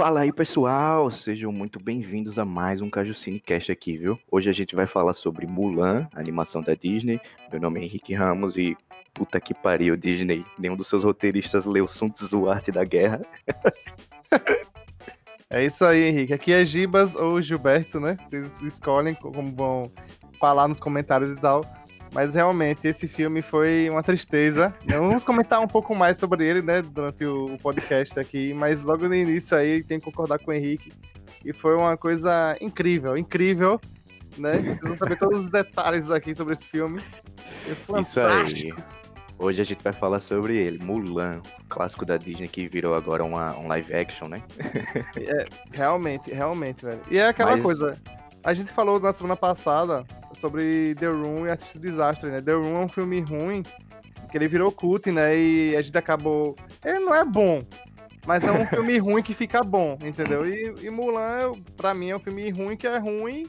Fala 0.00 0.20
aí, 0.20 0.32
pessoal! 0.32 1.10
Sejam 1.10 1.52
muito 1.52 1.78
bem-vindos 1.78 2.38
a 2.38 2.44
mais 2.46 2.80
um 2.80 2.88
Caju 2.88 3.12
Cinecast 3.12 3.70
aqui, 3.70 3.98
viu? 3.98 4.18
Hoje 4.30 4.48
a 4.48 4.52
gente 4.52 4.74
vai 4.74 4.86
falar 4.86 5.12
sobre 5.12 5.46
Mulan, 5.46 6.08
animação 6.14 6.62
da 6.62 6.72
Disney. 6.72 7.20
Meu 7.52 7.60
nome 7.60 7.80
é 7.80 7.84
Henrique 7.84 8.14
Ramos 8.14 8.56
e 8.56 8.74
puta 9.12 9.38
que 9.38 9.52
pariu, 9.52 9.98
Disney. 9.98 10.42
Nenhum 10.58 10.74
dos 10.74 10.88
seus 10.88 11.04
roteiristas 11.04 11.66
leu 11.66 11.86
Sun 11.86 12.08
Tzu, 12.08 12.48
Arte 12.48 12.72
da 12.72 12.82
Guerra. 12.82 13.20
É 15.52 15.66
isso 15.66 15.84
aí, 15.84 16.04
Henrique. 16.04 16.32
Aqui 16.32 16.52
é 16.52 16.64
Gibas 16.64 17.16
ou 17.16 17.42
Gilberto, 17.42 17.98
né? 17.98 18.16
Vocês 18.28 18.62
escolhem 18.62 19.14
como 19.14 19.50
vão 19.50 19.90
falar 20.38 20.68
nos 20.68 20.78
comentários 20.78 21.32
e 21.32 21.40
tal. 21.40 21.64
Mas 22.12 22.34
realmente, 22.34 22.88
esse 22.88 23.06
filme 23.06 23.40
foi 23.40 23.88
uma 23.88 24.02
tristeza. 24.02 24.74
Vamos 24.84 25.22
comentar 25.22 25.60
um 25.60 25.68
pouco 25.68 25.94
mais 25.94 26.18
sobre 26.18 26.46
ele, 26.46 26.60
né, 26.60 26.82
durante 26.82 27.24
o 27.24 27.56
podcast 27.58 28.18
aqui. 28.18 28.52
Mas 28.52 28.82
logo 28.82 29.06
no 29.08 29.14
início 29.14 29.56
aí, 29.56 29.82
tem 29.82 29.98
que 29.98 30.04
concordar 30.04 30.38
com 30.38 30.50
o 30.50 30.54
Henrique. 30.54 30.92
E 31.44 31.52
foi 31.52 31.76
uma 31.76 31.96
coisa 31.96 32.56
incrível, 32.60 33.16
incrível, 33.16 33.80
né? 34.36 34.58
Vocês 34.58 34.80
vão 34.80 34.96
saber 34.96 35.16
todos 35.16 35.40
os 35.40 35.50
detalhes 35.50 36.10
aqui 36.10 36.34
sobre 36.34 36.54
esse 36.54 36.66
filme. 36.66 37.00
É 37.66 38.00
Isso 38.00 38.20
aí. 38.20 38.74
Hoje 39.38 39.62
a 39.62 39.64
gente 39.64 39.82
vai 39.82 39.94
falar 39.94 40.20
sobre 40.20 40.58
ele, 40.58 40.84
Mulan, 40.84 41.40
clássico 41.66 42.04
da 42.04 42.18
Disney 42.18 42.46
que 42.46 42.68
virou 42.68 42.94
agora 42.94 43.24
uma, 43.24 43.56
um 43.56 43.68
live 43.68 43.94
action, 43.94 44.28
né? 44.28 44.42
é, 45.16 45.46
realmente, 45.72 46.30
realmente, 46.30 46.84
velho. 46.84 47.00
E 47.10 47.16
é 47.16 47.28
aquela 47.28 47.52
Mas... 47.52 47.62
coisa, 47.62 47.96
a 48.42 48.54
gente 48.54 48.72
falou 48.72 48.98
na 48.98 49.12
semana 49.12 49.36
passada 49.36 50.04
sobre 50.36 50.94
The 50.94 51.06
Room 51.06 51.46
e 51.46 51.50
Artista 51.50 51.78
Desastre, 51.78 52.30
né? 52.30 52.40
The 52.40 52.52
Room 52.52 52.76
é 52.76 52.84
um 52.84 52.88
filme 52.88 53.20
ruim, 53.20 53.62
que 54.30 54.36
ele 54.36 54.48
virou 54.48 54.72
cult, 54.72 55.10
né? 55.10 55.38
E 55.38 55.76
a 55.76 55.82
gente 55.82 55.96
acabou. 55.96 56.56
Ele 56.84 57.00
não 57.00 57.14
é 57.14 57.24
bom, 57.24 57.64
mas 58.26 58.44
é 58.44 58.50
um 58.50 58.64
filme 58.68 58.98
ruim 58.98 59.22
que 59.22 59.34
fica 59.34 59.62
bom, 59.62 59.98
entendeu? 60.02 60.48
E, 60.48 60.86
e 60.86 60.90
Mulan, 60.90 61.52
pra 61.76 61.94
mim, 61.94 62.10
é 62.10 62.16
um 62.16 62.20
filme 62.20 62.50
ruim 62.50 62.76
que 62.76 62.86
é 62.86 62.98
ruim 62.98 63.44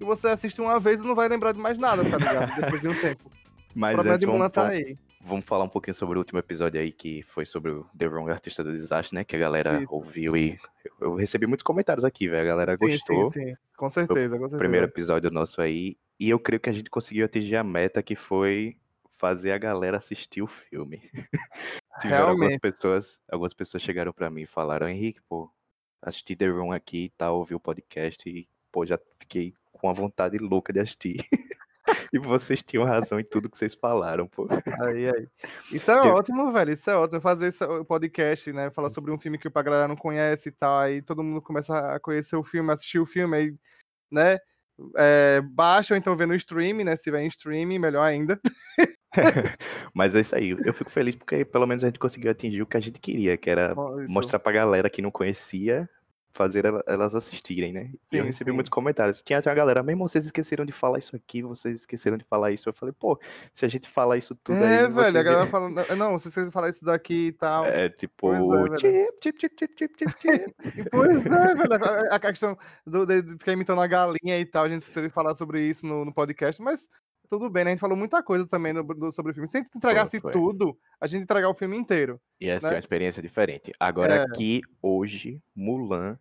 e 0.00 0.04
você 0.04 0.28
assiste 0.28 0.60
uma 0.60 0.80
vez 0.80 1.00
e 1.00 1.06
não 1.06 1.14
vai 1.14 1.28
lembrar 1.28 1.52
de 1.52 1.60
mais 1.60 1.78
nada, 1.78 2.04
tá 2.04 2.16
ligado? 2.16 2.54
Depois 2.56 2.80
de 2.80 2.88
um 2.88 2.94
tempo. 2.94 3.30
Mas 3.74 3.92
o 3.92 3.94
problema 3.94 4.18
de 4.18 4.26
Mulan 4.26 4.50
tá 4.50 4.68
aí. 4.68 4.96
Vamos 5.26 5.46
falar 5.46 5.64
um 5.64 5.68
pouquinho 5.68 5.94
sobre 5.94 6.18
o 6.18 6.20
último 6.20 6.38
episódio 6.38 6.78
aí, 6.78 6.92
que 6.92 7.22
foi 7.22 7.46
sobre 7.46 7.70
o 7.70 7.86
The 7.96 8.06
Wrong 8.06 8.30
Artista 8.30 8.62
do 8.62 8.70
Desastre, 8.70 9.14
né? 9.14 9.24
Que 9.24 9.34
a 9.34 9.38
galera 9.38 9.80
Isso. 9.80 9.86
ouviu 9.90 10.36
e 10.36 10.58
eu, 11.00 11.14
recebi 11.14 11.46
muitos 11.46 11.62
comentários 11.62 12.04
aqui, 12.04 12.28
velho. 12.28 12.42
A 12.42 12.44
galera 12.44 12.76
sim, 12.76 12.86
gostou. 12.86 13.32
Sim, 13.32 13.46
sim, 13.46 13.56
com 13.74 13.88
certeza, 13.88 14.36
com 14.36 14.42
certeza. 14.42 14.58
Primeiro 14.58 14.84
episódio 14.84 15.30
nosso 15.30 15.62
aí. 15.62 15.96
E 16.20 16.28
eu 16.28 16.38
creio 16.38 16.60
que 16.60 16.68
a 16.68 16.72
gente 16.74 16.90
conseguiu 16.90 17.24
atingir 17.24 17.56
a 17.56 17.64
meta 17.64 18.02
que 18.02 18.14
foi 18.14 18.76
fazer 19.16 19.52
a 19.52 19.58
galera 19.58 19.96
assistir 19.96 20.42
o 20.42 20.46
filme. 20.46 21.00
Tiveram 22.00 22.26
Realmente. 22.26 22.30
algumas 22.30 22.56
pessoas, 22.58 23.18
algumas 23.26 23.54
pessoas 23.54 23.82
chegaram 23.82 24.12
para 24.12 24.28
mim 24.28 24.42
e 24.42 24.46
falaram, 24.46 24.86
Henrique, 24.86 25.22
pô, 25.26 25.50
assisti 26.02 26.36
The 26.36 26.48
Room 26.48 26.70
aqui 26.70 27.04
e 27.04 27.08
tá, 27.08 27.26
tal, 27.26 27.38
ouvi 27.38 27.54
o 27.54 27.60
podcast 27.60 28.28
e, 28.28 28.46
pô, 28.70 28.84
já 28.84 28.98
fiquei 29.18 29.54
com 29.72 29.88
a 29.88 29.92
vontade 29.94 30.36
louca 30.36 30.70
de 30.70 30.80
assistir. 30.80 31.16
e 32.12 32.18
vocês 32.18 32.62
tinham 32.62 32.84
razão 32.84 33.20
em 33.20 33.24
tudo 33.24 33.48
que 33.48 33.58
vocês 33.58 33.74
falaram, 33.74 34.26
pô. 34.26 34.48
Aí, 34.80 35.08
aí. 35.08 35.28
Isso 35.72 35.90
é 35.90 35.96
ótimo, 36.08 36.50
velho. 36.52 36.72
Isso 36.72 36.90
é 36.90 36.96
ótimo. 36.96 37.20
Fazer 37.20 37.48
esse 37.48 37.64
podcast, 37.84 38.52
né? 38.52 38.70
Falar 38.70 38.90
sobre 38.90 39.12
um 39.12 39.18
filme 39.18 39.38
que 39.38 39.48
a 39.48 39.62
galera 39.62 39.88
não 39.88 39.96
conhece 39.96 40.48
e 40.48 40.52
tal. 40.52 40.78
Aí 40.78 41.02
todo 41.02 41.22
mundo 41.22 41.42
começa 41.42 41.94
a 41.94 42.00
conhecer 42.00 42.36
o 42.36 42.44
filme, 42.44 42.72
assistir 42.72 42.98
o 42.98 43.06
filme, 43.06 43.36
aí, 43.36 43.54
né? 44.10 44.38
É, 44.96 45.40
baixa 45.40 45.94
ou 45.94 45.98
então 45.98 46.16
vê 46.16 46.26
no 46.26 46.34
stream, 46.34 46.84
né? 46.84 46.96
Se 46.96 47.04
tiver 47.04 47.22
em 47.22 47.28
stream, 47.28 47.66
melhor 47.78 48.02
ainda. 48.02 48.40
Mas 49.94 50.14
é 50.14 50.20
isso 50.20 50.34
aí. 50.34 50.56
Eu 50.64 50.74
fico 50.74 50.90
feliz 50.90 51.14
porque 51.14 51.44
pelo 51.44 51.66
menos 51.66 51.84
a 51.84 51.86
gente 51.86 51.98
conseguiu 51.98 52.30
atingir 52.30 52.62
o 52.62 52.66
que 52.66 52.76
a 52.76 52.80
gente 52.80 52.98
queria, 52.98 53.36
que 53.36 53.48
era 53.48 53.74
mostrar 54.08 54.40
pra 54.40 54.50
galera 54.50 54.90
que 54.90 55.00
não 55.00 55.10
conhecia 55.10 55.88
fazer 56.34 56.64
elas 56.86 57.14
assistirem, 57.14 57.72
né? 57.72 57.90
Sim, 58.02 58.16
e 58.16 58.18
eu 58.18 58.24
recebi 58.24 58.50
sim. 58.50 58.54
muitos 58.54 58.68
comentários. 58.68 59.22
Tinha 59.22 59.38
a 59.38 59.54
galera, 59.54 59.82
mesmo 59.84 60.06
vocês 60.06 60.26
esqueceram 60.26 60.64
de 60.64 60.72
falar 60.72 60.98
isso 60.98 61.14
aqui, 61.14 61.42
vocês 61.42 61.80
esqueceram 61.80 62.18
de 62.18 62.24
falar 62.24 62.50
isso. 62.50 62.68
Eu 62.68 62.72
falei, 62.72 62.92
pô, 62.98 63.18
se 63.52 63.64
a 63.64 63.68
gente 63.68 63.88
falar 63.88 64.16
isso 64.16 64.34
tudo 64.34 64.58
é, 64.58 64.66
aí. 64.66 64.84
É, 64.84 64.88
velho, 64.88 65.18
a 65.18 65.22
galera 65.22 65.46
falando, 65.46 65.74
não, 65.96 66.10
vocês 66.10 66.26
esqueceram 66.26 66.48
de 66.48 66.52
falar 66.52 66.70
isso 66.70 66.84
daqui 66.84 67.28
e 67.28 67.32
tal. 67.32 67.64
É, 67.66 67.88
tipo, 67.88 68.32
é, 68.32 68.78
chip, 68.78 69.14
chip, 69.22 69.40
chip, 69.40 69.56
chip, 69.56 69.74
chip, 69.78 69.94
chip, 69.96 70.14
chip. 70.20 70.54
pois 70.90 71.24
é, 71.24 71.54
velho, 71.54 72.12
a 72.12 72.18
questão 72.18 72.58
do, 72.84 73.06
de 73.06 73.22
ficar 73.38 73.52
imitando 73.52 73.80
a 73.80 73.86
galinha 73.86 74.38
e 74.38 74.44
tal, 74.44 74.64
a 74.64 74.68
gente 74.68 74.80
esqueceu 74.80 75.04
de 75.04 75.10
falar 75.10 75.36
sobre 75.36 75.62
isso 75.62 75.86
no, 75.86 76.04
no 76.04 76.12
podcast, 76.12 76.60
mas 76.60 76.88
tudo 77.28 77.50
bem, 77.50 77.64
né? 77.64 77.70
A 77.70 77.74
gente 77.74 77.80
falou 77.80 77.96
muita 77.96 78.22
coisa 78.22 78.46
também 78.46 78.72
no, 78.72 79.12
sobre 79.12 79.32
o 79.32 79.34
filme. 79.34 79.48
Se 79.48 79.58
a 79.58 79.62
gente 79.62 79.76
entregasse 79.76 80.20
foi, 80.20 80.32
foi. 80.32 80.40
tudo, 80.40 80.78
a 81.00 81.06
gente 81.06 81.22
entregar 81.22 81.48
o 81.48 81.54
filme 81.54 81.76
inteiro. 81.76 82.20
Ia 82.40 82.60
ser 82.60 82.66
né? 82.66 82.72
uma 82.74 82.78
experiência 82.78 83.22
diferente. 83.22 83.72
Agora, 83.78 84.14
é. 84.14 84.22
aqui, 84.22 84.60
hoje, 84.82 85.42
Mulan 85.54 86.18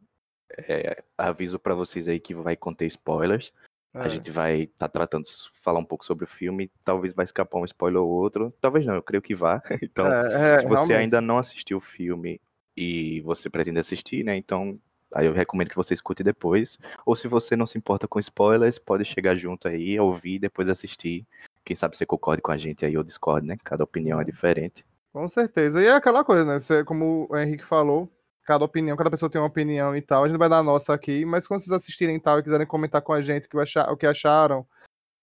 é, 0.57 1.03
aviso 1.17 1.57
para 1.59 1.75
vocês 1.75 2.07
aí 2.07 2.19
que 2.19 2.33
vai 2.33 2.55
conter 2.55 2.85
spoilers. 2.85 3.53
É. 3.93 3.99
A 3.99 4.07
gente 4.07 4.31
vai 4.31 4.61
estar 4.61 4.87
tá 4.87 4.89
tratando, 4.89 5.25
falar 5.61 5.79
um 5.79 5.85
pouco 5.85 6.03
sobre 6.03 6.25
o 6.25 6.27
filme, 6.27 6.71
talvez 6.83 7.13
vai 7.13 7.25
escapar 7.25 7.59
um 7.59 7.65
spoiler 7.65 8.01
ou 8.01 8.09
outro, 8.09 8.53
talvez 8.59 8.85
não, 8.85 8.95
eu 8.95 9.03
creio 9.03 9.21
que 9.21 9.35
vá. 9.35 9.61
Então, 9.83 10.07
é, 10.07 10.53
é, 10.53 10.57
se 10.57 10.63
você 10.65 10.75
realmente. 10.75 10.93
ainda 10.93 11.21
não 11.21 11.37
assistiu 11.37 11.77
o 11.77 11.81
filme 11.81 12.41
e 12.75 13.21
você 13.21 13.49
pretende 13.49 13.79
assistir, 13.79 14.23
né, 14.23 14.35
então 14.35 14.79
aí 15.13 15.25
eu 15.25 15.33
recomendo 15.33 15.69
que 15.69 15.75
você 15.75 15.93
escute 15.93 16.23
depois. 16.23 16.77
Ou 17.05 17.15
se 17.15 17.27
você 17.27 17.55
não 17.55 17.67
se 17.67 17.77
importa 17.77 18.07
com 18.07 18.19
spoilers, 18.19 18.79
pode 18.79 19.05
chegar 19.05 19.35
junto 19.35 19.67
aí, 19.67 19.99
ouvir, 19.99 20.39
depois 20.39 20.69
assistir. 20.69 21.25
Quem 21.63 21.75
sabe 21.75 21.95
você 21.95 22.05
concorde 22.05 22.41
com 22.41 22.51
a 22.51 22.57
gente 22.57 22.85
aí 22.85 22.97
ou 22.97 23.03
discorde, 23.03 23.47
né? 23.47 23.57
Cada 23.63 23.83
opinião 23.83 24.19
é 24.19 24.23
diferente. 24.23 24.85
Com 25.13 25.27
certeza. 25.27 25.81
E 25.81 25.85
é 25.85 25.91
aquela 25.93 26.23
coisa, 26.23 26.43
né? 26.43 26.59
Você, 26.59 26.83
como 26.83 27.27
o 27.29 27.37
Henrique 27.37 27.63
falou, 27.63 28.11
cada 28.43 28.65
opinião, 28.65 28.97
cada 28.97 29.11
pessoa 29.11 29.29
tem 29.29 29.39
uma 29.39 29.47
opinião 29.47 29.95
e 29.95 30.01
tal. 30.01 30.23
A 30.23 30.27
gente 30.27 30.37
vai 30.37 30.49
dar 30.49 30.57
a 30.57 30.63
nossa 30.63 30.93
aqui, 30.93 31.23
mas 31.25 31.47
quando 31.47 31.61
vocês 31.61 31.71
assistirem 31.71 32.19
tal 32.19 32.39
e 32.39 32.43
quiserem 32.43 32.67
comentar 32.67 33.01
com 33.01 33.13
a 33.13 33.21
gente 33.21 33.47
o 33.53 33.97
que 33.97 34.07
acharam, 34.07 34.67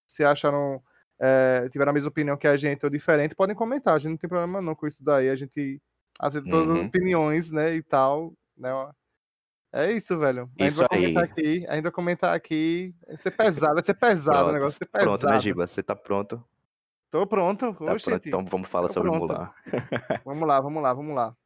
se 0.06 0.24
acharam, 0.24 0.82
é, 1.20 1.68
tiveram 1.70 1.90
a 1.90 1.92
mesma 1.92 2.08
opinião 2.08 2.36
que 2.36 2.48
a 2.48 2.56
gente 2.56 2.84
ou 2.84 2.90
diferente, 2.90 3.34
podem 3.34 3.54
comentar. 3.54 3.94
A 3.94 3.98
gente 3.98 4.12
não 4.12 4.16
tem 4.16 4.30
problema 4.30 4.62
não 4.62 4.74
com 4.74 4.86
isso 4.86 5.04
daí. 5.04 5.28
A 5.28 5.36
gente 5.36 5.80
aceita 6.18 6.48
todas 6.48 6.68
uhum. 6.68 6.80
as 6.80 6.86
opiniões, 6.86 7.50
né, 7.50 7.74
e 7.74 7.82
tal, 7.82 8.32
né. 8.56 8.70
É 9.72 9.92
isso, 9.92 10.18
velho. 10.18 10.50
A 10.58 10.62
gente 10.64 10.76
vai 10.76 10.88
comentar 10.88 11.22
aí. 11.22 11.30
aqui, 11.30 11.66
ainda 11.68 11.92
comentar 11.92 12.34
aqui. 12.34 12.94
Vai 13.06 13.16
ser 13.16 13.30
pesado, 13.30 13.74
vai 13.74 13.84
ser 13.84 13.94
pesado 13.94 14.38
pronto, 14.38 14.50
o 14.50 14.52
negócio, 14.52 14.78
vai 14.78 14.86
ser 14.86 14.86
pesado. 14.86 15.18
Pronto, 15.18 15.26
né, 15.32 15.40
Giba? 15.40 15.66
Você 15.66 15.82
tá 15.82 15.94
pronto? 15.94 16.44
Tô 17.10 17.26
pronto. 17.26 17.72
Tá 17.72 17.96
pronto, 17.96 18.28
então 18.28 18.44
vamos 18.44 18.68
falar 18.68 18.88
Tô 18.88 18.94
sobre 18.94 19.10
pronto. 19.10 19.32
Mulan. 19.32 19.50
vamos 20.24 20.48
lá, 20.48 20.60
vamos 20.60 20.82
lá, 20.82 20.92
vamos 20.92 21.14
lá. 21.14 21.36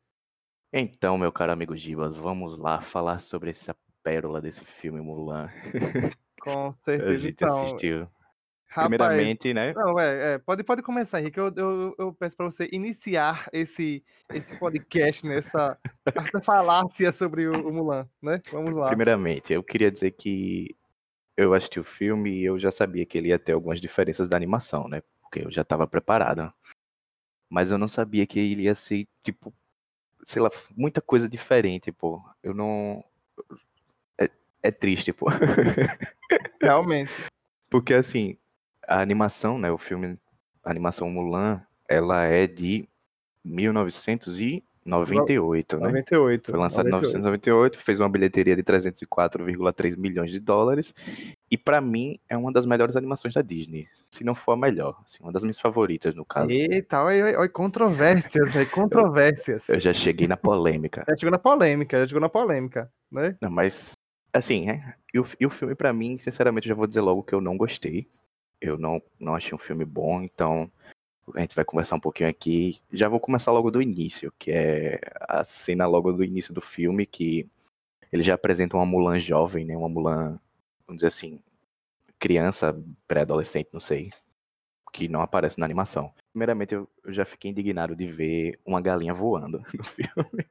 Então, 0.73 1.17
meu 1.19 1.31
caro 1.31 1.53
amigo 1.53 1.77
Gibas, 1.77 2.17
vamos 2.17 2.59
lá 2.59 2.81
falar 2.81 3.21
sobre 3.21 3.51
essa 3.51 3.77
pérola 4.03 4.41
desse 4.41 4.65
filme 4.65 5.01
Mulan. 5.01 5.51
Com 6.41 6.73
certeza. 6.75 7.11
A 7.11 7.17
gente 7.17 7.45
então, 7.45 7.63
assistiu. 7.63 8.09
Rapaz, 8.75 8.89
Primeiramente, 8.89 9.55
né? 9.55 9.73
Não, 9.73 10.01
é, 10.01 10.35
é, 10.35 10.39
pode, 10.39 10.65
pode 10.65 10.83
começar, 10.83 11.21
Henrique. 11.21 11.39
Eu, 11.39 11.53
eu, 11.55 11.95
eu 11.97 12.13
peço 12.13 12.37
para 12.37 12.47
você 12.47 12.69
iniciar 12.73 13.49
esse, 13.53 14.05
esse 14.33 14.59
podcast 14.59 15.25
nessa 15.25 15.79
essa 16.13 16.41
falácia 16.43 17.13
sobre 17.13 17.47
o, 17.47 17.53
o, 17.69 17.73
Mulan, 17.73 18.09
né? 18.21 18.43
Vamos 18.51 18.75
lá. 18.75 18.89
Primeiramente, 18.89 19.53
eu 19.53 19.63
queria 19.63 19.93
dizer 19.93 20.11
que 20.11 20.77
eu 21.37 21.55
assisti 21.55 21.79
o 21.79 21.85
filme 21.85 22.33
e 22.33 22.45
eu 22.45 22.59
já 22.59 22.73
sabia 22.73 23.07
que 23.07 23.17
ele 23.17 23.29
ia 23.29 23.39
ter 23.39 23.53
algumas 23.53 23.81
diferenças 23.81 24.27
da 24.27 24.37
animação, 24.37 24.89
né? 24.89 25.05
Porque 25.21 25.47
eu 25.47 25.53
já 25.53 25.63
estava 25.63 25.87
preparado. 25.87 26.53
Mas 27.49 27.71
eu 27.71 27.79
não 27.79 27.87
sabia 27.87 28.27
que 28.27 28.41
ele 28.41 28.63
ia 28.63 28.75
ser, 28.75 29.07
tipo, 29.23 29.55
sei 30.25 30.43
lá, 30.43 30.51
muita 30.77 31.01
coisa 31.01 31.29
diferente, 31.29 31.93
pô. 31.93 32.21
Eu 32.43 32.53
não. 32.53 33.05
É, 34.21 34.29
é 34.65 34.73
triste, 34.73 35.13
pô. 35.13 35.27
Realmente. 36.61 37.13
Porque 37.71 37.95
assim, 37.95 38.37
a 38.89 39.01
animação, 39.01 39.59
né? 39.59 39.71
O 39.71 39.79
filme, 39.79 40.19
a 40.63 40.71
animação 40.71 41.09
Mulan, 41.11 41.63
ela 41.89 42.25
é 42.25 42.47
de 42.47 42.89
1900 43.45 44.41
e 44.41 44.65
98, 44.85 45.79
né? 45.79 45.87
98. 45.87 46.51
Foi 46.51 46.61
lançado 46.61 46.87
em 46.87 46.91
1998, 46.91 47.79
fez 47.79 48.01
uma 48.01 48.09
bilheteria 48.09 48.55
de 48.55 48.63
304,3 48.63 49.97
milhões 49.97 50.31
de 50.31 50.39
dólares. 50.39 50.95
E 51.51 51.57
para 51.57 51.81
mim 51.81 52.19
é 52.29 52.37
uma 52.37 52.53
das 52.53 52.67
melhores 52.67 52.95
animações 52.95 53.33
da 53.33 53.41
Disney, 53.41 53.89
se 54.11 54.23
não 54.25 54.35
for 54.35 54.53
a 54.53 54.57
melhor, 54.57 55.01
assim, 55.05 55.19
uma 55.23 55.33
das 55.33 55.43
minhas 55.43 55.59
favoritas 55.59 56.15
no 56.15 56.25
caso. 56.25 56.53
Eita, 56.53 57.03
olha, 57.03 57.39
olha 57.39 57.49
controvérsias, 57.49 58.55
aí, 58.57 58.67
controvérsias. 58.67 59.69
Eu 59.71 59.81
já 59.81 59.93
cheguei 59.93 60.29
na 60.29 60.37
polêmica. 60.37 61.05
Já 61.09 61.17
chegou 61.17 61.31
na 61.31 61.39
polêmica, 61.39 61.99
já 61.99 62.07
chegou 62.07 62.21
na 62.21 62.29
polêmica, 62.29 62.91
né? 63.11 63.37
Não, 63.41 63.51
mas 63.51 63.93
assim, 64.33 64.67
né? 64.67 64.95
E 65.13 65.19
o, 65.19 65.27
e 65.39 65.47
o 65.47 65.51
filme 65.51 65.75
para 65.75 65.93
mim, 65.93 66.19
sinceramente, 66.19 66.69
já 66.69 66.75
vou 66.75 66.87
dizer 66.87 67.01
logo 67.01 67.23
que 67.23 67.35
eu 67.35 67.41
não 67.41 67.57
gostei. 67.57 68.09
Eu 68.65 68.79
não, 68.79 69.03
não 69.21 69.35
achei 69.35 69.55
um 69.55 69.59
filme 69.59 69.85
bom, 69.85 70.23
então 70.23 70.71
a 71.35 71.41
gente 71.41 71.55
vai 71.55 71.65
conversar 71.65 71.97
um 71.97 72.01
pouquinho 72.01 72.31
aqui. 72.31 72.81
Já 72.91 73.09
vou 73.09 73.21
começar 73.21 73.53
logo 73.53 73.71
do 73.71 73.83
início, 73.83 74.33
que 74.39 74.51
é 74.51 75.01
a 75.21 75.45
cena 75.45 75.87
logo 75.87 76.13
do 76.13 76.25
início 76.25 76.53
do 76.53 76.63
filme, 76.63 77.05
que 77.05 77.47
ele 78.11 78.23
já 78.23 78.35
apresenta 78.35 78.77
uma 78.77 78.87
Mulan 78.87 79.19
jovem, 79.19 79.67
né? 79.67 79.77
Uma 79.77 79.89
Mulan, 79.89 80.41
vamos 80.87 81.01
dizer 81.01 81.09
assim, 81.09 81.41
criança, 82.19 82.75
pré-adolescente, 83.07 83.69
não 83.73 83.81
sei, 83.81 84.11
que 84.93 85.09
não 85.09 85.21
aparece 85.21 85.59
na 85.59 85.67
animação. 85.67 86.11
Primeiramente, 86.33 86.75
eu, 86.75 86.89
já 87.09 87.25
fiquei 87.25 87.51
indignado 87.51 87.95
de 87.95 88.07
ver 88.07 88.59
uma 88.65 88.81
galinha 88.81 89.13
voando 89.13 89.63
no 89.77 89.85
filme. 89.85 90.47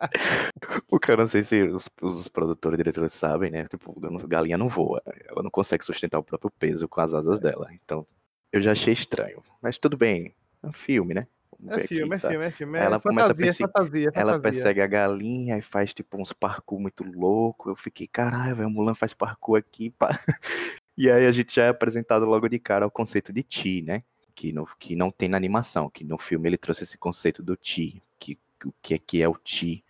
Porque 0.88 1.10
eu 1.10 1.16
não 1.16 1.26
sei 1.26 1.42
se 1.42 1.62
os, 1.64 1.88
os 2.00 2.28
produtores 2.28 2.74
e 2.78 2.82
diretores 2.82 3.12
sabem, 3.12 3.50
né? 3.50 3.66
Tipo, 3.66 3.94
galinha 4.26 4.56
não 4.56 4.68
voa. 4.68 5.02
Ela 5.38 5.44
não 5.44 5.50
consegue 5.50 5.84
sustentar 5.84 6.18
o 6.18 6.22
próprio 6.22 6.50
peso 6.50 6.88
com 6.88 7.00
as 7.00 7.14
asas 7.14 7.38
dela. 7.38 7.68
Então, 7.72 8.04
eu 8.52 8.60
já 8.60 8.72
achei 8.72 8.92
estranho. 8.92 9.40
Mas 9.62 9.78
tudo 9.78 9.96
bem. 9.96 10.34
É 10.62 10.66
um 10.66 10.72
filme, 10.72 11.14
né? 11.14 11.28
É 11.68 11.80
filme, 11.80 12.14
aqui, 12.14 12.14
é 12.14 12.18
tá? 12.18 12.28
filme, 12.28 12.44
é 12.44 12.50
filme, 12.50 12.78
é 12.78 12.82
Ela 12.82 13.00
fantasia, 13.00 13.10
começa 13.10 13.32
a 13.32 13.34
perseguir, 13.34 13.72
fantasia, 13.72 14.12
fantasia. 14.12 14.20
Ela 14.20 14.40
persegue 14.40 14.80
a 14.80 14.86
galinha 14.86 15.58
e 15.58 15.62
faz 15.62 15.94
tipo 15.94 16.20
uns 16.20 16.32
parkour 16.32 16.80
muito 16.80 17.04
louco. 17.04 17.70
Eu 17.70 17.76
fiquei, 17.76 18.06
caralho, 18.06 18.56
velho, 18.56 18.70
Mulan 18.70 18.94
faz 18.94 19.12
parkour 19.12 19.58
aqui. 19.58 19.90
Pá. 19.90 20.08
E 21.00 21.08
aí 21.08 21.26
a 21.26 21.30
gente 21.30 21.54
já 21.54 21.62
é 21.62 21.68
apresentado 21.68 22.24
logo 22.24 22.48
de 22.48 22.58
cara 22.58 22.84
o 22.84 22.90
conceito 22.90 23.32
de 23.32 23.44
Ti, 23.44 23.82
né? 23.82 24.02
Que, 24.34 24.52
no, 24.52 24.66
que 24.80 24.96
não 24.96 25.12
tem 25.12 25.28
na 25.28 25.36
animação, 25.36 25.88
que 25.88 26.02
no 26.02 26.18
filme 26.18 26.48
ele 26.48 26.58
trouxe 26.58 26.82
esse 26.82 26.98
conceito 26.98 27.40
do 27.40 27.54
Ti, 27.54 28.02
que 28.18 28.36
o 28.64 28.72
que 28.82 28.94
é, 28.94 28.98
que 28.98 29.22
é 29.22 29.28
o 29.28 29.36
Ti. 29.36 29.84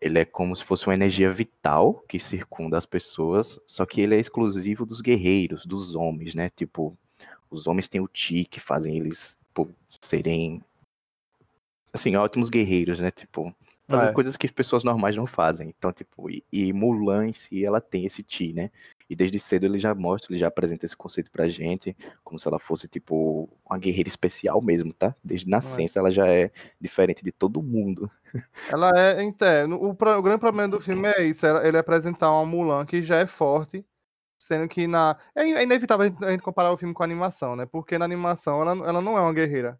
Ele 0.00 0.18
é 0.18 0.24
como 0.24 0.56
se 0.56 0.64
fosse 0.64 0.86
uma 0.86 0.94
energia 0.94 1.30
vital 1.30 2.02
que 2.08 2.18
circunda 2.18 2.78
as 2.78 2.86
pessoas, 2.86 3.60
só 3.66 3.84
que 3.84 4.00
ele 4.00 4.14
é 4.14 4.18
exclusivo 4.18 4.86
dos 4.86 5.00
guerreiros, 5.00 5.66
dos 5.66 5.94
homens, 5.94 6.34
né? 6.34 6.48
Tipo, 6.50 6.96
os 7.50 7.66
homens 7.66 7.88
têm 7.88 8.00
o 8.00 8.08
Ti 8.08 8.44
que 8.44 8.60
fazem 8.60 8.96
eles 8.96 9.38
pô, 9.52 9.68
serem 10.00 10.62
assim, 11.92 12.14
ótimos 12.16 12.48
guerreiros, 12.48 13.00
né? 13.00 13.10
Tipo, 13.10 13.54
fazer 13.90 14.10
é. 14.10 14.12
coisas 14.12 14.36
que 14.36 14.46
as 14.46 14.52
pessoas 14.52 14.84
normais 14.84 15.16
não 15.16 15.26
fazem. 15.26 15.74
Então, 15.76 15.92
tipo, 15.92 16.30
e, 16.30 16.44
e, 16.52 16.72
Mulan 16.72 17.28
em 17.28 17.32
si, 17.32 17.64
ela 17.64 17.80
tem 17.80 18.06
esse 18.06 18.22
ti, 18.22 18.52
né? 18.52 18.70
E 19.08 19.16
desde 19.16 19.38
cedo 19.38 19.66
ele 19.66 19.78
já 19.78 19.92
mostra, 19.94 20.32
ele 20.32 20.38
já 20.38 20.46
apresenta 20.46 20.86
esse 20.86 20.96
conceito 20.96 21.30
pra 21.30 21.48
gente, 21.48 21.96
como 22.22 22.38
se 22.38 22.46
ela 22.46 22.60
fosse, 22.60 22.86
tipo, 22.86 23.48
uma 23.68 23.76
guerreira 23.76 24.08
especial 24.08 24.62
mesmo, 24.62 24.92
tá? 24.92 25.14
Desde 25.22 25.48
nascença 25.48 25.98
é. 25.98 26.00
ela 26.00 26.12
já 26.12 26.28
é 26.28 26.50
diferente 26.80 27.22
de 27.22 27.32
todo 27.32 27.62
mundo. 27.62 28.08
Ela 28.70 28.90
é, 28.96 29.22
então, 29.22 29.72
o, 29.72 29.90
o 29.90 30.22
grande 30.22 30.38
problema 30.38 30.68
do 30.68 30.80
filme 30.80 31.08
é 31.08 31.24
isso, 31.24 31.46
ele 31.46 31.78
apresentar 31.78 32.30
uma 32.32 32.46
Mulan 32.46 32.86
que 32.86 33.02
já 33.02 33.16
é 33.16 33.26
forte, 33.26 33.84
sendo 34.38 34.68
que 34.68 34.86
na... 34.86 35.16
É, 35.34 35.42
é 35.42 35.62
inevitável 35.62 36.14
a 36.22 36.30
gente 36.30 36.42
comparar 36.42 36.72
o 36.72 36.76
filme 36.76 36.94
com 36.94 37.02
a 37.02 37.06
animação, 37.06 37.56
né? 37.56 37.66
Porque 37.66 37.98
na 37.98 38.04
animação 38.04 38.62
ela, 38.62 38.72
ela 38.88 39.00
não 39.00 39.16
é 39.18 39.20
uma 39.20 39.32
guerreira 39.32 39.78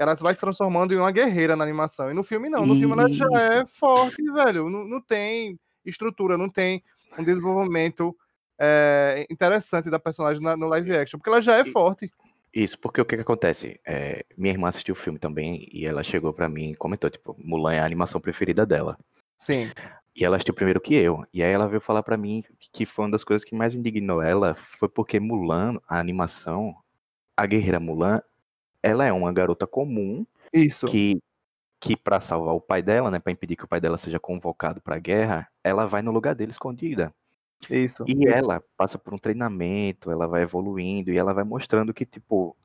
ela 0.00 0.14
vai 0.14 0.34
se 0.34 0.40
transformando 0.40 0.94
em 0.94 0.96
uma 0.96 1.10
guerreira 1.10 1.54
na 1.54 1.62
animação. 1.62 2.10
E 2.10 2.14
no 2.14 2.24
filme 2.24 2.48
não. 2.48 2.64
No 2.64 2.74
filme 2.74 2.94
ela 2.94 3.06
já 3.12 3.28
é 3.38 3.66
forte, 3.66 4.22
velho. 4.32 4.70
Não, 4.70 4.82
não 4.82 4.98
tem 4.98 5.60
estrutura, 5.84 6.38
não 6.38 6.48
tem 6.48 6.82
um 7.18 7.22
desenvolvimento 7.22 8.16
é, 8.58 9.26
interessante 9.28 9.90
da 9.90 9.98
personagem 9.98 10.42
na, 10.42 10.56
no 10.56 10.68
live 10.68 10.96
action, 10.96 11.18
porque 11.18 11.28
ela 11.28 11.42
já 11.42 11.56
é 11.56 11.66
forte. 11.66 12.10
Isso, 12.52 12.78
porque 12.78 13.00
o 13.00 13.04
que, 13.04 13.16
que 13.16 13.22
acontece? 13.22 13.80
É, 13.86 14.24
minha 14.36 14.52
irmã 14.52 14.68
assistiu 14.68 14.92
o 14.92 14.98
filme 14.98 15.18
também 15.18 15.68
e 15.72 15.86
ela 15.86 16.02
chegou 16.02 16.32
para 16.32 16.48
mim 16.48 16.70
e 16.70 16.76
comentou, 16.76 17.08
tipo, 17.08 17.36
Mulan 17.38 17.74
é 17.74 17.80
a 17.80 17.84
animação 17.84 18.20
preferida 18.20 18.66
dela. 18.66 18.96
Sim. 19.38 19.70
E 20.16 20.24
ela 20.24 20.36
assistiu 20.36 20.54
primeiro 20.54 20.80
que 20.80 20.94
eu. 20.94 21.24
E 21.32 21.42
aí 21.42 21.52
ela 21.52 21.68
veio 21.68 21.80
falar 21.80 22.02
para 22.02 22.16
mim 22.16 22.42
que 22.72 22.84
foi 22.84 23.04
uma 23.04 23.12
das 23.12 23.22
coisas 23.22 23.44
que 23.44 23.54
mais 23.54 23.74
indignou 23.74 24.20
ela 24.20 24.56
foi 24.56 24.88
porque 24.88 25.20
Mulan, 25.20 25.78
a 25.88 25.98
animação, 26.00 26.74
a 27.36 27.46
guerreira 27.46 27.78
Mulan, 27.78 28.20
ela 28.82 29.06
é 29.06 29.12
uma 29.12 29.32
garota 29.32 29.66
comum 29.66 30.26
Isso. 30.52 30.86
que 30.86 31.20
que 31.82 31.96
para 31.96 32.20
salvar 32.20 32.54
o 32.54 32.60
pai 32.60 32.82
dela, 32.82 33.10
né, 33.10 33.18
para 33.18 33.32
impedir 33.32 33.56
que 33.56 33.64
o 33.64 33.68
pai 33.68 33.80
dela 33.80 33.96
seja 33.96 34.20
convocado 34.20 34.82
para 34.82 34.96
a 34.96 34.98
guerra, 34.98 35.48
ela 35.64 35.86
vai 35.86 36.02
no 36.02 36.10
lugar 36.10 36.34
dele 36.34 36.50
escondida. 36.50 37.10
Isso. 37.68 38.04
E 38.06 38.12
isso. 38.12 38.28
ela 38.28 38.62
passa 38.76 38.98
por 38.98 39.12
um 39.12 39.18
treinamento, 39.18 40.10
ela 40.10 40.26
vai 40.26 40.42
evoluindo 40.42 41.12
e 41.12 41.18
ela 41.18 41.34
vai 41.34 41.44
mostrando 41.44 41.92
que 41.92 42.06
tipo 42.06 42.56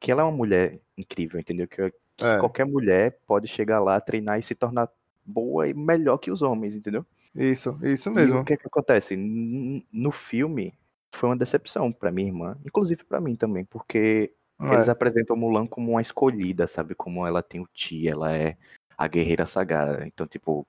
que 0.00 0.12
ela 0.12 0.22
é 0.22 0.24
uma 0.24 0.36
mulher 0.36 0.78
incrível, 0.96 1.40
entendeu? 1.40 1.66
Que, 1.66 1.92
que 2.16 2.24
é. 2.24 2.38
qualquer 2.38 2.66
mulher 2.66 3.18
pode 3.26 3.48
chegar 3.48 3.80
lá, 3.80 4.00
treinar 4.00 4.38
e 4.38 4.42
se 4.42 4.54
tornar 4.54 4.88
boa 5.24 5.68
e 5.68 5.74
melhor 5.74 6.18
que 6.18 6.30
os 6.30 6.42
homens, 6.42 6.74
entendeu? 6.74 7.04
Isso, 7.34 7.78
isso 7.82 8.10
mesmo. 8.10 8.38
E 8.38 8.40
o 8.40 8.44
que, 8.44 8.56
que 8.56 8.66
acontece? 8.66 9.16
No 9.16 10.12
filme 10.12 10.72
foi 11.12 11.28
uma 11.28 11.36
decepção 11.36 11.90
para 11.90 12.12
minha 12.12 12.28
irmã, 12.28 12.56
inclusive 12.64 13.02
para 13.04 13.20
mim 13.20 13.34
também, 13.34 13.64
porque 13.64 14.32
é. 14.60 14.74
Eles 14.74 14.88
apresentam 14.88 15.36
Mulan 15.36 15.66
como 15.66 15.92
uma 15.92 16.00
escolhida, 16.00 16.66
sabe? 16.66 16.94
Como 16.94 17.26
ela 17.26 17.42
tem 17.42 17.60
o 17.60 17.68
Ti, 17.72 18.08
ela 18.08 18.34
é 18.34 18.56
a 18.96 19.06
guerreira 19.06 19.46
sagrada. 19.46 20.04
Então, 20.06 20.26
tipo, 20.26 20.66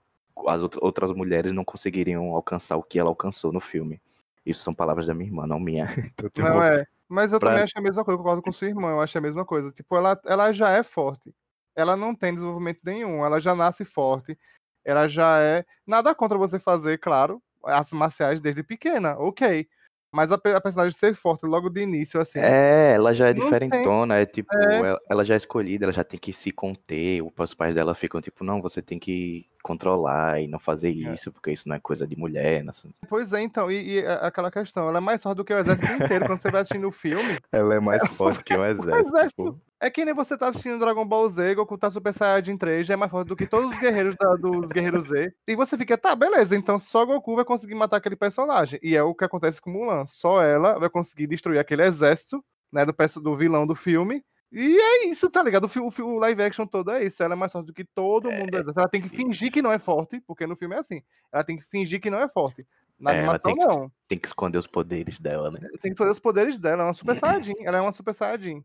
as 0.47 0.61
outras 0.61 1.11
mulheres 1.11 1.51
não 1.51 1.65
conseguiriam 1.65 2.33
alcançar 2.33 2.77
o 2.77 2.83
que 2.83 2.99
ela 2.99 3.09
alcançou 3.09 3.51
no 3.51 3.59
filme. 3.59 4.01
Isso 4.45 4.61
são 4.61 4.73
palavras 4.73 5.05
da 5.07 5.13
minha 5.13 5.29
irmã, 5.29 5.45
não 5.45 5.59
minha. 5.59 5.85
Então, 6.13 6.29
tipo, 6.29 6.47
não, 6.47 6.63
é. 6.63 6.85
Mas 7.07 7.33
eu 7.33 7.39
pra... 7.39 7.49
também 7.49 7.63
acho 7.63 7.73
a 7.77 7.81
mesma 7.81 8.03
coisa, 8.03 8.15
eu 8.15 8.23
concordo 8.23 8.41
com 8.41 8.51
sua 8.51 8.67
irmã, 8.67 8.91
eu 8.91 9.01
acho 9.01 9.17
a 9.17 9.21
mesma 9.21 9.45
coisa. 9.45 9.71
Tipo, 9.71 9.95
ela, 9.95 10.19
ela 10.25 10.53
já 10.53 10.69
é 10.69 10.83
forte. 10.83 11.33
Ela 11.75 11.95
não 11.95 12.13
tem 12.13 12.33
desenvolvimento 12.33 12.79
nenhum, 12.83 13.25
ela 13.25 13.39
já 13.39 13.55
nasce 13.55 13.83
forte. 13.83 14.37
Ela 14.83 15.07
já 15.07 15.39
é. 15.39 15.65
Nada 15.85 16.13
contra 16.13 16.37
você 16.37 16.59
fazer, 16.59 16.97
claro, 16.99 17.41
as 17.63 17.91
marciais 17.91 18.39
desde 18.39 18.63
pequena, 18.63 19.17
ok. 19.17 19.67
Mas 20.11 20.31
a, 20.31 20.35
a, 20.35 20.61
personagem 20.61 20.91
ser 20.91 21.13
forte 21.13 21.45
logo 21.45 21.69
de 21.69 21.81
início, 21.81 22.19
assim. 22.19 22.39
É, 22.39 22.93
ela 22.95 23.13
já 23.13 23.29
é 23.29 23.33
diferentona, 23.33 24.15
tem... 24.15 24.23
é 24.23 24.25
tipo, 24.25 24.55
é. 24.55 24.75
Ela, 24.75 24.99
ela, 25.09 25.25
já 25.25 25.35
é 25.35 25.37
escolhida, 25.37 25.85
ela 25.85 25.93
já 25.93 26.03
tem 26.03 26.19
que 26.19 26.33
se 26.33 26.51
conter. 26.51 27.21
Os 27.37 27.53
pais 27.53 27.75
dela 27.75 27.93
ficam 27.93 28.19
tipo, 28.19 28.43
não, 28.43 28.61
você 28.61 28.81
tem 28.81 28.97
que 28.97 29.45
controlar 29.61 30.41
e 30.41 30.47
não 30.47 30.57
fazer 30.57 30.89
é. 30.89 31.11
isso, 31.13 31.29
é. 31.29 31.31
porque 31.31 31.51
isso 31.51 31.69
não 31.69 31.75
é 31.75 31.79
coisa 31.79 32.07
de 32.07 32.17
mulher. 32.17 32.63
Não... 32.63 32.73
Pois 33.07 33.33
é, 33.33 33.41
então, 33.41 33.69
e, 33.69 33.99
e, 33.99 34.05
aquela 34.05 34.49
questão, 34.49 34.89
ela 34.89 34.97
é 34.97 35.01
mais 35.01 35.21
forte 35.21 35.37
do 35.37 35.45
que 35.45 35.53
o 35.53 35.57
exército 35.59 35.91
inteiro 35.91 36.25
quando 36.25 36.39
você 36.39 36.49
vai 36.49 36.61
assistindo 36.61 36.87
o 36.87 36.91
filme. 36.91 37.37
Ela 37.51 37.75
é 37.75 37.79
mais 37.79 38.05
forte 38.09 38.43
que 38.43 38.53
o 38.55 38.65
exército. 38.65 39.13
o 39.13 39.17
exército 39.17 39.61
é 39.79 39.89
que 39.89 40.03
nem 40.03 40.13
você 40.13 40.37
tá 40.37 40.49
assistindo 40.49 40.79
Dragon 40.79 41.05
Ball 41.05 41.29
Z, 41.29 41.55
Goku 41.55 41.77
tá 41.77 41.89
Super 41.89 42.13
Saiyajin 42.13 42.57
3, 42.57 42.85
já 42.85 42.95
é 42.95 42.97
mais 42.97 43.11
forte 43.11 43.29
do 43.29 43.35
que 43.35 43.47
todos 43.47 43.71
os 43.71 43.79
guerreiros 43.79 44.15
da, 44.15 44.35
dos 44.35 44.71
Guerreiros 44.71 45.07
Z. 45.07 45.33
E 45.47 45.55
você 45.55 45.77
fica, 45.77 45.97
tá, 45.97 46.15
beleza, 46.15 46.55
então 46.55 46.77
só 46.77 47.05
Goku 47.05 47.35
vai 47.35 47.45
conseguir 47.45 47.75
matar 47.75 47.97
aquele 47.97 48.15
personagem. 48.15 48.79
E 48.83 48.95
é 48.95 49.03
o 49.03 49.15
que 49.15 49.23
acontece 49.23 49.61
com 49.61 49.71
Mulan. 49.71 50.05
Só 50.05 50.43
ela 50.43 50.77
vai 50.77 50.89
conseguir 50.89 51.27
destruir 51.27 51.59
aquele 51.59 51.83
exército, 51.83 52.43
né, 52.71 52.85
do, 52.85 52.93
do 53.21 53.35
vilão 53.35 53.65
do 53.65 53.75
filme. 53.75 54.23
E 54.51 54.77
é 54.77 55.07
isso, 55.07 55.29
tá 55.29 55.43
ligado? 55.43 55.65
O, 55.65 56.01
o, 56.01 56.05
o, 56.05 56.19
live 56.19 56.41
action 56.41 56.65
todo 56.65 56.91
é 56.91 57.03
isso. 57.03 57.21
Ela 57.21 57.33
é 57.33 57.37
mais 57.37 57.51
forte 57.51 57.67
do 57.67 57.73
que 57.73 57.85
todo 57.85 58.31
mundo 58.31 58.49
do 58.49 58.57
é, 58.57 58.61
exército. 58.61 58.79
Ela 58.79 58.89
tem 58.89 59.01
que 59.01 59.09
fingir 59.09 59.51
que 59.51 59.61
não 59.61 59.71
é 59.71 59.77
forte, 59.77 60.19
porque 60.25 60.47
no 60.47 60.55
filme 60.55 60.75
é 60.75 60.79
assim. 60.79 61.03
Ela 61.31 61.43
tem 61.43 61.57
que 61.57 61.63
fingir 61.63 62.01
que 62.01 62.09
não 62.09 62.19
é 62.19 62.27
forte. 62.27 62.65
Na 62.99 63.13
é, 63.13 63.19
animação, 63.19 63.55
tem 63.55 63.55
não. 63.55 63.87
Que, 63.87 63.95
tem 64.07 64.17
que 64.17 64.27
esconder 64.27 64.57
os 64.57 64.67
poderes 64.67 65.19
dela, 65.19 65.51
né? 65.51 65.59
Tem 65.59 65.79
que 65.79 65.89
esconder 65.89 66.11
os 66.11 66.19
poderes 66.19 66.57
dela. 66.57 66.75
Ela 66.75 66.83
é 66.83 66.87
uma 66.87 66.93
Super 66.93 67.15
Saiyajin. 67.17 67.55
Ela 67.61 67.77
é 67.77 67.81
uma 67.81 67.91
Super 67.91 68.13
Saiyajin. 68.13 68.63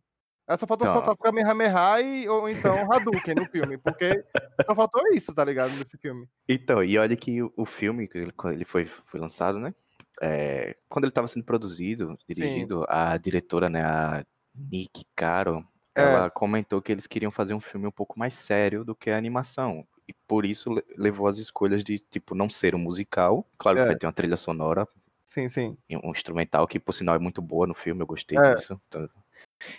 Só 0.58 0.66
faltou 0.66 0.86
então, 0.86 0.92
soltar 0.92 1.16
Kamehameha 1.16 2.00
e, 2.02 2.28
ou 2.28 2.48
então 2.48 2.92
Hadouken 2.92 3.34
no 3.34 3.46
filme, 3.46 3.78
porque 3.78 4.22
só 4.66 4.74
faltou 4.74 5.02
isso, 5.08 5.34
tá 5.34 5.42
ligado, 5.42 5.74
nesse 5.74 5.96
filme. 5.96 6.28
Então, 6.46 6.84
e 6.84 6.98
olha 6.98 7.16
que 7.16 7.42
o, 7.42 7.64
filme, 7.64 8.08
quando 8.36 8.52
ele 8.52 8.64
foi, 8.66 8.84
foi 8.84 9.18
lançado, 9.18 9.58
né, 9.58 9.74
é, 10.20 10.76
quando 10.88 11.04
ele 11.04 11.10
estava 11.10 11.28
sendo 11.28 11.44
produzido, 11.44 12.16
dirigido, 12.28 12.80
Sim. 12.80 12.86
a 12.88 13.16
diretora, 13.16 13.70
né, 13.70 13.82
a 13.82 14.24
Nick 14.54 15.06
Caro, 15.16 15.66
é. 15.94 16.02
ela 16.02 16.30
comentou 16.30 16.82
que 16.82 16.92
eles 16.92 17.06
queriam 17.06 17.30
fazer 17.30 17.54
um 17.54 17.60
filme 17.60 17.86
um 17.86 17.92
pouco 17.92 18.18
mais 18.18 18.34
sério 18.34 18.84
do 18.84 18.94
que 18.94 19.10
a 19.10 19.16
animação. 19.16 19.86
E 20.06 20.12
por 20.28 20.44
isso 20.44 20.70
levou 20.98 21.26
as 21.26 21.38
escolhas 21.38 21.82
de, 21.82 21.98
tipo, 21.98 22.34
não 22.34 22.50
ser 22.50 22.74
um 22.74 22.78
musical. 22.78 23.48
Claro 23.56 23.78
é. 23.78 23.82
que 23.82 23.86
vai 23.88 23.96
ter 23.96 24.06
uma 24.06 24.12
trilha 24.12 24.36
sonora. 24.36 24.86
Sim, 25.24 25.48
sim. 25.48 25.78
Um 25.90 26.10
instrumental 26.10 26.66
que, 26.66 26.78
por 26.78 26.92
sinal, 26.92 27.14
é 27.14 27.18
muito 27.18 27.40
boa 27.40 27.66
no 27.66 27.74
filme, 27.74 28.02
eu 28.02 28.06
gostei 28.06 28.36
é. 28.36 28.54
disso. 28.54 28.78
Então, 28.88 29.08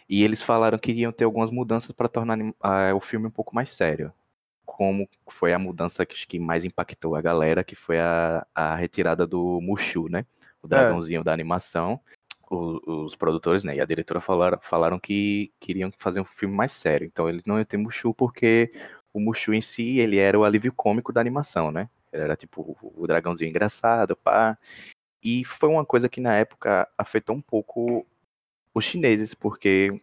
e 0.10 0.24
eles 0.24 0.42
falaram 0.42 0.78
que 0.78 0.92
iriam 0.92 1.12
ter 1.12 1.24
algumas 1.24 1.50
mudanças 1.50 1.92
para 1.92 2.08
tornar 2.08 2.40
uh, 2.40 2.96
o 2.96 3.00
filme 3.00 3.28
um 3.28 3.32
pouco 3.32 3.56
mais 3.56 3.70
sério. 3.70 4.12
Como 4.66 5.08
foi 5.28 5.54
a 5.54 5.60
mudança 5.60 6.06
que, 6.06 6.28
que 6.28 6.40
mais 6.40 6.66
impactou 6.66 7.16
a 7.16 7.22
galera, 7.22 7.64
que 7.64 7.76
foi 7.76 8.00
a, 8.00 8.46
a 8.54 8.76
retirada 8.76 9.26
do 9.26 9.60
Mushu, 9.62 10.10
né? 10.10 10.26
O 10.62 10.68
dragãozinho 10.68 11.22
é. 11.22 11.24
da 11.24 11.34
animação. 11.34 12.00
O, 12.50 13.06
os 13.06 13.16
produtores, 13.16 13.64
né, 13.64 13.76
e 13.76 13.82
a 13.82 13.86
diretora 13.86 14.22
falaram, 14.22 14.60
falaram 14.62 15.00
que 15.00 15.52
queriam 15.60 15.92
fazer 15.98 16.22
um 16.22 16.26
filme 16.26 16.54
mais 16.54 16.72
sério. 16.72 17.08
Então 17.08 17.28
eles 17.28 17.44
não 17.46 17.58
iam 17.58 17.66
ter 17.66 17.78
Mushu 17.78 18.14
porque 18.14 18.72
o 19.14 19.20
Mushu 19.20 19.54
em 19.54 19.62
si, 19.62 20.00
ele 20.00 20.18
era 20.18 20.38
o 20.38 20.44
alívio 20.44 20.74
cômico 20.74 21.14
da 21.14 21.22
animação, 21.22 21.72
né? 21.72 21.90
Ele 22.12 22.24
era 22.24 22.36
tipo 22.36 22.78
o 22.82 23.08
dragãozinho 23.08 23.50
engraçado, 23.50 24.16
pá. 24.16 24.58
E 25.24 25.44
foi 25.44 25.70
uma 25.70 25.86
coisa 25.86 26.08
que 26.08 26.22
na 26.22 26.36
época 26.36 26.88
afetou 26.98 27.36
um 27.36 27.42
pouco 27.42 28.06
os 28.76 28.84
chineses, 28.84 29.34
porque 29.34 30.00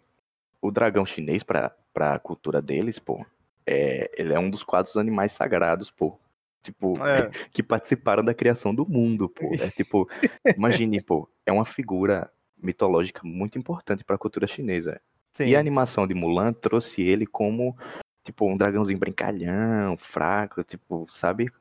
o 0.61 0.71
dragão 0.71 1.05
chinês, 1.05 1.43
para 1.43 1.75
a 1.95 2.19
cultura 2.19 2.63
deles, 2.63 2.99
pô, 2.99 3.25
é, 3.67 4.11
ele 4.17 4.33
é 4.33 4.39
um 4.39 4.49
dos 4.49 4.65
quatro 4.65 4.99
animais 4.99 5.33
sagrados, 5.33 5.91
pô. 5.91 6.19
Tipo, 6.63 6.95
é. 7.05 7.29
que 7.53 7.63
participaram 7.63 8.25
da 8.25 8.33
criação 8.33 8.75
do 8.75 8.89
mundo, 8.89 9.29
pô. 9.29 9.55
É 9.61 9.69
tipo, 9.77 10.09
imagine, 10.57 11.03
pô, 11.03 11.29
é 11.45 11.53
uma 11.53 11.67
figura 11.67 12.33
mitológica 12.57 13.21
muito 13.23 13.59
importante 13.59 14.03
para 14.03 14.17
a 14.17 14.19
cultura 14.19 14.47
chinesa. 14.47 15.01
Sim. 15.35 15.45
E 15.45 15.57
a 15.57 15.61
animação 15.61 16.07
de 16.07 16.15
Mulan 16.15 16.53
trouxe 16.53 17.03
ele 17.03 17.27
como, 17.27 17.77
tipo, 18.25 18.47
um 18.47 18.57
dragãozinho 18.57 18.99
brincalhão, 18.99 19.97
fraco, 19.99 20.65
tipo, 20.65 21.07
sabe? 21.11 21.53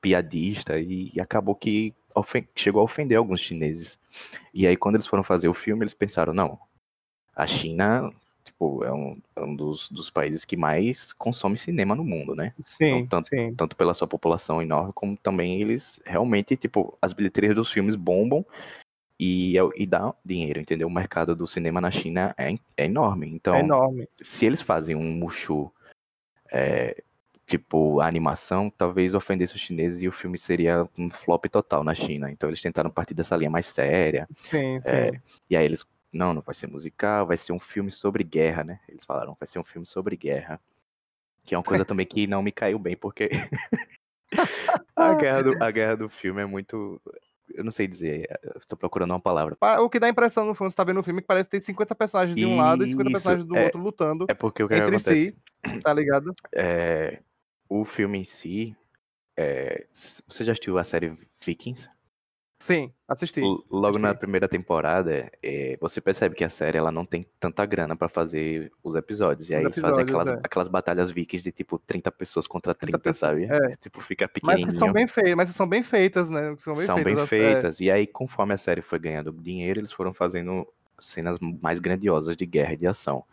piadista, 0.00 0.78
e, 0.78 1.10
e 1.12 1.20
acabou 1.20 1.56
que 1.56 1.92
chegou 2.54 2.80
a 2.80 2.84
ofender 2.84 3.18
alguns 3.18 3.40
chineses. 3.40 3.98
E 4.52 4.66
aí, 4.66 4.76
quando 4.76 4.96
eles 4.96 5.06
foram 5.06 5.22
fazer 5.22 5.48
o 5.48 5.54
filme, 5.54 5.82
eles 5.82 5.94
pensaram: 5.94 6.32
não, 6.32 6.58
a 7.34 7.46
China 7.46 8.12
tipo, 8.44 8.84
é 8.84 8.92
um, 8.92 9.20
é 9.36 9.40
um 9.40 9.54
dos, 9.54 9.90
dos 9.90 10.10
países 10.10 10.44
que 10.44 10.56
mais 10.56 11.12
consome 11.12 11.56
cinema 11.56 11.94
no 11.94 12.04
mundo, 12.04 12.34
né? 12.34 12.54
Sim, 12.62 12.98
então, 12.98 13.20
tanto, 13.20 13.28
sim. 13.28 13.54
tanto 13.54 13.76
pela 13.76 13.94
sua 13.94 14.06
população 14.06 14.62
enorme, 14.62 14.92
como 14.94 15.16
também 15.16 15.60
eles 15.60 16.00
realmente, 16.04 16.56
tipo, 16.56 16.96
as 17.00 17.12
bilheterias 17.12 17.54
dos 17.54 17.70
filmes 17.70 17.94
bombam 17.94 18.44
e, 19.18 19.56
é 19.58 19.62
e 19.76 19.86
dá 19.86 20.14
dinheiro, 20.24 20.60
entendeu? 20.60 20.88
O 20.88 20.90
mercado 20.90 21.34
do 21.34 21.46
cinema 21.46 21.80
na 21.80 21.90
China 21.90 22.34
é, 22.38 22.54
é 22.76 22.84
enorme. 22.84 23.28
Então, 23.28 23.54
é 23.54 23.60
enorme. 23.60 24.08
se 24.20 24.46
eles 24.46 24.60
fazem 24.60 24.94
um 24.94 25.12
Mushu, 25.12 25.72
é, 26.50 27.02
tipo, 27.52 28.00
a 28.00 28.06
animação, 28.06 28.70
talvez 28.70 29.12
ofendesse 29.12 29.54
os 29.54 29.60
chineses 29.60 30.00
e 30.00 30.08
o 30.08 30.12
filme 30.12 30.38
seria 30.38 30.88
um 30.96 31.10
flop 31.10 31.44
total 31.46 31.84
na 31.84 31.94
China. 31.94 32.30
Então, 32.30 32.48
eles 32.48 32.62
tentaram 32.62 32.90
partir 32.90 33.12
dessa 33.12 33.36
linha 33.36 33.50
mais 33.50 33.66
séria. 33.66 34.26
Sim, 34.38 34.80
sim. 34.80 34.90
É, 34.90 35.20
e 35.50 35.56
aí 35.56 35.64
eles 35.64 35.84
não, 36.10 36.32
não 36.32 36.40
vai 36.40 36.54
ser 36.54 36.66
musical, 36.66 37.26
vai 37.26 37.36
ser 37.36 37.52
um 37.52 37.60
filme 37.60 37.90
sobre 37.90 38.24
guerra, 38.24 38.64
né? 38.64 38.80
Eles 38.88 39.04
falaram, 39.04 39.36
vai 39.38 39.46
ser 39.46 39.58
um 39.58 39.64
filme 39.64 39.86
sobre 39.86 40.16
guerra. 40.16 40.58
Que 41.44 41.54
é 41.54 41.58
uma 41.58 41.64
coisa 41.64 41.84
também 41.84 42.06
que 42.06 42.26
não 42.26 42.42
me 42.42 42.52
caiu 42.52 42.78
bem, 42.78 42.96
porque 42.96 43.28
a, 44.96 45.14
guerra 45.14 45.42
do, 45.42 45.62
a 45.62 45.70
guerra 45.70 45.96
do 45.96 46.08
filme 46.08 46.40
é 46.40 46.46
muito. 46.46 47.02
Eu 47.52 47.64
não 47.64 47.70
sei 47.70 47.86
dizer, 47.86 48.30
estou 48.56 48.78
procurando 48.78 49.10
uma 49.10 49.20
palavra. 49.20 49.58
O 49.80 49.90
que 49.90 50.00
dá 50.00 50.06
a 50.06 50.10
impressão 50.10 50.46
no 50.46 50.54
filme, 50.54 50.70
você 50.70 50.76
tá 50.76 50.84
vendo 50.84 51.00
o 51.00 51.02
filme, 51.02 51.20
que 51.20 51.26
parece 51.26 51.50
que 51.50 51.58
tem 51.58 51.60
50 51.60 51.94
personagens 51.94 52.34
de 52.34 52.46
um 52.46 52.56
lado 52.56 52.82
e 52.82 52.88
50 52.88 53.10
personagens 53.10 53.46
do 53.46 53.56
é, 53.56 53.64
outro 53.64 53.82
lutando. 53.82 54.24
É 54.28 54.32
porque 54.32 54.62
o 54.62 54.68
que 54.68 54.74
entre 54.74 54.96
acontece, 54.96 55.36
si, 55.66 55.80
tá 55.80 55.92
ligado? 55.92 56.34
É, 56.54 57.18
o 57.80 57.84
filme 57.84 58.18
em 58.18 58.24
si. 58.24 58.76
É, 59.36 59.86
você 59.92 60.44
já 60.44 60.52
assistiu 60.52 60.76
a 60.76 60.84
série 60.84 61.16
Vikings? 61.44 61.88
Sim, 62.58 62.92
assisti. 63.08 63.40
Logo 63.40 63.88
assisti. 63.88 64.02
na 64.02 64.14
primeira 64.14 64.46
temporada, 64.46 65.32
é, 65.42 65.76
você 65.80 66.00
percebe 66.00 66.36
que 66.36 66.44
a 66.44 66.48
série 66.48 66.78
ela 66.78 66.92
não 66.92 67.04
tem 67.04 67.26
tanta 67.40 67.66
grana 67.66 67.96
para 67.96 68.08
fazer 68.08 68.70
os 68.84 68.94
episódios. 68.94 69.50
E 69.50 69.54
aí 69.54 69.64
eles 69.64 69.78
fazem 69.78 70.04
aquelas, 70.04 70.30
é. 70.30 70.34
aquelas 70.44 70.68
batalhas 70.68 71.10
vikings 71.10 71.42
de 71.42 71.50
tipo 71.50 71.78
30 71.78 72.12
pessoas 72.12 72.46
contra 72.46 72.72
30, 72.72 72.98
30 72.98 73.02
pessoas, 73.02 73.48
sabe? 73.48 73.72
é. 73.72 73.76
Tipo, 73.76 74.00
fica 74.00 74.26
Mas 74.26 74.32
pequenininho. 74.32 74.78
são 74.78 74.92
bem 74.92 75.08
feitas, 75.08 75.34
mas 75.34 75.48
são 75.50 75.68
bem 75.68 75.82
feitas, 75.82 76.30
né? 76.30 76.54
São 76.58 76.74
bem 76.74 76.86
São 76.86 76.96
feitas. 76.98 77.14
bem 77.14 77.22
é. 77.24 77.26
feitas. 77.26 77.80
E 77.80 77.90
aí, 77.90 78.06
conforme 78.06 78.54
a 78.54 78.58
série 78.58 78.82
foi 78.82 78.98
ganhando 79.00 79.32
dinheiro, 79.32 79.80
eles 79.80 79.90
foram 79.90 80.14
fazendo 80.14 80.68
cenas 81.00 81.38
mais 81.40 81.80
grandiosas 81.80 82.36
de 82.36 82.46
guerra 82.46 82.74
e 82.74 82.76
de 82.76 82.86
ação. 82.86 83.24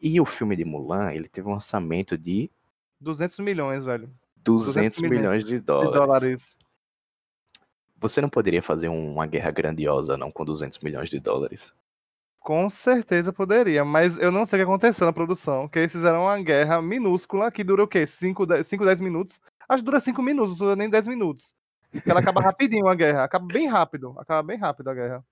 E 0.00 0.20
o 0.20 0.24
filme 0.24 0.54
de 0.54 0.64
Mulan, 0.64 1.12
ele 1.12 1.26
teve 1.26 1.48
um 1.48 1.54
orçamento 1.54 2.16
de 2.16 2.48
200 3.02 3.38
milhões, 3.40 3.84
velho. 3.84 4.10
200 4.36 4.98
milhões 5.00 5.18
milhões 5.18 5.44
de 5.44 5.54
De 5.58 5.60
dólares. 5.60 5.94
dólares. 5.94 6.56
Você 7.98 8.20
não 8.20 8.28
poderia 8.28 8.62
fazer 8.62 8.88
um- 8.88 9.12
uma 9.12 9.26
guerra 9.26 9.50
grandiosa, 9.50 10.16
não, 10.16 10.30
com 10.30 10.44
200 10.44 10.78
milhões 10.80 11.08
de 11.08 11.20
dólares. 11.20 11.72
Com 12.40 12.68
certeza 12.68 13.32
poderia, 13.32 13.84
mas 13.84 14.18
eu 14.18 14.32
não 14.32 14.44
sei 14.44 14.58
o 14.58 14.60
que 14.60 14.68
aconteceu 14.68 15.06
na 15.06 15.12
produção, 15.12 15.68
que 15.68 15.78
eles 15.78 15.92
fizeram 15.92 16.22
uma 16.22 16.40
guerra 16.42 16.82
minúscula 16.82 17.52
que 17.52 17.62
dura 17.62 17.84
o 17.84 17.86
quê? 17.88 18.04
5, 18.04 18.44
10 18.44 19.00
minutos? 19.00 19.40
Acho 19.68 19.82
que 19.84 19.84
dura 19.84 20.00
5 20.00 20.20
minutos, 20.20 20.50
não 20.58 20.66
dura 20.66 20.76
nem 20.76 20.90
10 20.90 21.06
minutos. 21.06 21.54
Ela 22.04 22.18
acaba 22.18 22.40
rapidinho 22.42 22.88
a 22.88 22.94
guerra, 22.96 23.22
acaba 23.22 23.46
bem 23.46 23.68
rápido, 23.68 24.14
acaba 24.18 24.42
bem 24.42 24.56
rápido 24.58 24.88
a 24.90 24.94
guerra. 24.94 25.24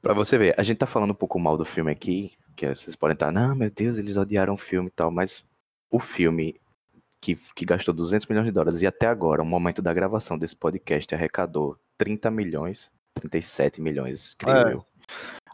Pra 0.00 0.14
você 0.14 0.38
ver, 0.38 0.54
a 0.56 0.62
gente 0.62 0.78
tá 0.78 0.86
falando 0.86 1.10
um 1.10 1.14
pouco 1.16 1.40
mal 1.40 1.56
do 1.56 1.64
filme 1.64 1.90
aqui, 1.90 2.34
que 2.54 2.68
vocês 2.68 2.94
podem 2.94 3.14
estar, 3.14 3.32
não, 3.32 3.56
meu 3.56 3.70
Deus, 3.70 3.98
eles 3.98 4.16
odiaram 4.16 4.54
o 4.54 4.58
filme 4.58 4.86
e 4.88 4.92
tal, 4.92 5.10
mas 5.10 5.44
o 5.90 5.98
filme 5.98 6.60
que, 7.24 7.36
que 7.54 7.64
gastou 7.64 7.94
200 7.94 8.26
milhões 8.26 8.44
de 8.44 8.52
dólares 8.52 8.82
e 8.82 8.86
até 8.86 9.06
agora, 9.06 9.42
o 9.42 9.46
momento 9.46 9.80
da 9.80 9.94
gravação 9.94 10.36
desse 10.38 10.54
podcast, 10.54 11.14
arrecadou 11.14 11.78
30 11.96 12.30
milhões, 12.30 12.90
37 13.14 13.80
milhões, 13.80 14.34
creio 14.34 14.68
É. 14.68 14.72
eu. 14.74 14.86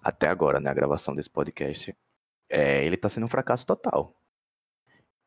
Até 0.03 0.29
agora, 0.29 0.59
né, 0.59 0.69
a 0.71 0.75
gravação 0.75 1.15
desse 1.15 1.31
podcast, 1.31 1.95
é, 2.49 2.85
ele 2.85 2.97
tá 2.97 3.09
sendo 3.09 3.25
um 3.27 3.29
fracasso 3.29 3.65
total. 3.67 4.17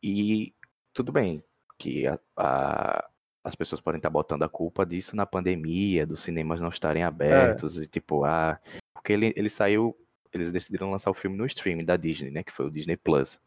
E 0.02 0.54
tudo 0.94 1.12
bem 1.12 1.42
que 1.78 2.06
a- 2.08 2.20
a- 2.36 3.10
as 3.44 3.56
pessoas 3.56 3.80
podem 3.82 4.00
estar 4.00 4.10
botando 4.10 4.44
a 4.44 4.50
culpa 4.50 4.86
disso 4.86 5.16
na 5.16 5.26
pandemia, 5.26 6.06
dos 6.06 6.22
cinemas 6.22 6.60
não 6.62 6.70
estarem 6.70 7.04
abertos, 7.04 7.78
e 7.78 7.86
tipo, 7.88 8.24
ah, 8.26 8.60
porque 8.94 9.14
ele, 9.14 9.34
ele 9.36 9.50
saiu, 9.50 9.96
eles 10.34 10.52
decidiram 10.52 10.92
lançar 10.92 11.10
o 11.12 11.14
filme 11.14 11.38
no 11.38 11.46
streaming 11.46 11.86
da 11.86 11.96
Disney, 11.98 12.32
né, 12.32 12.44
que 12.44 12.52
foi 12.52 12.66
o 12.66 12.72
Disney 12.72 12.98
Plus. 12.98 13.40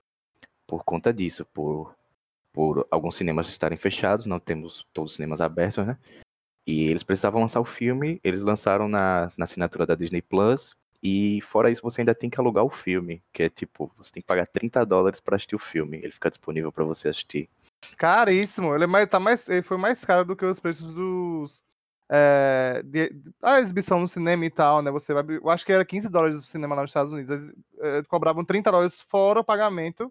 Por 0.66 0.84
conta 0.84 1.12
disso, 1.12 1.44
por, 1.46 1.94
por 2.56 2.88
alguns 2.90 3.16
cinemas 3.16 3.48
estarem 3.48 3.76
fechados, 3.76 4.24
não 4.24 4.40
temos 4.40 4.86
todos 4.94 5.10
os 5.12 5.16
cinemas 5.16 5.42
abertos, 5.42 5.86
né? 5.86 5.98
E 6.66 6.84
eles 6.88 7.02
precisavam 7.02 7.42
lançar 7.42 7.60
o 7.60 7.66
filme, 7.66 8.18
eles 8.24 8.42
lançaram 8.42 8.88
na, 8.88 9.30
na 9.36 9.44
assinatura 9.44 9.84
da 9.84 9.94
Disney 9.94 10.22
Plus, 10.22 10.74
e 11.02 11.42
fora 11.42 11.70
isso 11.70 11.82
você 11.82 12.00
ainda 12.00 12.14
tem 12.14 12.30
que 12.30 12.40
alugar 12.40 12.64
o 12.64 12.70
filme, 12.70 13.22
que 13.30 13.42
é 13.42 13.50
tipo, 13.50 13.92
você 13.94 14.10
tem 14.10 14.22
que 14.22 14.26
pagar 14.26 14.46
30 14.46 14.86
dólares 14.86 15.20
pra 15.20 15.36
assistir 15.36 15.54
o 15.54 15.58
filme, 15.58 15.98
ele 15.98 16.10
fica 16.10 16.30
disponível 16.30 16.72
pra 16.72 16.82
você 16.82 17.10
assistir. 17.10 17.46
Caríssimo, 17.98 18.74
ele, 18.74 18.84
é 18.84 18.86
mais, 18.86 19.06
tá 19.06 19.20
mais, 19.20 19.46
ele 19.50 19.60
foi 19.60 19.76
mais 19.76 20.02
caro 20.02 20.24
do 20.24 20.34
que 20.34 20.46
os 20.46 20.58
preços 20.58 20.94
dos. 20.94 21.62
é, 22.10 22.80
de- 22.86 23.14
a 23.42 23.60
exibição 23.60 24.00
no 24.00 24.08
cinema 24.08 24.46
e 24.46 24.50
tal, 24.50 24.80
né? 24.80 24.90
Você 24.90 25.12
vai, 25.12 25.22
eu 25.28 25.50
acho 25.50 25.66
que 25.66 25.72
era 25.72 25.84
15 25.84 26.08
dólares 26.08 26.38
o 26.38 26.42
cinema 26.42 26.74
lá 26.74 26.80
nos 26.80 26.90
Estados 26.90 27.12
Unidos. 27.12 27.30
Eles 27.30 27.54
é, 27.80 28.02
cobravam 28.04 28.42
30 28.46 28.70
dólares 28.72 29.02
fora 29.02 29.40
o 29.40 29.44
pagamento 29.44 30.10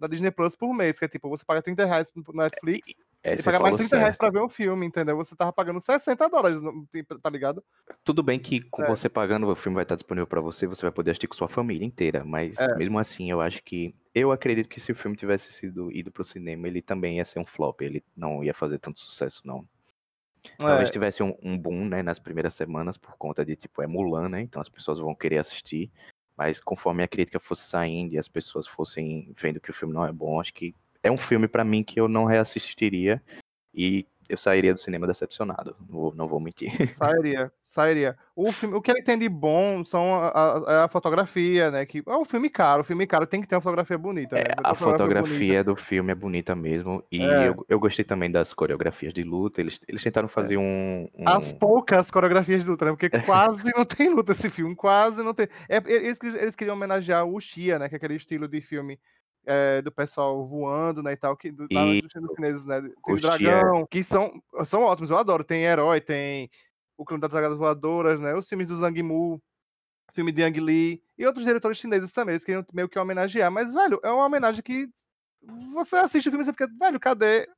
da 0.00 0.06
Disney 0.08 0.30
Plus 0.30 0.56
por 0.56 0.72
mês, 0.72 0.98
que 0.98 1.04
é 1.04 1.08
tipo, 1.08 1.28
você 1.28 1.44
paga 1.44 1.60
30 1.62 1.84
reais 1.84 2.10
no 2.14 2.24
Netflix 2.32 2.88
É, 3.22 3.34
e 3.34 3.36
você 3.36 3.42
paga 3.44 3.58
mais 3.58 3.72
falou 3.72 3.78
30 3.78 3.96
reais 3.96 4.14
certo. 4.16 4.18
pra 4.18 4.30
ver 4.30 4.42
um 4.44 4.48
filme, 4.48 4.86
entendeu? 4.86 5.14
Você 5.16 5.36
tava 5.36 5.52
pagando 5.52 5.80
60 5.80 6.28
dólares, 6.28 6.60
não- 6.62 6.86
tá 7.22 7.28
ligado? 7.28 7.62
Tudo 8.02 8.22
bem 8.22 8.38
que 8.38 8.62
com 8.62 8.82
É. 8.82 8.86
você 8.88 9.08
pagando, 9.08 9.46
o 9.46 9.54
filme 9.54 9.74
vai 9.74 9.84
estar 9.84 9.94
disponível 9.94 10.26
pra 10.26 10.40
você, 10.40 10.66
você 10.66 10.82
vai 10.82 10.90
poder 10.90 11.10
assistir 11.10 11.28
com 11.28 11.34
sua 11.34 11.48
família 11.48 11.84
inteira, 11.84 12.24
mas 12.24 12.58
É. 12.58 12.74
mesmo 12.76 12.98
assim, 12.98 13.30
eu 13.30 13.40
acho 13.40 13.62
que 13.62 13.94
eu 14.14 14.32
acredito 14.32 14.68
que 14.68 14.80
se 14.80 14.90
o 14.90 14.96
filme 14.96 15.16
tivesse 15.16 15.52
sido 15.52 15.92
ido 15.92 16.10
pro 16.10 16.24
cinema, 16.24 16.66
ele 16.66 16.80
também 16.80 17.18
ia 17.18 17.24
ser 17.24 17.38
um 17.38 17.46
flop, 17.46 17.82
ele 17.82 18.02
não 18.16 18.42
ia 18.42 18.54
fazer 18.54 18.78
tanto 18.78 18.98
sucesso 19.00 19.42
não. 19.46 19.68
Talvez 20.56 20.88
É, 20.88 20.92
tivesse 20.92 21.22
um, 21.22 21.36
um 21.42 21.58
boom, 21.58 21.84
né, 21.86 22.02
nas 22.02 22.18
primeiras 22.18 22.54
semanas 22.54 22.96
por 22.96 23.14
conta 23.18 23.44
de 23.44 23.54
tipo 23.56 23.82
é 23.82 23.86
Mulan, 23.86 24.30
né? 24.30 24.40
Então 24.40 24.62
as 24.62 24.70
pessoas 24.70 24.98
vão 24.98 25.14
querer 25.14 25.36
assistir, 25.36 25.90
mas 26.40 26.58
conforme 26.58 27.02
a 27.02 27.06
crítica 27.06 27.38
fosse 27.38 27.68
saindo 27.68 28.14
e 28.14 28.18
as 28.18 28.26
pessoas 28.26 28.66
fossem 28.66 29.30
vendo 29.36 29.60
que 29.60 29.70
o 29.70 29.74
filme 29.74 29.92
não 29.92 30.06
é 30.06 30.10
bom, 30.10 30.40
acho 30.40 30.54
que 30.54 30.74
é 31.02 31.12
um 31.12 31.18
filme 31.18 31.46
pra 31.46 31.62
mim 31.62 31.84
que 31.84 32.00
eu 32.00 32.08
não 32.08 32.24
reassistiria 32.24 33.22
e 33.74 34.06
eu 34.30 34.38
sairia 34.38 34.72
do 34.72 34.80
cinema 34.80 35.06
decepcionado, 35.06 35.76
não 35.80 35.86
vou, 36.00 36.14
não 36.14 36.28
vou 36.28 36.40
mentir. 36.40 36.70
Sairia, 36.94 37.52
sairia. 37.64 38.16
O, 38.34 38.50
filme, 38.52 38.74
o 38.76 38.80
que 38.80 38.90
ele 38.90 39.02
tem 39.02 39.18
de 39.18 39.28
bom 39.28 39.84
são 39.84 40.14
a, 40.14 40.28
a- 40.28 40.84
a 40.84 40.88
fotografia, 40.88 41.70
né? 41.70 41.84
Que 41.84 42.02
é 42.06 42.16
um 42.16 42.24
filme 42.24 42.48
caro, 42.48 42.80
o 42.82 42.84
filme 42.84 43.06
caro 43.06 43.26
tem 43.26 43.40
que 43.40 43.46
ter 43.48 43.54
uma 43.56 43.60
fotografia 43.60 43.98
bonita. 43.98 44.36
né? 44.36 44.42
É, 44.42 44.52
Uma 44.60 44.70
a 44.70 44.74
bonita. 44.74 44.76
fotografia 44.76 45.64
do 45.64 45.76
filme 45.76 46.12
é 46.12 46.14
bonita 46.14 46.54
mesmo. 46.54 47.02
E 47.10 47.22
É. 47.22 47.48
eu, 47.48 47.66
eu 47.68 47.78
gostei 47.80 48.04
também 48.04 48.30
das 48.30 48.54
coreografias 48.54 49.12
de 49.12 49.22
luta. 49.22 49.60
Eles, 49.60 49.80
eles 49.88 50.02
tentaram 50.02 50.28
fazer 50.28 50.56
um. 50.56 51.08
um- 51.18 51.28
As 51.28 51.52
poucas 51.52 52.10
coreografias 52.10 52.64
de 52.64 52.70
luta, 52.70 52.84
né? 52.86 52.90
Porque 52.92 53.10
quase 53.26 53.70
não 53.76 53.84
tem 53.84 54.08
luta 54.08 54.32
esse 54.32 54.48
filme, 54.48 54.74
quase 54.74 55.22
não 55.22 55.34
tem. 55.34 55.48
É, 55.68 55.76
eles, 55.86 56.18
eles 56.22 56.56
queriam 56.56 56.74
homenagear 56.76 57.24
o 57.26 57.38
Xia, 57.40 57.78
né? 57.78 57.88
Que 57.88 57.94
é 57.94 57.98
aquele 57.98 58.14
estilo 58.14 58.46
de 58.48 58.60
filme 58.60 58.98
é, 59.46 59.82
do 59.82 59.90
pessoal 59.92 60.46
voando, 60.46 61.02
né? 61.02 61.12
E 61.12 61.16
tal, 61.16 61.36
que, 61.36 61.50
do, 61.50 61.66
lá 61.72 61.86
E 61.86 62.02
dos 62.02 62.12
filmes 62.12 62.30
chineses, 62.34 62.66
né? 62.66 62.80
Tem 62.80 63.14
o 63.14 63.16
o 63.16 63.20
dragão, 63.20 63.86
que 63.86 64.02
são, 64.04 64.32
são 64.64 64.82
ótimos, 64.82 65.10
eu 65.10 65.18
adoro. 65.18 65.44
Tem 65.44 65.64
herói, 65.64 66.00
tem 66.00 66.50
o 66.96 67.04
Clã 67.04 67.18
das 67.18 67.30
Dragadas 67.30 67.58
Voadoras, 67.58 68.20
né? 68.20 68.34
Os 68.34 68.48
filmes 68.48 68.68
do 68.68 68.76
Zhang 68.76 69.02
Mu, 69.02 69.42
filme 70.12 70.32
de 70.32 70.42
Ang 70.42 70.60
Lee 70.60 71.02
e 71.16 71.26
outros 71.26 71.44
diretores 71.44 71.78
chineses 71.78 72.12
também. 72.12 72.34
Eles 72.34 72.44
queriam 72.44 72.64
meio 72.72 72.88
que 72.88 72.98
homenagear, 72.98 73.50
mas, 73.50 73.72
velho, 73.72 74.00
é 74.02 74.10
uma 74.10 74.26
homenagem 74.26 74.62
que 74.62 74.88
você 75.72 75.96
assiste 75.96 76.28
o 76.28 76.30
filme 76.30 76.42
e 76.42 76.46
você 76.46 76.52
fica, 76.52 76.68
velho, 76.78 77.00
cadê 77.00 77.48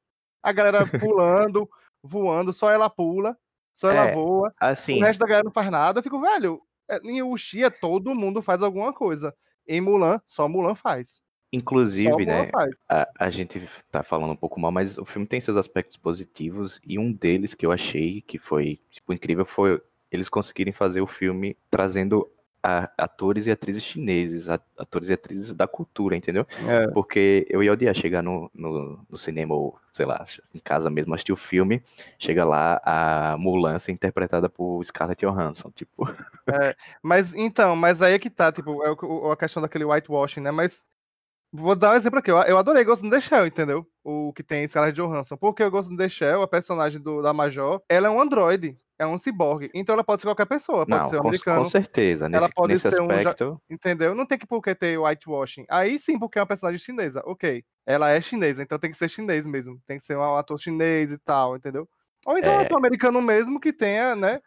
a 0.42 0.52
galera 0.52 0.86
pulando, 1.00 1.68
voando, 2.02 2.52
só 2.52 2.70
ela 2.70 2.88
pula, 2.90 3.36
só 3.74 3.90
ela 3.90 4.08
É, 4.10 4.14
voa, 4.14 4.52
assim, 4.60 5.00
o 5.02 5.04
resto 5.04 5.20
da 5.20 5.26
galera 5.26 5.44
não 5.44 5.52
faz 5.52 5.70
nada. 5.70 5.98
Eu 5.98 6.02
fico, 6.02 6.20
velho, 6.20 6.62
é, 6.88 6.98
em 6.98 7.22
Uxia 7.22 7.70
todo 7.70 8.14
mundo 8.14 8.42
faz 8.42 8.62
alguma 8.62 8.92
coisa. 8.92 9.34
Em 9.66 9.80
Mulan, 9.80 10.20
só 10.26 10.48
Mulan 10.48 10.74
faz. 10.74 11.20
Inclusive, 11.52 12.24
né? 12.24 12.48
A, 12.88 13.08
a 13.18 13.30
gente 13.30 13.60
tá 13.90 14.02
falando 14.02 14.32
um 14.32 14.36
pouco 14.36 14.58
mal, 14.58 14.72
mas 14.72 14.96
o 14.96 15.04
filme 15.04 15.26
tem 15.26 15.40
seus 15.40 15.56
aspectos 15.56 15.96
positivos. 15.96 16.80
E 16.86 16.98
um 16.98 17.12
deles 17.12 17.52
que 17.54 17.66
eu 17.66 17.72
achei 17.72 18.22
que 18.22 18.38
foi 18.38 18.80
tipo, 18.90 19.12
incrível 19.12 19.44
foi 19.44 19.80
eles 20.10 20.28
conseguirem 20.28 20.72
fazer 20.72 21.00
o 21.00 21.06
filme 21.06 21.56
trazendo 21.70 22.30
a- 22.62 22.88
atores 22.96 23.46
e 23.46 23.50
atrizes 23.50 23.82
chineses, 23.82 24.48
a- 24.48 24.60
atores 24.78 25.08
e 25.08 25.12
atrizes 25.12 25.52
da 25.52 25.66
cultura, 25.66 26.14
entendeu? 26.14 26.46
É. 26.68 26.86
Porque 26.92 27.46
eu 27.50 27.62
ia 27.62 27.72
odiar 27.72 27.94
chegar 27.94 28.22
no, 28.22 28.48
no, 28.54 29.04
no 29.10 29.18
cinema 29.18 29.54
ou, 29.54 29.76
sei 29.90 30.06
lá, 30.06 30.22
em 30.54 30.60
casa 30.60 30.88
mesmo, 30.88 31.12
assistir 31.12 31.32
o 31.32 31.36
filme, 31.36 31.82
chega 32.18 32.44
lá 32.44 32.80
a 32.84 33.36
Mulan 33.36 33.78
ser 33.78 33.90
interpretada 33.92 34.48
por 34.48 34.84
Scarlett 34.84 35.26
Johansson, 35.26 35.70
tipo, 35.74 36.08
Mas 37.02 37.34
então, 37.34 37.74
mas 37.74 38.00
aí 38.00 38.14
é 38.14 38.18
que 38.18 38.30
tá, 38.30 38.52
tipo, 38.52 38.82
é 38.84 39.32
a 39.32 39.36
questão 39.36 39.60
daquele 39.60 39.84
whitewashing, 39.84 40.40
né? 40.40 40.50
Mas 40.50 40.84
vou 41.52 41.76
dar 41.76 41.90
um 41.92 41.94
exemplo 41.94 42.18
aqui. 42.18 42.30
Eu, 42.30 42.38
eu 42.42 42.58
adorei 42.58 42.84
Ghost 42.84 43.04
in 43.06 43.10
the 43.10 43.20
Shell, 43.20 43.46
entendeu? 43.46 43.86
O 44.04 44.32
que 44.32 44.42
tem 44.42 44.66
Scarlett 44.66 44.96
Johansson. 44.96 45.36
Porque 45.36 45.62
o 45.62 45.70
Ghost 45.70 45.92
in 45.92 45.96
the 45.96 46.08
Shell, 46.08 46.42
a 46.42 46.48
personagem 46.48 47.00
do, 47.00 47.22
da 47.22 47.32
Major, 47.32 47.80
ela 47.88 48.08
é 48.08 48.10
um 48.10 48.20
androide. 48.20 48.76
é 48.98 49.06
um 49.06 49.18
ciborgue. 49.18 49.68
Então 49.74 49.94
ela 49.94 50.04
pode 50.04 50.22
ser 50.22 50.28
qualquer 50.28 50.46
pessoa, 50.46 50.86
pode 50.86 51.02
Não, 51.02 51.08
ser 51.10 51.16
um 51.16 51.22
com, 51.22 51.28
americano. 51.28 51.62
com 51.64 51.68
certeza. 51.68 52.28
Nesse, 52.28 52.44
ela 52.44 52.52
pode 52.54 52.72
nesse 52.72 52.88
ser 52.90 53.00
um 53.02 53.10
aspecto, 53.10 53.60
Entendeu? 53.68 54.14
Não 54.14 54.24
tem 54.26 54.38
que 54.38 54.46
por 54.46 54.62
que 54.62 54.74
ter 54.74 54.96
whitewashing. 54.98 55.64
Aí 55.68 55.98
sim, 55.98 56.18
porque 56.18 56.38
é 56.38 56.42
uma 56.42 56.46
personagem 56.46 56.78
chinesa. 56.78 57.20
Ok. 57.26 57.64
Ela 57.86 58.10
é 58.10 58.20
chinesa, 58.20 58.62
então 58.62 58.78
tem 58.78 58.90
que 58.92 58.96
ser 58.96 59.08
chinês 59.08 59.44
mesmo. 59.46 59.80
Tem 59.86 59.98
que 59.98 60.04
ser 60.04 60.16
um 60.16 60.36
ator 60.36 60.56
chinês 60.58 61.10
e 61.10 61.18
tal, 61.18 61.56
entendeu? 61.56 61.88
Ou 62.26 62.38
então 62.38 62.52
um 62.56 62.60
É. 62.60 62.64
ator 62.64 62.78
americano 62.78 63.20
mesmo 63.20 63.58
que 63.58 63.72
tenha, 63.72 64.14
né? 64.14 64.40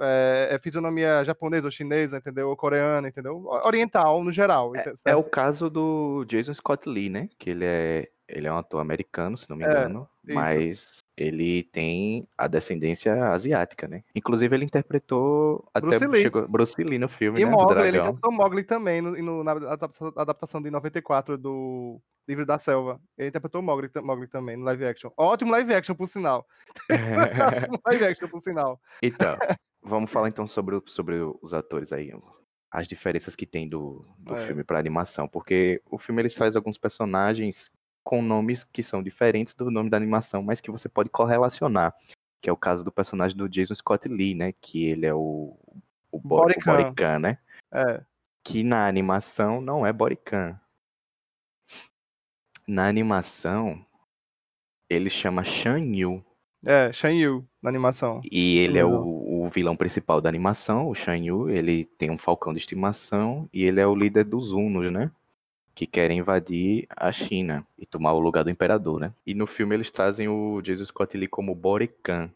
É, 0.00 0.48
é 0.52 0.58
fisionomia 0.58 1.24
japonesa 1.24 1.66
ou 1.66 1.70
chinesa, 1.70 2.18
entendeu? 2.18 2.48
Ou 2.48 2.56
coreana, 2.56 3.08
entendeu? 3.08 3.44
Oriental, 3.64 4.22
no 4.22 4.30
geral. 4.30 4.74
é 4.76 4.82
certo? 4.96 5.18
o 5.18 5.22
caso 5.24 5.70
do 5.70 6.24
Jason 6.26 6.52
Scott 6.54 6.88
Lee, 6.88 7.08
né? 7.08 7.28
Que 7.38 7.50
ele 7.50 7.64
é, 7.64 8.08
ele 8.28 8.46
é 8.46 8.52
um 8.52 8.58
ator 8.58 8.80
americano, 8.80 9.36
se 9.36 9.48
não 9.48 9.56
me 9.56 9.64
É, 9.64 9.68
engano, 9.68 10.08
mas 10.22 11.04
ele 11.16 11.62
tem 11.64 12.26
a 12.36 12.46
descendência 12.46 13.30
asiática, 13.32 13.86
né? 13.88 14.02
Inclusive 14.14 14.54
ele 14.54 14.64
interpretou 14.64 15.66
até 15.72 15.86
Bruce 15.86 16.06
Lee. 16.06 16.22
chegou 16.22 16.48
Bruce 16.48 16.74
Lee 16.82 16.98
no 16.98 17.08
filme, 17.08 17.40
E 17.40 17.44
né? 17.46 17.50
Ele 17.88 17.98
interpretou 17.98 18.32
Mogli 18.32 18.64
também 18.64 19.00
no, 19.00 19.12
no- 19.22 19.44
na 19.44 19.52
adaptação, 20.16 20.60
de 20.60 20.70
94 20.70 21.38
do 21.38 22.00
Livro 22.28 22.44
da 22.44 22.58
Selva. 22.58 23.00
Ele 23.16 23.28
interpretou 23.28 23.62
Mogli, 23.62 23.88
Mogli 24.02 24.26
também 24.26 24.56
no 24.56 24.64
live 24.64 24.84
action. 24.84 25.10
Ótimo 25.16 25.52
live 25.52 25.72
action, 25.74 25.94
por 25.94 26.08
sinal. 26.08 26.44
Ótimo 26.90 27.78
live 27.86 28.04
action, 28.04 28.28
por 28.28 28.40
sinal. 28.40 28.80
Então, 29.02 29.36
vamos 29.86 30.10
falar 30.10 30.28
então 30.28 30.46
sobre, 30.46 30.80
sobre 30.86 31.16
os 31.40 31.54
atores 31.54 31.92
aí, 31.92 32.12
as 32.70 32.86
diferenças 32.88 33.34
que 33.36 33.46
tem 33.46 33.68
do, 33.68 34.04
do 34.18 34.34
É. 34.36 34.46
filme 34.46 34.62
para 34.64 34.78
animação, 34.78 35.26
porque 35.28 35.80
o 35.90 35.96
filme 35.98 36.20
ele 36.22 36.28
traz 36.30 36.56
alguns 36.56 36.76
personagens 36.76 37.70
com 38.04 38.20
nomes 38.22 38.62
que 38.64 38.82
são 38.82 39.02
diferentes 39.02 39.54
do 39.54 39.70
nome 39.70 39.88
da 39.90 39.96
animação, 39.96 40.42
mas 40.42 40.60
que 40.60 40.70
você 40.70 40.88
pode 40.88 41.08
correlacionar, 41.10 41.94
que 42.42 42.48
é 42.50 42.52
o 42.52 42.56
caso 42.56 42.84
do 42.84 42.92
personagem 42.92 43.36
do 43.36 43.48
Jason 43.48 43.74
Scott 43.74 44.08
Lee, 44.08 44.34
né, 44.34 44.52
que 44.60 44.86
ele 44.86 45.06
é 45.06 45.14
o 45.14 45.56
o, 46.12 46.18
Bo- 46.20 46.36
o 46.36 46.48
Borican. 46.64 47.18
Né, 47.18 47.38
É. 47.72 48.02
que 48.44 48.62
na 48.62 48.86
animação 48.86 49.60
não 49.60 49.84
é 49.86 49.92
Borican. 49.92 50.58
Na 52.66 52.88
animação 52.88 53.84
ele 54.88 55.10
chama 55.10 55.42
Shan 55.44 55.78
Yu. 55.94 56.24
É, 56.64 56.92
Shan 56.92 57.12
Yu, 57.12 57.46
na 57.62 57.68
animação. 57.70 58.20
E 58.30 58.58
ele 58.58 58.78
é 58.78 58.84
o, 58.84 58.90
o 59.46 59.50
vilão 59.50 59.76
principal 59.76 60.20
da 60.20 60.28
animação, 60.28 60.88
o 60.88 60.94
Shan 60.94 61.16
Yu. 61.18 61.48
Ele 61.50 61.84
tem 61.84 62.10
um 62.10 62.18
falcão 62.18 62.52
de 62.52 62.58
estimação 62.58 63.48
e 63.52 63.64
ele 63.64 63.80
é 63.80 63.86
o 63.86 63.94
líder 63.94 64.24
dos 64.24 64.52
Hunos, 64.52 64.90
né? 64.90 65.10
Que 65.74 65.86
querem 65.86 66.18
invadir 66.18 66.86
a 66.96 67.12
China 67.12 67.66
e 67.78 67.84
tomar 67.86 68.12
o 68.12 68.18
lugar 68.20 68.44
do 68.44 68.50
imperador, 68.50 68.98
né? 68.98 69.12
E 69.26 69.34
no 69.34 69.46
filme 69.46 69.74
eles 69.74 69.90
trazem 69.90 70.26
o 70.28 70.60
Jason 70.62 70.84
Scott 70.84 71.16
Lee 71.16 71.28
como 71.28 71.54
Borican. 71.54 72.30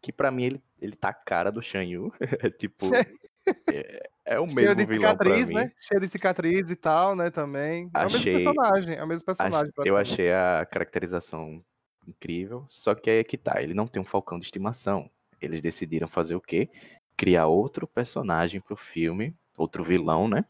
Que 0.00 0.12
pra 0.12 0.30
mim 0.30 0.44
ele, 0.44 0.62
ele 0.80 0.94
tá 0.94 1.08
a 1.08 1.14
cara 1.14 1.50
do 1.50 1.60
Shan 1.62 1.84
Yu. 1.84 2.12
é 2.42 2.50
tipo. 2.50 2.86
É, 3.72 4.08
é 4.24 4.40
o 4.40 4.48
Cheio 4.48 4.60
mesmo 4.62 4.74
de 4.74 4.84
vilão 4.86 5.10
cicatriz, 5.12 5.48
né? 5.50 5.70
Cheio 5.78 6.00
de 6.00 6.08
cicatriz 6.08 6.68
e 6.68 6.74
tal, 6.74 7.14
né? 7.14 7.30
Também. 7.30 7.88
É 7.94 7.98
o 8.00 8.02
mesmo 8.02 8.18
Achei- 8.18 8.44
personagem. 8.44 8.94
É 8.96 9.04
o 9.04 9.06
mesmo 9.06 9.24
personagem. 9.24 9.72
eu 9.84 9.96
achei 9.96 10.32
a 10.32 10.66
caracterização 10.68 11.62
incrível, 12.08 12.66
só 12.68 12.92
que 12.92 13.08
aí 13.08 13.18
é 13.18 13.24
que 13.24 13.38
tá, 13.38 13.62
ele 13.62 13.72
não 13.72 13.86
tem 13.86 14.02
um 14.02 14.04
falcão 14.04 14.40
de 14.40 14.46
estimação. 14.46 15.08
Eles 15.46 15.60
decidiram 15.60 16.08
fazer 16.08 16.34
o 16.34 16.40
quê? 16.40 16.68
Criar 17.16 17.46
outro 17.46 17.86
personagem 17.86 18.60
pro 18.60 18.76
filme, 18.76 19.34
outro 19.56 19.82
vilão, 19.82 20.28
né? 20.28 20.44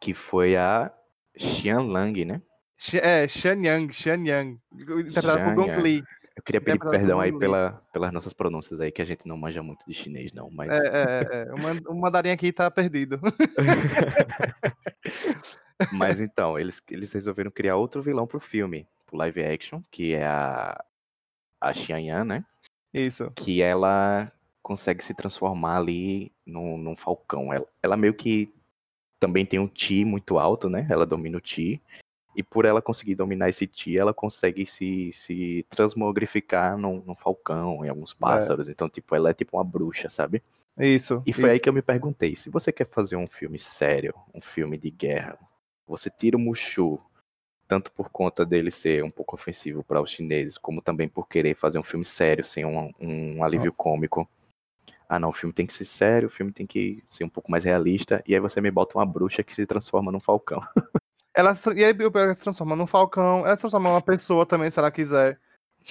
Que 0.00 0.14
foi 0.14 0.56
a 0.56 0.92
Xian 1.36 1.80
Lang, 1.80 2.24
né? 2.24 2.42
É, 2.94 3.26
Shan 3.26 3.64
Yang, 3.64 3.92
Shan 3.92 4.24
Yang. 4.24 4.60
Interpretado 4.72 5.38
por 5.38 5.48
Shan 5.48 5.54
Gong. 5.54 5.82
Li. 5.82 6.04
Eu 6.36 6.42
queria 6.42 6.60
pedir 6.60 6.76
Interpretado 6.76 6.78
por 6.78 6.90
perdão 6.90 7.20
aí 7.20 7.36
pela, 7.36 7.82
pelas 7.92 8.12
nossas 8.12 8.32
pronúncias 8.32 8.80
aí, 8.80 8.92
que 8.92 9.02
a 9.02 9.04
gente 9.04 9.26
não 9.26 9.36
manja 9.36 9.60
muito 9.60 9.84
de 9.84 9.92
chinês, 9.92 10.32
não, 10.32 10.48
mas. 10.50 10.70
É, 10.70 10.86
é, 10.86 11.26
é. 11.32 11.52
O 11.52 11.56
o 11.92 12.00
mandarim 12.00 12.30
aqui 12.30 12.52
tá 12.52 12.70
perdido. 12.70 13.20
Mas 15.92 16.20
então, 16.20 16.58
eles, 16.58 16.82
eles 16.90 17.12
resolveram 17.12 17.50
criar 17.50 17.76
outro 17.76 18.02
vilão 18.02 18.26
pro 18.26 18.40
filme, 18.40 18.86
pro 19.06 19.16
live 19.16 19.44
action, 19.44 19.82
que 19.90 20.12
é 20.12 20.26
a, 20.26 20.84
a 21.60 21.72
Xian 21.72 22.00
Yan, 22.00 22.24
né? 22.24 22.44
Isso. 22.92 23.30
que 23.34 23.62
ela 23.62 24.32
consegue 24.62 25.02
se 25.02 25.14
transformar 25.14 25.78
ali 25.78 26.32
num, 26.44 26.76
num 26.76 26.96
falcão. 26.96 27.52
Ela, 27.52 27.66
ela 27.82 27.96
meio 27.96 28.14
que 28.14 28.52
também 29.18 29.44
tem 29.44 29.58
um 29.58 29.66
Ti 29.66 30.04
muito 30.04 30.38
alto, 30.38 30.68
né? 30.68 30.86
Ela 30.90 31.06
domina 31.06 31.38
o 31.38 31.40
Ti. 31.40 31.80
E 32.36 32.42
por 32.42 32.64
ela 32.64 32.80
conseguir 32.80 33.14
dominar 33.14 33.48
esse 33.48 33.66
Ti, 33.66 33.98
ela 33.98 34.14
consegue 34.14 34.64
se, 34.64 35.10
se 35.12 35.66
transmogrificar 35.68 36.78
num, 36.78 37.02
num 37.04 37.14
falcão, 37.14 37.84
em 37.84 37.88
alguns 37.88 38.14
pássaros. 38.14 38.68
Então, 38.68 38.88
tipo, 38.88 39.14
ela 39.14 39.30
é 39.30 39.34
tipo 39.34 39.56
uma 39.56 39.64
bruxa, 39.64 40.08
sabe? 40.08 40.42
Isso. 40.78 41.22
E 41.26 41.32
foi 41.32 41.44
isso. 41.44 41.52
aí 41.52 41.58
que 41.58 41.68
eu 41.68 41.72
me 41.72 41.82
perguntei, 41.82 42.36
se 42.36 42.48
você 42.48 42.70
quer 42.70 42.86
fazer 42.86 43.16
um 43.16 43.26
filme 43.26 43.58
sério, 43.58 44.14
um 44.32 44.40
filme 44.40 44.78
de 44.78 44.90
guerra, 44.90 45.36
você 45.86 46.08
tira 46.08 46.36
o 46.36 46.40
Mushu, 46.40 47.00
tanto 47.68 47.92
por 47.92 48.08
conta 48.08 48.46
dele 48.46 48.70
ser 48.70 49.04
um 49.04 49.10
pouco 49.10 49.36
ofensivo 49.36 49.84
para 49.84 50.00
os 50.00 50.10
chineses, 50.10 50.56
como 50.56 50.80
também 50.80 51.06
por 51.06 51.28
querer 51.28 51.54
fazer 51.54 51.78
um 51.78 51.82
filme 51.82 52.04
sério, 52.04 52.44
sem 52.44 52.64
um, 52.64 52.90
um 52.98 53.44
alívio 53.44 53.72
cômico. 53.72 54.26
Ah 55.06 55.18
não, 55.18 55.28
o 55.28 55.32
filme 55.32 55.52
tem 55.52 55.66
que 55.66 55.72
ser 55.72 55.84
sério, 55.84 56.28
o 56.28 56.30
filme 56.30 56.50
tem 56.50 56.66
que 56.66 57.04
ser 57.06 57.24
um 57.24 57.28
pouco 57.28 57.50
mais 57.50 57.64
realista, 57.64 58.22
e 58.26 58.34
aí 58.34 58.40
você 58.40 58.60
me 58.60 58.70
bota 58.70 58.96
uma 58.98 59.06
bruxa 59.06 59.42
que 59.42 59.54
se 59.54 59.66
transforma 59.66 60.10
num 60.10 60.20
falcão. 60.20 60.60
Ela, 61.36 61.54
e 61.76 61.84
aí 61.84 61.94
ela 62.14 62.34
se 62.34 62.42
transforma 62.42 62.74
num 62.74 62.86
falcão, 62.86 63.46
ela 63.46 63.54
se 63.54 63.60
transforma 63.60 63.90
numa 63.90 64.02
pessoa 64.02 64.44
também, 64.44 64.68
se 64.70 64.78
ela 64.80 64.90
quiser. 64.90 65.38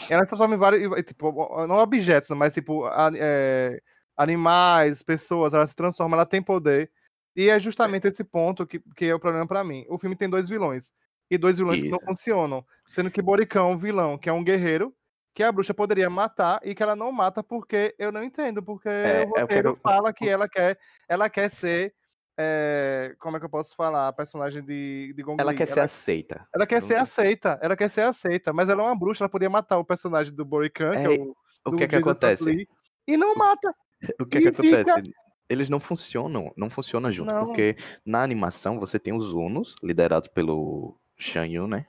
Ela 0.10 0.24
se 0.24 0.30
transforma 0.30 0.56
em 0.56 0.58
vários, 0.58 1.06
tipo, 1.06 1.32
não 1.66 1.78
objetos, 1.78 2.30
mas 2.32 2.54
tipo, 2.54 2.84
é, 3.16 3.82
animais, 4.18 5.02
pessoas, 5.02 5.54
ela 5.54 5.66
se 5.66 5.74
transforma, 5.74 6.18
ela 6.18 6.26
tem 6.26 6.42
poder. 6.42 6.92
E 7.34 7.48
é 7.48 7.58
justamente 7.62 8.08
esse 8.08 8.26
ponto 8.26 8.68
que, 8.68 8.82
que 8.94 9.06
é 9.06 9.16
o 9.16 9.20
problema 9.22 9.48
pra 9.48 9.64
mim. 9.64 9.86
O 9.88 9.98
filme 9.98 10.18
tem 10.18 10.30
dois 10.30 10.50
vilões. 10.50 10.92
E 11.30 11.38
dois 11.38 11.58
vilões 11.58 11.82
que 11.84 11.90
não 11.90 11.98
Isso. 11.98 12.06
funcionam. 12.06 12.66
Sendo 12.88 13.12
que 13.12 13.22
Borican 13.22 13.60
é 13.60 13.64
um 13.64 13.78
vilão, 13.78 14.18
que 14.18 14.30
é 14.30 14.34
um 14.34 14.44
guerreiro, 14.44 14.94
que 15.36 15.44
a 15.44 15.52
bruxa 15.52 15.74
poderia 15.74 16.10
matar 16.10 16.60
e 16.64 16.74
que 16.74 16.82
ela 16.82 16.96
não 16.96 17.12
mata 17.12 17.44
porque 17.44 17.94
eu 18.00 18.12
não 18.12 18.24
entendo, 18.24 18.64
porque 18.64 18.90
É, 18.90 19.20
o 19.20 19.22
eu 19.24 19.28
roteiro 19.28 19.48
quero- 19.48 19.76
fala 19.76 20.14
que 20.14 20.28
ela 20.28 20.48
quer, 20.50 20.78
ela 21.08 21.30
quer 21.30 21.50
ser. 21.52 21.94
é, 22.40 23.16
como 23.20 23.36
é 23.36 23.40
que 23.40 23.46
eu 23.46 23.50
posso 23.50 23.76
falar? 23.76 24.08
A 24.10 24.14
personagem 24.14 24.64
de, 24.64 25.12
de 25.16 25.24
Gong 25.24 25.42
Ela 25.42 25.56
quer 25.56 25.68
ser 25.68 25.80
aceita. 25.80 26.48
Ela 26.54 26.68
quer 26.68 26.82
Não 26.82 26.88
ser 26.88 26.96
aceita, 26.98 27.60
ela 27.64 27.76
quer 27.76 27.90
ser 27.90 28.02
aceita, 28.02 28.54
mas 28.54 28.70
ela 28.70 28.84
é 28.84 28.86
uma 28.86 28.96
bruxa, 28.96 29.24
ela 29.24 29.30
poderia 29.30 29.50
matar 29.50 29.80
o 29.80 29.84
personagem 29.86 30.32
do 30.36 30.46
Borican, 30.46 30.92
que 30.92 30.98
é 30.98 31.04
É, 31.16 31.20
o. 31.20 31.36
O 31.66 31.76
que 31.76 31.84
é 31.84 31.88
que 31.88 31.96
acontece? 31.96 32.44
Lee, 32.46 32.68
E 33.08 33.18
não 33.18 33.36
mata. 33.36 33.74
O 34.22 34.26
que 34.28 34.38
é 34.38 34.42
que 34.42 34.52
fica- 34.54 34.82
acontece? 34.82 35.12
Eles 35.50 35.68
não 35.70 35.80
funcionam, 35.80 36.54
não 36.56 36.70
funcionam 36.70 37.12
juntos, 37.12 37.34
Não. 37.34 37.46
porque 37.48 37.76
na 38.06 38.22
animação 38.22 38.80
você 38.80 39.00
tem 39.00 39.14
os 39.14 39.34
Unos, 39.34 39.74
liderados 39.82 40.28
pelo 40.30 41.00
Shan 41.18 41.46
Yu, 41.48 41.68
né? 41.68 41.86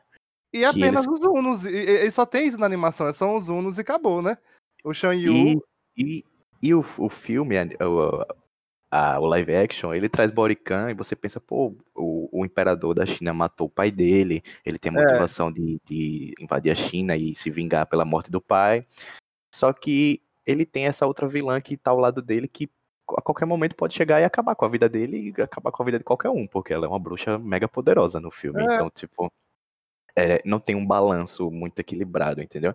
E 0.53 0.65
apenas 0.65 1.07
eles- 1.07 1.21
os 1.21 1.21
Unos. 1.25 1.65
E, 1.65 1.71
e- 2.07 2.11
só 2.11 2.25
tem 2.25 2.49
isso 2.49 2.59
na 2.59 2.67
animação, 2.67 3.07
é 3.07 3.13
só 3.13 3.37
os 3.37 3.49
Unos 3.49 3.79
e 3.79 3.83
acabou, 3.83 4.23
né? 4.23 4.39
O 4.85 4.95
Shan 4.95 5.15
Yu. 5.15 5.33
E, 5.35 5.59
e, 5.97 6.25
e 6.63 6.75
o, 6.75 6.85
o 6.99 7.09
filme, 7.09 7.57
a- 7.59 7.67
o, 7.87 8.25
a- 8.91 9.21
o 9.21 9.27
live 9.27 9.55
action, 9.55 9.93
ele 9.93 10.09
traz 10.09 10.31
Borican 10.31 10.91
e 10.91 10.95
você 10.95 11.15
pensa, 11.15 11.39
pô, 11.41 11.77
o, 11.95 12.41
o 12.41 12.45
imperador 12.47 12.95
da 12.95 13.05
China 13.05 13.35
matou 13.35 13.67
o 13.67 13.71
pai 13.71 13.91
dele, 13.91 14.43
ele 14.65 14.79
tem 14.79 14.91
a 14.91 14.99
É. 14.99 15.03
motivação 15.03 15.53
de, 15.53 15.79
de 15.85 16.33
invadir 16.41 16.73
a 16.73 16.75
China 16.75 17.15
e 17.17 17.35
se 17.35 17.51
vingar 17.51 17.87
pela 17.87 18.05
morte 18.05 18.31
do 18.31 18.41
pai. 18.41 18.87
Só 19.55 19.73
que 19.73 20.23
ele 20.47 20.65
tem 20.65 20.87
essa 20.87 21.07
outra 21.07 21.29
vilã 21.29 21.61
que 21.61 21.77
tá 21.77 21.91
ao 21.91 21.99
lado 21.99 22.23
dele 22.23 22.49
que 22.49 22.71
a 23.17 23.23
qualquer 23.23 23.47
momento 23.47 23.75
pode 23.75 23.95
chegar 23.95 24.21
e 24.21 24.25
acabar 24.25 24.55
com 24.55 24.65
a 24.65 24.69
vida 24.69 24.89
dele 24.89 25.35
e 25.37 25.43
acabar 25.43 25.71
com 25.73 25.83
a 25.83 25.87
vida 25.87 25.99
de 25.99 26.05
qualquer 26.05 26.31
um, 26.31 26.47
porque 26.47 26.73
ela 26.73 26.87
é 26.87 26.89
uma 26.89 26.99
bruxa 26.99 27.39
mega 27.39 27.69
poderosa 27.69 28.21
no 28.21 28.31
filme. 28.31 28.61
É. 28.61 28.75
Então, 28.75 28.91
tipo, 28.91 29.33
é, 30.17 30.43
não 30.45 30.59
tem 30.59 30.75
um 30.75 30.87
balanço 30.87 31.51
muito 31.51 31.79
equilibrado, 31.79 32.43
entendeu? 32.43 32.75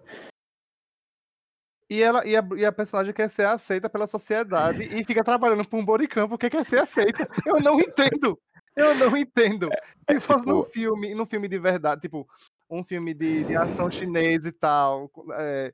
E, 1.89 2.02
ela, 2.02 2.26
e, 2.26 2.36
a, 2.36 2.48
e 2.58 2.65
a 2.65 2.72
personagem 2.72 3.13
quer 3.13 3.30
ser 3.30 3.46
aceita 3.46 3.89
pela 3.89 4.08
sociedade 4.08 4.84
e 4.84 5.04
fica 5.04 5.24
trabalhando 5.24 5.67
pra 5.67 5.78
um 5.78 5.86
Borican 5.86 6.28
porque 6.28 6.50
quer 6.50 6.65
ser 6.65 6.80
aceita. 6.80 7.28
Eu 7.46 7.60
não 7.60 7.80
entendo. 7.80 8.39
Eu 8.76 8.96
não 8.96 9.15
entendo. 9.15 9.69
Se 10.10 10.17
é 10.17 10.19
fosse 10.19 10.46
num 10.46 10.62
tipo- 10.62 10.74
filme, 10.74 11.13
num 11.13 11.26
filme 11.26 11.48
de 11.48 11.60
verdade, 11.60 12.02
tipo, 12.02 12.28
um 12.69 12.84
filme 12.84 13.13
de, 13.13 13.43
de 13.43 13.56
ação 13.56 13.91
chinês 13.91 14.46
e 14.46 14.52
tal, 14.52 15.12
é, 15.34 15.72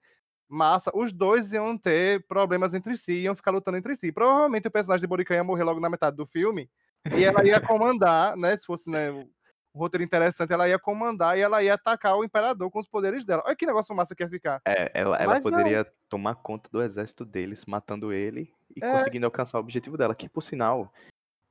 massa, 0.49 0.91
os 0.93 1.13
dois 1.13 1.53
iam 1.53 1.77
ter 1.77 2.25
problemas 2.27 2.73
entre 2.73 2.97
si, 2.97 3.21
iam 3.21 3.35
ficar 3.35 3.51
lutando 3.51 3.77
entre 3.77 3.95
si. 3.95 4.11
Provavelmente 4.11 4.67
o 4.67 4.71
personagem 4.71 5.01
de 5.01 5.07
Borican 5.07 5.35
ia 5.35 5.43
morrer 5.43 5.63
logo 5.63 5.79
na 5.79 5.89
metade 5.89 6.15
do 6.17 6.25
filme 6.25 6.69
e 7.15 7.23
ela 7.23 7.45
ia 7.45 7.61
comandar, 7.61 8.35
né? 8.35 8.57
Se 8.57 8.65
fosse 8.65 8.89
né, 8.89 9.11
um 9.11 9.29
roteiro 9.79 10.03
interessante, 10.03 10.51
ela 10.51 10.67
ia 10.67 10.79
comandar 10.79 11.37
e 11.37 11.41
ela 11.41 11.61
ia 11.63 11.75
atacar 11.75 12.15
o 12.17 12.23
imperador 12.23 12.69
com 12.71 12.79
os 12.79 12.87
poderes 12.87 13.23
dela. 13.23 13.43
Olha 13.45 13.55
que 13.55 13.65
negócio 13.65 13.95
massa 13.95 14.15
que 14.15 14.23
ia 14.23 14.29
ficar. 14.29 14.59
É, 14.67 14.91
ela, 14.93 15.15
ela 15.17 15.35
Mas 15.35 15.43
não. 15.43 15.51
poderia 15.51 15.85
tomar 16.09 16.35
conta 16.35 16.69
do 16.71 16.81
exército 16.81 17.23
deles, 17.23 17.65
matando 17.65 18.11
ele 18.11 18.51
e 18.75 18.83
É. 18.83 18.91
conseguindo 18.91 19.25
alcançar 19.27 19.57
o 19.57 19.61
objetivo 19.61 19.97
dela, 19.97 20.15
que 20.15 20.27
por 20.27 20.41
sinal, 20.41 20.91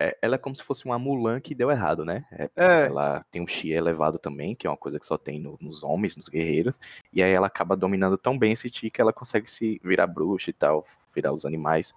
é- 0.00 0.16
ela 0.22 0.36
é 0.36 0.38
como 0.38 0.54
se 0.56 0.62
fosse 0.62 0.84
uma 0.84 0.98
Mulan 0.98 1.40
que 1.40 1.54
deu 1.54 1.70
errado, 1.70 2.04
né? 2.04 2.24
É, 2.32 2.50
É. 2.56 2.86
Ela 2.86 3.24
tem 3.30 3.42
um 3.42 3.46
chi 3.46 3.70
elevado 3.72 4.18
também, 4.18 4.54
que 4.54 4.66
é 4.66 4.70
uma 4.70 4.76
coisa 4.76 4.98
que 4.98 5.06
só 5.06 5.18
tem 5.18 5.40
no- 5.40 5.58
nos 5.60 5.82
homens, 5.82 6.16
nos 6.16 6.28
guerreiros, 6.28 6.78
e 7.12 7.22
aí 7.22 7.32
ela 7.32 7.46
acaba 7.48 7.76
dominando 7.76 8.16
tão 8.18 8.38
bem 8.38 8.52
esse 8.52 8.68
chi 8.68 8.90
que 8.90 9.00
ela 9.00 9.12
consegue 9.12 9.50
se 9.50 9.80
virar 9.84 10.06
bruxa 10.06 10.50
e 10.50 10.52
tal, 10.52 10.86
virar 11.14 11.32
os 11.32 11.44
animais. 11.44 11.92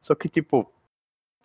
Só 0.00 0.14
que, 0.14 0.28
tipo, 0.28 0.70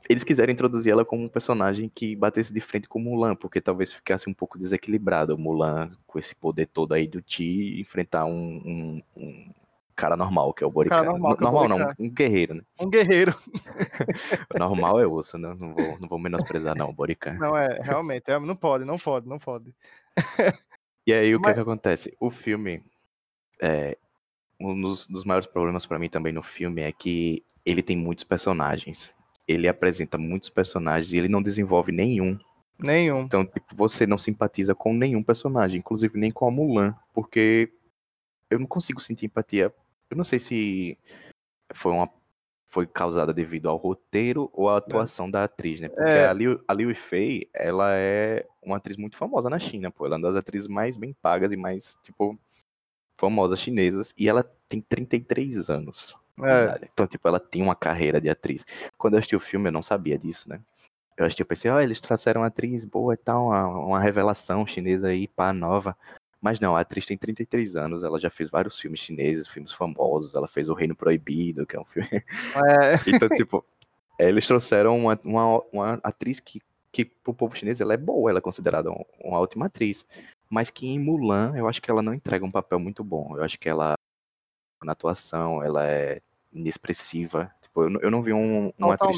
eles 0.10 0.24
quiseram 0.24 0.54
introduzir 0.54 0.92
ela 0.94 1.04
como 1.06 1.24
um 1.24 1.30
personagem 1.30 1.90
que 1.94 2.16
batesse 2.16 2.54
de 2.54 2.62
frente 2.62 2.88
com 2.88 3.00
Mulan, 3.00 3.36
porque 3.36 3.60
talvez 3.60 3.92
ficasse 3.92 4.30
um 4.30 4.34
pouco 4.34 4.58
desequilibrado. 4.58 5.36
O 5.36 5.38
Mulan, 5.38 5.92
com 6.06 6.18
esse 6.20 6.34
poder 6.36 6.68
todo 6.68 6.94
aí 6.94 7.08
do 7.08 7.22
Ti, 7.22 7.80
enfrentar 7.82 8.26
um, 8.26 8.32
um, 8.66 9.04
um 9.18 9.52
cara 9.98 10.16
normal, 10.16 10.54
que 10.54 10.64
é 10.64 10.68
o 10.68 10.72
Borican. 10.72 11.04
Normal, 11.04 11.34
é 11.34 11.42
normal 11.42 11.68
não, 11.68 11.94
um 12.00 12.10
guerreiro, 12.10 12.54
né? 12.54 12.62
Um 12.80 12.90
guerreiro. 12.90 13.36
normal 14.58 15.02
é 15.02 15.08
osso, 15.08 15.38
né? 15.40 15.54
Não 15.60 15.74
vou, 15.74 16.00
não 16.00 16.08
vou 16.08 16.20
menosprezar, 16.20 16.78
não, 16.78 16.90
o 16.90 16.94
Borican. 16.94 17.34
Não, 17.34 17.58
é, 17.58 17.80
realmente, 17.82 18.30
é, 18.30 18.40
não 18.40 18.56
pode, 18.56 18.86
não 18.86 18.98
pode, 18.98 19.28
não 19.28 19.40
pode. 19.40 19.74
e 21.06 21.12
aí, 21.12 21.36
o 21.36 21.40
Mas... 21.40 21.48
que, 21.48 21.52
é 21.52 21.54
que 21.56 21.60
acontece? 21.60 22.16
O 22.20 22.30
filme, 22.30 22.84
é, 23.60 23.98
um 24.60 24.80
dos, 24.80 25.08
dos 25.08 25.26
maiores 25.26 25.48
problemas 25.48 25.86
para 25.88 25.98
mim 25.98 26.10
também 26.10 26.32
no 26.32 26.44
filme 26.44 26.84
é 26.84 26.92
que 26.92 27.44
ele 27.66 27.82
tem 27.82 27.98
muitos 27.98 28.24
personagens. 28.24 29.10
Ele 29.48 29.68
apresenta 29.68 30.18
muitos 30.18 30.50
personagens 30.50 31.12
e 31.12 31.18
ele 31.18 31.28
não 31.28 31.42
desenvolve 31.42 31.92
nenhum. 31.92 32.38
Nenhum. 32.78 33.22
Então, 33.22 33.44
tipo, 33.44 33.76
você 33.76 34.06
não 34.06 34.20
simpatiza 34.20 34.76
com 34.76 34.94
nenhum 34.94 35.24
personagem, 35.24 35.80
inclusive 35.80 36.20
nem 36.20 36.30
com 36.30 36.48
a 36.48 36.52
Mulan, 36.52 36.96
porque 37.14 37.74
eu 38.50 38.60
não 38.60 38.68
consigo 38.68 39.02
sentir 39.02 39.26
empatia 39.26 39.74
eu 40.10 40.18
não 40.18 40.24
sei 40.24 40.40
se 40.40 40.98
foi 41.74 41.92
uma 41.92 42.10
foi 42.68 42.86
causada 42.86 43.34
devido 43.34 43.70
ao 43.70 43.78
roteiro 43.78 44.50
ou 44.54 44.70
à 44.70 44.76
é. 44.76 44.78
atuação 44.78 45.28
é. 45.28 45.32
da 45.32 45.44
atriz, 45.46 45.80
né? 45.80 45.88
Porque 45.88 46.10
é. 46.10 46.28
a, 46.28 46.34
Liu, 46.34 46.62
a 46.68 46.74
Liu 46.74 46.94
Fei, 46.94 47.50
ela 47.54 47.96
é 47.96 48.46
uma 48.62 48.76
atriz 48.78 48.98
muito 48.98 49.16
famosa 49.16 49.50
na 49.50 49.58
China, 49.58 49.90
pô. 49.90 50.06
Ela 50.06 50.16
é 50.16 50.18
uma 50.18 50.28
das 50.28 50.36
atrizes 50.36 50.68
mais 50.68 50.98
bem 50.98 51.16
pagas 51.22 51.54
e 51.54 51.58
mais, 51.58 51.96
tipo, 52.04 52.38
famosas 53.18 53.60
chinesas. 53.60 54.14
E 54.18 54.28
ela 54.28 54.44
tem 54.68 54.82
33 54.82 55.70
anos. 55.70 56.14
É. 56.44 56.88
Então, 56.92 57.08
tipo, 57.08 57.26
ela 57.28 57.40
tem 57.40 57.62
uma 57.62 57.76
carreira 57.76 58.20
de 58.20 58.30
atriz. 58.30 58.66
Quando 58.98 59.14
eu 59.14 59.20
assisti 59.20 59.36
o 59.36 59.40
filme, 59.40 59.70
eu 59.70 59.74
não 59.74 59.82
sabia 59.82 60.18
disso, 60.18 60.50
né? 60.50 60.60
Eu 61.16 61.26
assisti, 61.26 61.42
eu 61.42 61.48
pensei, 61.48 61.72
ó, 61.72 61.78
oh, 61.78 61.80
eles 61.80 62.00
trouxeram 62.00 62.42
uma 62.42 62.48
atriz 62.48 62.84
boa 62.84 63.14
e 63.14 63.18
tal, 63.18 63.48
uma, 63.48 63.66
uma 63.66 64.00
revelação 64.00 64.68
chinesa 64.68 65.08
aí, 65.08 65.28
pá, 65.28 65.52
nova. 65.52 65.98
Mas 66.42 66.60
não, 66.60 66.76
a 66.76 66.82
atriz 66.82 67.06
tem 67.06 67.18
33 67.18 67.76
anos, 67.76 68.04
ela 68.04 68.20
já 68.20 68.30
fez 68.30 68.50
vários 68.50 68.80
filmes 68.80 69.00
chineses, 69.00 69.48
filmes 69.48 69.74
famosos, 69.74 70.36
ela 70.36 70.48
fez 70.48 70.70
O 70.70 70.74
Reino 70.74 70.96
Proibido, 70.96 71.66
que 71.66 71.76
é 71.76 71.80
um 71.80 71.86
filme. 71.86 72.10
É. 72.12 72.24
então, 73.08 73.28
tipo, 73.30 73.66
eles 74.20 74.46
trouxeram 74.46 74.98
uma, 74.98 75.20
uma, 75.24 75.62
uma, 75.72 76.00
atriz 76.04 76.40
que, 76.40 76.62
que 76.92 77.06
pro 77.06 77.34
povo 77.34 77.56
chinês 77.56 77.82
ela 77.82 77.94
é 77.94 77.98
boa, 77.98 78.30
ela 78.30 78.40
é 78.40 78.42
considerada 78.42 78.90
uma, 78.92 79.06
uma 79.20 79.40
ótima 79.40 79.66
atriz. 79.66 80.06
Mas 80.50 80.70
que 80.70 80.88
em 80.88 81.00
Mulan, 81.00 81.54
eu 81.56 81.68
acho 81.68 81.82
que 81.82 81.92
ela 81.92 82.02
não 82.02 82.14
entrega 82.14 82.46
um 82.46 82.52
papel 82.52 82.80
muito 82.80 83.04
bom. 83.04 83.36
Eu 83.36 83.44
acho 83.44 83.60
que 83.60 83.68
ela, 83.68 83.96
na 84.84 84.94
atuação, 84.94 85.62
ela 85.64 85.86
é 85.86 86.22
inexpressiva. 86.54 87.52
Tipo, 87.62 87.84
eu, 87.84 88.02
eu 88.02 88.12
não 88.12 88.22
vi 88.22 88.32
um, 88.32 88.72
uma 88.78 88.94
atriz. 88.94 89.18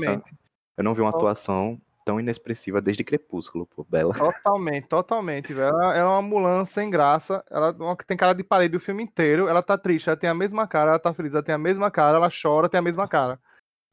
Eu 0.75 0.83
não 0.83 0.93
vi 0.93 1.01
uma 1.01 1.09
atuação 1.09 1.79
tão 2.09 2.19
inexpressiva 2.19 2.81
desde 2.81 3.03
Crepúsculo, 3.03 3.67
pô, 3.67 3.85
Bela. 3.87 4.13
Totalmente, 4.41 4.87
totalmente, 4.87 5.53
velho. 5.53 5.67
Ela, 5.67 5.95
é 5.95 6.03
uma 6.03 6.23
Mulan 6.23 6.65
sem 6.65 6.89
graça. 6.89 7.43
Ela 7.51 7.71
tem 8.07 8.17
cara 8.17 8.33
de 8.33 8.43
parede 8.43 8.75
o 8.75 8.79
filme 8.79 9.03
inteiro. 9.03 9.47
Ela 9.47 9.61
tá 9.61 9.77
triste, 9.77 10.09
ela 10.09 10.17
tem 10.17 10.27
a 10.27 10.33
mesma 10.33 10.65
cara, 10.67 10.89
ela 10.89 10.99
tá 10.99 11.13
feliz, 11.13 11.33
ela 11.35 11.43
tem 11.43 11.53
a 11.53 11.59
mesma 11.59 11.91
cara, 11.91 12.17
ela 12.17 12.29
chora, 12.29 12.67
tem 12.67 12.79
a 12.79 12.81
mesma 12.81 13.07
cara. 13.07 13.39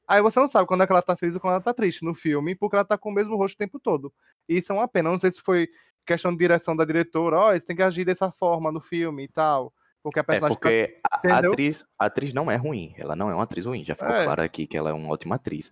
Aí 0.09 0.23
você 0.23 0.41
não 0.41 0.49
sabe 0.49 0.67
quando 0.67 0.83
é 0.83 0.87
que 0.87 0.93
ela 0.93 1.03
tá 1.03 1.15
feliz 1.15 1.35
ou 1.35 1.41
quando 1.43 1.55
ela 1.55 1.63
tá 1.63 1.75
triste 1.75 2.07
no 2.07 2.15
filme, 2.15 2.55
porque 2.55 2.75
ela 2.75 2.87
tá 2.87 2.97
com 2.97 3.11
o 3.11 3.13
mesmo 3.13 3.37
rosto 3.37 3.55
o 3.55 3.59
tempo 3.59 3.79
todo. 3.79 4.11
E 4.49 4.57
isso 4.57 4.73
é 4.73 4.75
uma 4.75 4.89
pena. 4.89 5.11
Não 5.11 5.19
sei 5.19 5.31
se 5.31 5.43
foi 5.43 5.69
questão 6.07 6.33
de 6.33 6.39
direção 6.39 6.75
da 6.75 6.87
diretora, 6.87 7.37
ó, 7.37 7.49
oh, 7.49 7.51
eles 7.51 7.67
têm 7.67 7.77
que 7.77 7.83
agir 7.83 8.07
dessa 8.07 8.31
forma 8.31 8.73
no 8.73 8.81
filme 8.81 9.25
e 9.25 9.29
tal. 9.29 9.75
Porque 10.03 10.21
a 10.21 10.23
é, 10.23 10.25
personagem. 10.25 10.57
É 10.57 10.59
porque 10.59 11.01
tá... 11.03 11.35
a, 11.35 11.39
atriz, 11.39 11.85
a 11.99 12.07
atriz 12.07 12.33
não 12.33 12.51
é 12.51 12.57
ruim. 12.57 12.95
Ela 12.97 13.15
não 13.15 13.29
é 13.29 13.35
uma 13.35 13.43
atriz 13.43 13.67
ruim. 13.67 13.85
Já 13.85 13.95
ficou 13.95 14.15
é. 14.15 14.25
claro 14.25 14.41
aqui 14.41 14.67
que 14.67 14.77
ela 14.79 14.89
é 14.89 14.93
uma 14.95 15.13
ótima 15.13 15.35
atriz. 15.35 15.71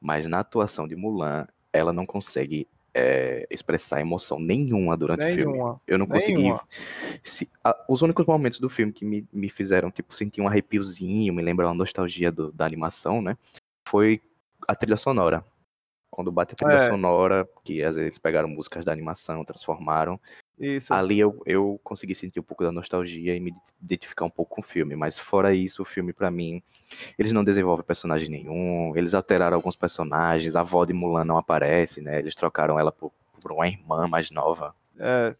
Mas 0.00 0.26
na 0.26 0.40
atuação 0.40 0.88
de 0.88 0.96
Mulan, 0.96 1.46
ela 1.72 1.92
não 1.92 2.04
consegue 2.06 2.66
é, 2.94 3.46
expressar 3.50 4.00
emoção 4.00 4.38
nenhuma 4.38 4.96
durante 4.96 5.24
nenhuma, 5.24 5.52
o 5.52 5.54
filme. 5.54 5.80
Eu 5.86 5.98
não 5.98 6.06
consegui. 6.06 6.52
Se, 7.24 7.48
a, 7.64 7.76
os 7.88 8.02
únicos 8.02 8.26
momentos 8.26 8.58
do 8.58 8.68
filme 8.68 8.92
que 8.92 9.04
me, 9.04 9.26
me 9.32 9.48
fizeram, 9.48 9.90
tipo, 9.90 10.14
sentir 10.14 10.40
um 10.40 10.48
arrepiozinho, 10.48 11.32
me 11.32 11.42
lembrar 11.42 11.68
uma 11.68 11.74
nostalgia 11.74 12.30
do, 12.30 12.52
da 12.52 12.66
animação, 12.66 13.22
né? 13.22 13.36
Foi 13.88 14.20
a 14.68 14.74
trilha 14.74 14.96
sonora. 14.96 15.44
Quando 16.10 16.30
bate 16.30 16.52
a 16.52 16.56
trilha 16.56 16.72
é. 16.72 16.90
sonora, 16.90 17.48
que 17.64 17.82
às 17.82 17.96
vezes 17.96 18.18
pegaram 18.18 18.48
músicas 18.48 18.84
da 18.84 18.92
animação, 18.92 19.44
transformaram. 19.44 20.20
Isso. 20.58 20.92
Ali 20.92 21.18
eu, 21.18 21.42
eu 21.44 21.80
consegui 21.82 22.14
sentir 22.14 22.38
um 22.38 22.42
pouco 22.42 22.62
da 22.62 22.70
nostalgia 22.70 23.34
e 23.34 23.40
me 23.40 23.52
identificar 23.82 24.24
um 24.24 24.30
pouco 24.30 24.56
com 24.56 24.60
o 24.60 24.64
filme, 24.64 24.94
mas 24.94 25.18
fora 25.18 25.54
isso, 25.54 25.82
o 25.82 25.84
filme 25.84 26.12
para 26.12 26.30
mim, 26.30 26.62
eles 27.18 27.32
não 27.32 27.42
desenvolvem 27.42 27.84
personagem 27.84 28.28
nenhum, 28.28 28.96
eles 28.96 29.14
alteraram 29.14 29.56
alguns 29.56 29.76
personagens, 29.76 30.54
a 30.54 30.60
avó 30.60 30.84
de 30.84 30.92
Mulan 30.92 31.24
não 31.24 31.38
aparece, 31.38 32.00
né? 32.00 32.18
Eles 32.18 32.34
trocaram 32.34 32.78
ela 32.78 32.92
por, 32.92 33.12
por 33.40 33.52
uma 33.52 33.66
irmã 33.66 34.06
mais 34.06 34.30
nova. 34.30 34.74
É, 34.98 35.34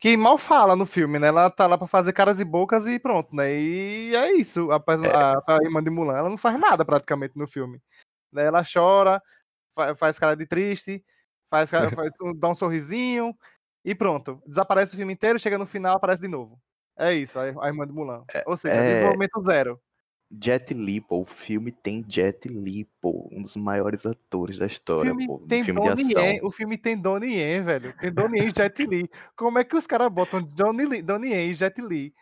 que 0.00 0.16
mal 0.16 0.38
fala 0.38 0.76
no 0.76 0.86
filme, 0.86 1.18
né? 1.18 1.28
Ela 1.28 1.50
tá 1.50 1.66
lá 1.66 1.76
pra 1.76 1.86
fazer 1.86 2.12
caras 2.12 2.38
e 2.38 2.44
bocas 2.44 2.86
e 2.86 3.00
pronto, 3.00 3.34
né? 3.34 3.52
E 3.58 4.14
é 4.14 4.32
isso. 4.32 4.70
A, 4.70 4.76
é. 4.76 5.16
a, 5.16 5.56
a 5.56 5.64
irmã 5.64 5.82
de 5.82 5.90
Mulan, 5.90 6.16
ela 6.16 6.28
não 6.28 6.36
faz 6.36 6.58
nada 6.58 6.84
praticamente 6.84 7.36
no 7.36 7.48
filme. 7.48 7.80
Né? 8.32 8.44
Ela 8.44 8.62
chora, 8.62 9.20
faz, 9.74 9.98
faz 9.98 10.18
cara 10.18 10.36
de 10.36 10.46
triste, 10.46 11.04
faz, 11.50 11.70
faz 11.96 12.12
dá 12.36 12.48
um 12.48 12.54
sorrisinho, 12.54 13.34
e 13.90 13.94
pronto. 13.94 14.42
Desaparece 14.46 14.92
o 14.92 14.96
filme 14.98 15.14
inteiro, 15.14 15.40
chega 15.40 15.56
no 15.56 15.66
final, 15.66 15.96
aparece 15.96 16.20
de 16.20 16.28
novo. 16.28 16.60
É 16.94 17.14
isso, 17.14 17.38
a 17.38 17.68
irmã 17.68 17.86
de 17.86 17.92
Mulan. 17.92 18.22
É, 18.34 18.44
Ou 18.46 18.56
seja, 18.56 18.74
é... 18.74 18.90
desenvolvimento 18.90 19.42
zero. 19.42 19.80
Jet 20.30 20.74
Li, 20.74 21.00
pô, 21.00 21.22
o 21.22 21.24
filme 21.24 21.72
tem 21.72 22.04
Jet 22.06 22.46
Li, 22.48 22.84
pô, 23.00 23.30
um 23.32 23.40
dos 23.40 23.56
maiores 23.56 24.04
atores 24.04 24.58
da 24.58 24.66
história, 24.66 25.10
filme 25.10 25.26
pô, 25.26 25.38
tem 25.48 25.64
filme 25.64 25.80
Donnie 25.80 26.04
de 26.04 26.10
ação. 26.10 26.22
Yen, 26.22 26.40
o 26.42 26.50
filme 26.50 26.76
tem 26.76 27.00
Donnie 27.00 27.34
Yen, 27.34 27.62
velho, 27.62 27.96
tem 27.96 28.12
Donnie 28.12 28.42
Yen 28.42 28.48
e 28.48 28.54
Jet 28.54 28.84
Li. 28.84 29.10
Como 29.34 29.58
é 29.58 29.64
que 29.64 29.74
os 29.74 29.86
caras 29.86 30.12
botam 30.12 30.42
Johnny 30.54 30.84
Lee, 30.84 31.00
Donnie 31.00 31.32
Yen 31.32 31.50
e 31.50 31.54
Jet 31.54 31.80
Li 31.80 32.14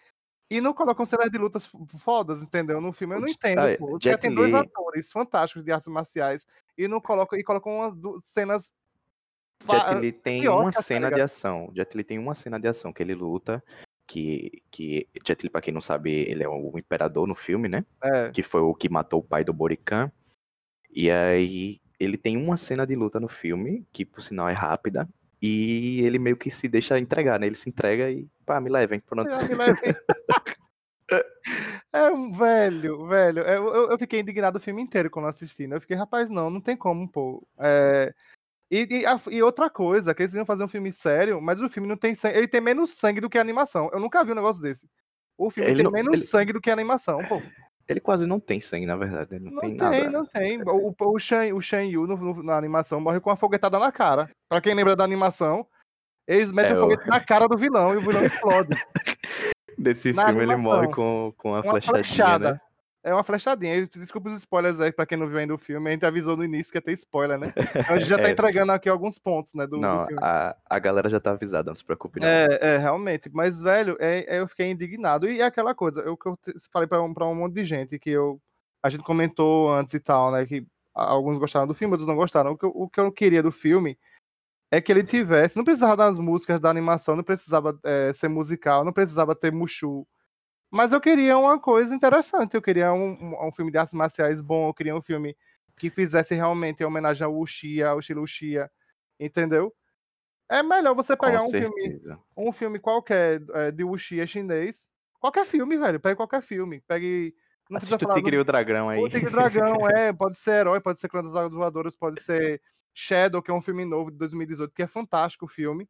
e 0.49 0.61
não 0.61 0.73
colocam 0.73 1.05
cenas 1.05 1.29
de 1.29 1.37
lutas 1.37 1.69
fodas, 1.99 2.43
entendeu? 2.43 2.81
No 2.81 2.93
filme 2.93 3.17
eu 3.17 3.21
não 3.21 3.27
entendo, 3.27 3.59
ah, 3.59 3.77
pô. 3.77 3.99
Jet 4.01 4.21
tem 4.21 4.33
dois 4.33 4.55
atores 4.55 5.11
fantásticos 5.11 5.65
de 5.65 5.73
artes 5.73 5.89
marciais 5.89 6.47
e 6.79 6.87
não 6.87 7.01
colocam 7.01 7.37
e 7.37 7.43
colocam 7.43 7.79
umas 7.79 7.97
cenas 8.23 8.73
Jet 9.65 9.95
Li 10.01 10.13
tem 10.13 10.49
uma 10.49 10.73
cena 10.73 11.11
de 11.11 11.21
ação. 11.21 11.71
Jet 11.75 11.97
Li 11.97 12.05
tem 12.05 12.19
uma 12.19 12.35
cena 12.35 12.59
de 12.59 12.69
ação 12.69 12.93
que 12.93 13.03
ele 13.03 13.15
luta. 13.15 13.63
Que, 14.07 14.63
que 14.71 15.09
Jet 15.27 15.43
Li, 15.43 15.51
pra 15.51 15.61
quem 15.61 15.75
não 15.75 15.81
sabe, 15.81 16.13
ele 16.13 16.43
é 16.43 16.49
o 16.49 16.79
imperador 16.79 17.27
no 17.27 17.35
filme, 17.35 17.69
né? 17.69 17.85
É. 18.03 18.31
Que 18.31 18.43
foi 18.43 18.61
o 18.61 18.75
que 18.75 18.89
matou 18.89 19.21
o 19.21 19.25
pai 19.25 19.45
do 19.45 19.53
Borican. 19.53 20.11
E 20.91 21.11
aí 21.11 21.81
ele 21.99 22.17
tem 22.17 22.37
uma 22.37 22.57
cena 22.57 22.87
de 22.87 22.95
luta 22.95 23.19
no 23.19 23.29
filme, 23.29 23.87
que 23.93 24.05
por 24.05 24.23
sinal 24.23 24.49
é 24.49 24.53
rápida. 24.53 25.09
E 25.41 26.01
ele 26.03 26.19
meio 26.19 26.37
que 26.37 26.51
se 26.51 26.69
deixa 26.69 26.99
entregar, 26.99 27.39
né? 27.39 27.47
Ele 27.47 27.57
se 27.57 27.69
entrega 27.69 28.11
e, 28.11 28.29
pá, 28.45 28.61
me 28.61 28.71
levem, 28.71 29.01
pronto. 29.01 29.31
É, 29.31 29.49
me 29.49 29.55
levem. 29.55 29.95
É 31.93 32.11
um 32.11 32.33
velho, 32.33 33.07
velho. 33.07 33.43
Eu, 33.43 33.75
eu, 33.75 33.91
eu, 33.93 33.99
fiquei 33.99 34.21
indignado 34.21 34.59
o 34.59 34.61
filme 34.61 34.83
inteiro 34.83 35.09
quando 35.09 35.29
assisti, 35.29 35.67
né? 35.67 35.77
Eu 35.77 35.81
fiquei, 35.81 35.97
rapaz, 35.97 36.29
não, 36.29 36.51
não 36.51 36.61
tem 36.61 36.77
como, 36.77 37.09
pô. 37.09 37.47
É, 37.59 38.13
e, 38.71 39.05
e, 39.05 39.37
e, 39.37 39.43
outra 39.43 39.71
coisa, 39.71 40.15
que 40.15 40.23
eles 40.23 40.35
iam 40.35 40.45
fazer 40.45 40.65
um 40.65 40.69
filme 40.69 40.93
sério, 40.93 41.41
mas 41.41 41.61
o 41.61 41.69
filme 41.69 41.89
não 41.89 41.97
tem 41.97 42.15
sangue. 42.15 42.37
Ele 42.37 42.49
tem 42.49 42.61
menos 42.61 42.91
sangue 42.91 43.21
do 43.21 43.31
que 43.31 43.39
a 43.39 43.41
animação. 43.41 43.89
Eu 43.93 44.01
nunca 44.01 44.25
vi 44.25 44.33
um 44.33 44.37
negócio 44.37 44.61
desse. 44.61 44.89
O 45.39 45.51
filme 45.51 45.71
ele 45.71 45.77
tem 45.77 45.85
não, 45.85 45.93
menos 45.93 46.15
ele... 46.15 46.25
sangue 46.25 46.53
do 46.53 46.61
que 46.61 46.71
a 46.71 46.73
animação, 46.73 47.25
pô. 47.25 47.41
Ele 47.89 48.01
quase 48.01 48.27
não 48.27 48.41
tem 48.41 48.61
sangue, 48.61 48.85
na 48.85 48.97
verdade. 48.97 49.39
Não, 49.39 49.53
não 49.53 49.61
tem, 49.61 49.77
tem 49.77 49.79
nada. 49.79 50.11
Não 50.11 50.27
tem, 50.27 50.61
O, 50.63 50.93
o, 50.99 51.19
Shan, 51.21 51.55
o 51.55 51.61
Shan 51.61 51.83
Yu 51.83 52.07
no, 52.07 52.17
no, 52.17 52.43
na 52.43 52.57
animação 52.57 53.01
morre 53.01 53.21
com 53.21 53.31
uma 53.31 53.37
foguetada 53.37 53.79
na 53.79 53.93
cara. 53.93 54.29
Pra 54.49 54.61
quem 54.61 54.75
lembra 54.75 54.97
da 54.97 55.05
animação, 55.05 55.65
eles 56.27 56.51
metem 56.51 56.73
é, 56.73 56.77
um 56.77 56.81
foguete 56.81 57.07
na 57.07 57.21
cara 57.21 57.47
do 57.47 57.57
vilão 57.57 57.95
e 57.95 57.99
o 57.99 58.01
vilão 58.01 58.25
explode. 58.25 58.71
Nesse 59.79 60.13
na 60.13 60.27
filme 60.27 60.43
animação, 60.43 60.55
ele 60.55 60.63
morre 60.63 60.89
com, 60.93 61.33
com 61.37 61.51
uma 61.51 61.63
flechadinha, 61.63 62.05
flechada. 62.05 62.53
Né? 62.55 62.61
É 63.07 63.15
uma 63.15 63.23
flechadinha. 63.23 63.87
Desculpa 63.87 64.29
os 64.29 64.39
spoilers 64.39 64.81
aí 64.81 64.91
pra 64.91 65.07
quem 65.07 65.17
não 65.17 65.29
viu 65.29 65.39
ainda 65.39 65.55
o 65.55 65.59
filme. 65.59 65.89
A 65.89 65.93
gente 65.93 66.05
avisou 66.05 66.37
no 66.37 66.43
início 66.43 66.73
que 66.73 66.79
ia 66.79 66.83
ter 66.83 66.91
spoiler, 66.95 67.39
né? 67.39 67.55
Então 67.57 67.95
a 67.95 67.99
gente 68.01 68.09
já 68.09 68.17
tá 68.19 68.29
é. 68.29 68.33
entregando 68.33 68.73
aqui 68.73 68.89
alguns 68.89 69.17
pontos, 69.17 69.55
né? 69.55 69.65
Do, 69.65 69.77
não, 69.77 69.99
do 69.99 70.07
filme. 70.09 70.21
A, 70.25 70.57
a 70.69 70.79
galera 70.81 71.09
já 71.09 71.21
tá 71.21 71.31
avisada, 71.31 71.71
não 71.71 71.77
se 71.77 71.85
preocupe. 71.85 72.19
Não. 72.19 72.27
É, 72.27 72.47
é, 72.61 72.79
realmente. 72.79 73.31
Mas, 73.33 73.63
velho, 73.63 73.97
é, 74.01 74.37
é, 74.37 74.41
eu 74.41 74.49
fiquei 74.49 74.69
indignado. 74.69 75.31
E 75.31 75.41
é 75.41 75.45
aquela 75.45 75.73
coisa, 75.73 76.01
eu 76.01 76.17
que 76.17 76.27
eu 76.27 76.37
falei 76.73 76.89
pra 76.89 77.01
um, 77.01 77.15
pra 77.15 77.29
um 77.29 77.35
monte 77.37 77.55
de 77.55 77.65
gente 77.65 77.97
que 77.97 78.11
eu. 78.11 78.41
A 78.83 78.91
gente 78.91 79.05
comentou 79.05 79.73
antes 79.73 79.95
e 79.95 80.01
tal, 80.01 80.33
né? 80.33 80.45
Que 80.45 80.67
alguns 80.93 81.39
gostaram 81.39 81.69
do 81.69 81.75
filme, 81.75 81.93
outros 81.93 82.09
não 82.09 82.17
gostaram. 82.17 82.51
O 82.53 82.59
que, 82.59 82.65
eu, 82.65 82.73
o 82.75 82.89
que 82.89 82.99
eu 82.99 83.13
queria 83.13 83.41
do 83.41 83.53
filme 83.53 83.97
é 84.69 84.81
que 84.81 84.91
ele 84.91 85.05
tivesse. 85.05 85.57
Não 85.57 85.65
precisava 85.65 85.97
das 85.97 86.19
músicas, 86.19 86.61
da 86.61 86.69
animação, 86.69 87.15
não 87.15 87.23
precisava 87.23 87.79
é, 87.85 88.13
ser 88.13 88.27
musical, 88.27 88.85
não 88.85 88.93
precisava 88.93 89.33
ter 89.33 89.53
Mushu 89.53 90.05
mas 90.71 90.93
eu 90.93 91.01
queria 91.01 91.39
uma 91.39 91.59
coisa 91.59 91.95
interessante, 91.95 92.55
eu 92.55 92.63
queria 92.63 92.93
um, 92.93 93.47
um, 93.47 93.53
filme 93.53 93.71
de 93.71 93.79
artes 93.79 93.95
marciais 93.95 94.41
bom, 94.41 94.69
eu 94.69 94.75
queria 94.75 94.97
um 94.97 95.01
filme 95.01 95.37
que 95.77 95.91
fizesse 95.91 96.35
realmente 96.35 96.85
homenagem 96.85 97.25
ao 97.25 97.37
Uchiha, 97.37 97.89
ao 97.89 98.01
estilo 98.01 98.23
Uchiha, 98.23 98.71
entendeu? 99.19 99.75
É 100.49 100.63
melhor 100.63 100.95
você 100.95 101.17
pegar 101.17 101.43
um 101.43 101.51
filme, 101.51 102.01
um 102.37 102.53
filme 102.53 102.79
qualquer 102.79 103.43
é, 103.55 103.71
de 103.71 103.85
Uchiha 103.85 104.27
chinês, 104.27 104.89
qualquer 105.19 105.45
filme, 105.45 105.77
velho, 105.77 106.01
pegue 106.01 106.17
qualquer 106.17 106.43
filme, 106.43 106.81
pegue 106.87 107.35
Não 107.69 107.79
Assista 107.79 108.09
o 108.09 108.15
Tigre 108.15 108.33
do... 108.33 108.37
e 108.37 108.41
o 108.41 108.45
Dragão 108.45 108.89
aí. 108.89 109.01
O 109.01 109.09
Tigre 109.09 109.27
e 109.27 109.29
o 109.29 109.33
Dragão, 109.33 109.89
é. 109.91 110.13
Pode 110.15 110.39
ser 110.39 110.61
Herói, 110.61 110.81
pode 110.81 111.01
ser 111.01 111.09
Clã 111.09 111.23
dos 111.23 111.33
Voadores, 111.33 111.97
pode 111.97 112.21
ser 112.23 112.61
Shadow, 112.95 113.43
que 113.43 113.51
é 113.51 113.55
um 113.55 113.61
filme 113.61 113.85
novo 113.85 114.11
de 114.11 114.17
2018, 114.17 114.73
que 114.73 114.83
é 114.83 114.87
fantástico 114.87 115.45
o 115.45 115.49
filme. 115.49 115.89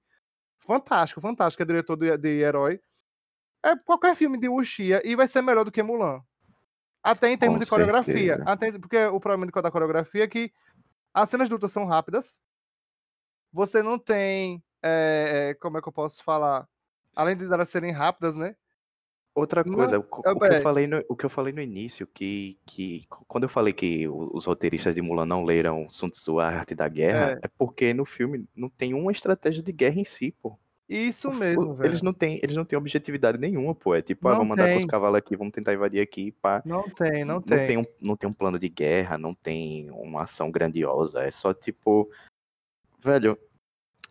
Fantástico, 0.58 1.20
fantástico. 1.20 1.62
É 1.62 1.66
diretor 1.66 1.96
de, 1.96 2.16
de 2.18 2.40
Herói. 2.40 2.80
É 3.64 3.76
qualquer 3.76 4.14
filme 4.14 4.38
de 4.38 4.48
Wuxia 4.48 5.00
e 5.04 5.16
vai 5.16 5.26
ser 5.26 5.42
melhor 5.42 5.64
do 5.64 5.72
que 5.72 5.82
Mulan. 5.82 6.22
Até 7.02 7.30
em 7.30 7.38
termos 7.38 7.58
Com 7.58 7.64
de 7.64 7.70
coreografia. 7.70 8.42
Até, 8.44 8.72
porque 8.72 9.04
o 9.06 9.20
problema 9.20 9.50
da 9.62 9.70
coreografia 9.70 10.24
é 10.24 10.28
que 10.28 10.52
as 11.14 11.30
cenas 11.30 11.48
de 11.48 11.54
luta 11.54 11.68
são 11.68 11.84
rápidas. 11.84 12.40
Você 13.52 13.82
não 13.82 13.98
tem. 13.98 14.62
É, 14.82 15.56
como 15.60 15.78
é 15.78 15.82
que 15.82 15.88
eu 15.88 15.92
posso 15.92 16.22
falar? 16.22 16.68
Além 17.14 17.36
de 17.36 17.44
elas 17.44 17.68
serem 17.68 17.92
rápidas, 17.92 18.36
né? 18.36 18.56
Outra 19.36 19.62
coisa, 19.62 19.98
não, 19.98 20.00
o, 20.00 20.32
o, 20.32 20.40
que 20.40 20.54
eu 20.56 20.62
falei 20.62 20.86
no, 20.86 21.04
o 21.10 21.14
que 21.14 21.26
eu 21.26 21.30
falei 21.30 21.52
no 21.52 21.60
início, 21.60 22.06
que, 22.06 22.58
que 22.64 23.06
quando 23.28 23.42
eu 23.42 23.50
falei 23.50 23.70
que 23.70 24.08
os 24.08 24.46
roteiristas 24.46 24.94
de 24.94 25.02
Mulan 25.02 25.26
não 25.26 25.44
leram 25.44 25.90
Sun 25.90 26.08
Tzu, 26.08 26.40
a 26.40 26.48
arte 26.48 26.74
da 26.74 26.88
guerra, 26.88 27.32
é. 27.32 27.40
é 27.42 27.48
porque 27.58 27.92
no 27.92 28.06
filme 28.06 28.48
não 28.56 28.70
tem 28.70 28.94
uma 28.94 29.12
estratégia 29.12 29.62
de 29.62 29.72
guerra 29.72 30.00
em 30.00 30.04
si, 30.04 30.34
pô. 30.40 30.58
Isso 30.88 31.32
mesmo, 31.32 31.74
velho. 31.74 31.90
Eles 31.90 32.00
não 32.00 32.12
têm, 32.12 32.38
eles 32.42 32.54
não 32.54 32.64
têm 32.64 32.78
objetividade 32.78 33.38
nenhuma, 33.38 33.74
pô. 33.74 33.94
É 33.94 34.00
tipo, 34.00 34.28
ah, 34.28 34.32
vamos 34.32 34.48
mandar 34.48 34.70
com 34.72 34.78
os 34.78 34.84
cavalos 34.84 35.18
aqui, 35.18 35.36
vamos 35.36 35.52
tentar 35.52 35.74
invadir 35.74 36.00
aqui, 36.00 36.30
pá. 36.30 36.62
Não 36.64 36.88
tem, 36.88 37.24
não, 37.24 37.34
não 37.36 37.42
tem. 37.42 37.66
tem 37.66 37.78
um, 37.78 37.84
não 38.00 38.16
tem 38.16 38.30
um 38.30 38.32
plano 38.32 38.58
de 38.58 38.68
guerra, 38.68 39.18
não 39.18 39.34
tem 39.34 39.90
uma 39.90 40.22
ação 40.22 40.50
grandiosa. 40.50 41.24
É 41.24 41.30
só 41.32 41.52
tipo, 41.52 42.08
velho, 43.02 43.36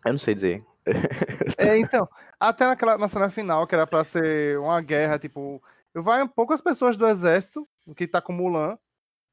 eu 0.04 0.12
não 0.12 0.18
sei 0.18 0.34
dizer. 0.34 0.62
é, 1.58 1.78
então, 1.78 2.06
até 2.38 2.66
naquela 2.66 2.98
na 2.98 3.08
cena 3.08 3.30
final, 3.30 3.66
que 3.66 3.74
era 3.74 3.86
pra 3.86 4.04
ser 4.04 4.58
uma 4.58 4.80
guerra, 4.82 5.18
tipo, 5.18 5.62
vai 5.94 6.28
poucas 6.28 6.60
pessoas 6.60 6.96
do 6.96 7.06
exército, 7.06 7.66
que 7.96 8.06
tá 8.06 8.20
com 8.20 8.34
Mulan, 8.34 8.78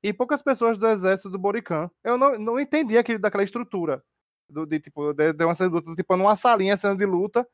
e 0.01 0.13
poucas 0.13 0.41
pessoas 0.41 0.77
do 0.77 0.87
exército 0.87 1.29
do 1.29 1.37
Borican. 1.37 1.91
Eu 2.03 2.17
não, 2.17 2.39
não 2.39 2.59
entendi 2.59 2.97
aquele, 2.97 3.17
daquela 3.17 3.43
estrutura 3.43 4.01
do, 4.49 4.65
de, 4.65 4.79
tipo, 4.79 5.13
de, 5.13 5.33
de 5.33 5.45
uma 5.45 5.55
cena 5.55 5.69
de 5.69 5.75
luta, 5.75 5.95
tipo, 5.95 6.17
numa 6.17 6.35
salinha, 6.35 6.77
cena 6.77 6.95
de 6.95 7.05
luta, 7.05 7.47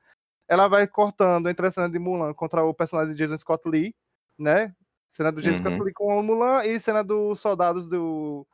ela 0.48 0.68
vai 0.68 0.88
cortando 0.88 1.50
entre 1.50 1.68
a 1.68 1.72
cena 1.72 1.90
de 1.90 2.00
Mulan 2.00 2.34
contra 2.34 2.64
o 2.64 2.74
personagem 2.74 3.14
de 3.14 3.20
Jason 3.20 3.38
Scott 3.38 3.70
Lee, 3.70 3.96
né? 4.38 4.76
Cena 5.10 5.32
do 5.32 5.42
Jason 5.42 5.64
uhum. 5.64 5.76
Scott 5.76 5.84
Lee 5.84 5.94
com 5.94 6.20
o 6.20 6.24
Mulan 6.24 6.66
e 6.66 6.80
cena 6.80 7.04
dos 7.04 7.40
soldados 7.40 7.88
do, 7.88 8.48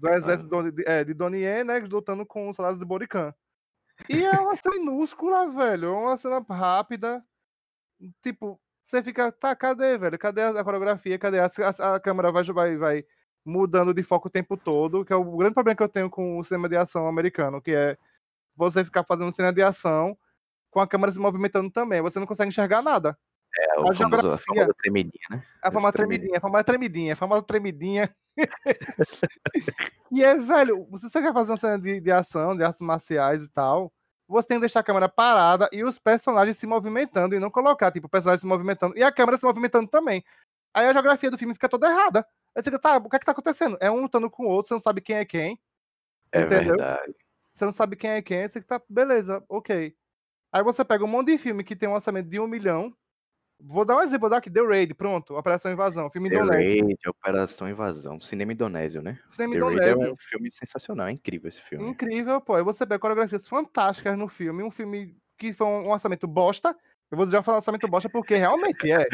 do 0.00 0.08
exército 0.08 0.70
de, 0.72 0.82
é, 0.86 1.04
de 1.04 1.14
Donnie 1.14 1.64
né? 1.64 1.78
Lutando 1.80 2.24
com 2.24 2.48
os 2.48 2.56
soldados 2.56 2.78
de 2.78 2.84
Borican. 2.84 3.34
E 4.08 4.24
é 4.24 4.32
uma 4.32 4.56
cena 4.56 4.76
minúscula, 4.76 5.48
velho. 5.50 5.88
É 5.88 5.90
uma 5.90 6.16
cena 6.16 6.44
rápida. 6.48 7.24
Tipo, 8.22 8.60
você 8.82 9.02
fica, 9.02 9.30
tá, 9.30 9.54
cadê, 9.54 9.96
velho? 9.98 10.18
Cadê 10.18 10.42
a 10.42 10.64
coreografia? 10.64 11.18
Cadê 11.18 11.38
a, 11.38 11.46
a, 11.46 11.94
a 11.94 12.00
câmera 12.00 12.32
vai, 12.32 12.44
vai, 12.44 12.76
vai 12.76 13.04
mudando 13.44 13.92
de 13.92 14.02
foco 14.02 14.28
o 14.28 14.30
tempo 14.30 14.56
todo, 14.56 15.04
que 15.04 15.12
é 15.12 15.16
o 15.16 15.36
grande 15.36 15.54
problema 15.54 15.76
que 15.76 15.82
eu 15.82 15.88
tenho 15.88 16.08
com 16.08 16.38
o 16.38 16.44
cinema 16.44 16.68
de 16.68 16.76
ação 16.76 17.06
americano, 17.06 17.60
que 17.60 17.72
é 17.72 17.96
você 18.56 18.84
ficar 18.84 19.04
fazendo 19.04 19.32
cena 19.32 19.52
de 19.52 19.62
ação 19.62 20.16
com 20.70 20.80
a 20.80 20.86
câmera 20.86 21.12
se 21.12 21.18
movimentando 21.18 21.70
também, 21.70 22.00
você 22.00 22.18
não 22.18 22.26
consegue 22.26 22.48
enxergar 22.48 22.82
nada. 22.82 23.16
É, 23.58 23.80
o 23.80 23.90
a, 23.90 23.94
famoso, 23.94 24.30
a 24.30 24.38
famosa 24.38 24.74
tremidinha, 24.80 25.26
né? 25.30 25.42
A 25.62 25.70
famosa 25.70 25.92
tremidinha, 25.92 26.38
a 26.38 26.40
famosa 26.40 26.64
tremidinha, 26.64 27.12
a 27.12 27.16
famosa 27.16 27.42
tremidinha. 27.42 28.16
e 30.10 30.24
é, 30.24 30.34
velho, 30.34 30.88
se 30.96 31.10
você 31.10 31.20
quer 31.20 31.34
fazer 31.34 31.50
uma 31.50 31.58
cena 31.58 31.78
de, 31.78 32.00
de 32.00 32.10
ação, 32.10 32.56
de 32.56 32.64
artes 32.64 32.80
marciais 32.80 33.42
e 33.42 33.50
tal, 33.50 33.92
você 34.26 34.48
tem 34.48 34.56
que 34.56 34.62
deixar 34.62 34.80
a 34.80 34.84
câmera 34.84 35.08
parada 35.08 35.68
e 35.70 35.84
os 35.84 35.98
personagens 35.98 36.56
se 36.56 36.66
movimentando 36.66 37.34
e 37.34 37.38
não 37.38 37.50
colocar, 37.50 37.92
tipo, 37.92 38.06
o 38.06 38.10
personagem 38.10 38.40
se 38.40 38.46
movimentando 38.46 38.96
e 38.96 39.02
a 39.02 39.12
câmera 39.12 39.36
se 39.36 39.44
movimentando 39.44 39.86
também. 39.86 40.24
Aí 40.72 40.86
a 40.86 40.92
geografia 40.94 41.30
do 41.30 41.36
filme 41.36 41.52
fica 41.52 41.68
toda 41.68 41.90
errada. 41.90 42.26
Aí 42.54 42.62
você 42.62 42.70
fica, 42.70 42.78
tá, 42.78 42.96
o 42.98 43.08
que 43.08 43.16
é 43.16 43.18
que 43.18 43.26
tá 43.26 43.32
acontecendo? 43.32 43.76
É 43.80 43.90
um 43.90 44.02
lutando 44.02 44.30
com 44.30 44.44
o 44.44 44.48
outro, 44.48 44.68
você 44.68 44.74
não 44.74 44.80
sabe 44.80 45.00
quem 45.00 45.16
é 45.16 45.24
quem. 45.24 45.58
É 46.30 46.42
entendeu? 46.42 46.76
verdade. 46.76 47.14
Você 47.52 47.64
não 47.64 47.72
sabe 47.72 47.96
quem 47.96 48.10
é 48.10 48.22
quem, 48.22 48.48
você 48.48 48.62
tá, 48.62 48.80
beleza, 48.88 49.44
ok. 49.48 49.94
Aí 50.52 50.62
você 50.62 50.84
pega 50.84 51.04
um 51.04 51.08
monte 51.08 51.28
de 51.28 51.38
filme 51.38 51.64
que 51.64 51.76
tem 51.76 51.88
um 51.88 51.94
orçamento 51.94 52.28
de 52.28 52.38
um 52.40 52.46
milhão. 52.46 52.94
Vou 53.64 53.84
dar 53.84 53.96
um 53.96 54.00
exemplo, 54.00 54.22
vou 54.22 54.30
dar 54.30 54.38
aqui, 54.38 54.50
The 54.50 54.60
Raid, 54.60 54.92
pronto, 54.94 55.36
Operação 55.36 55.70
Invasão, 55.70 56.10
filme 56.10 56.28
The 56.28 56.36
indonésio. 56.36 56.84
Raid, 56.84 57.08
Operação 57.08 57.68
Invasão, 57.68 58.20
cinema 58.20 58.52
indonésio, 58.52 59.00
né? 59.02 59.20
Cinema 59.30 59.52
The 59.52 59.58
indonésio. 59.58 59.96
Raid 59.98 60.10
é 60.10 60.12
um 60.12 60.16
filme 60.18 60.50
sensacional, 60.52 61.06
é 61.06 61.12
incrível 61.12 61.48
esse 61.48 61.62
filme. 61.62 61.86
Incrível, 61.86 62.40
pô. 62.40 62.54
Aí 62.54 62.62
você 62.64 62.84
pega 62.84 62.98
coreografias 62.98 63.46
fantásticas 63.46 64.18
no 64.18 64.28
filme, 64.28 64.62
um 64.62 64.70
filme 64.70 65.16
que 65.38 65.52
foi 65.52 65.66
um 65.66 65.90
orçamento 65.90 66.26
bosta. 66.26 66.76
Eu 67.10 67.16
vou 67.16 67.26
já 67.26 67.42
falar 67.42 67.58
orçamento 67.58 67.86
bosta 67.86 68.08
porque 68.08 68.34
realmente 68.34 68.90
é. 68.90 69.06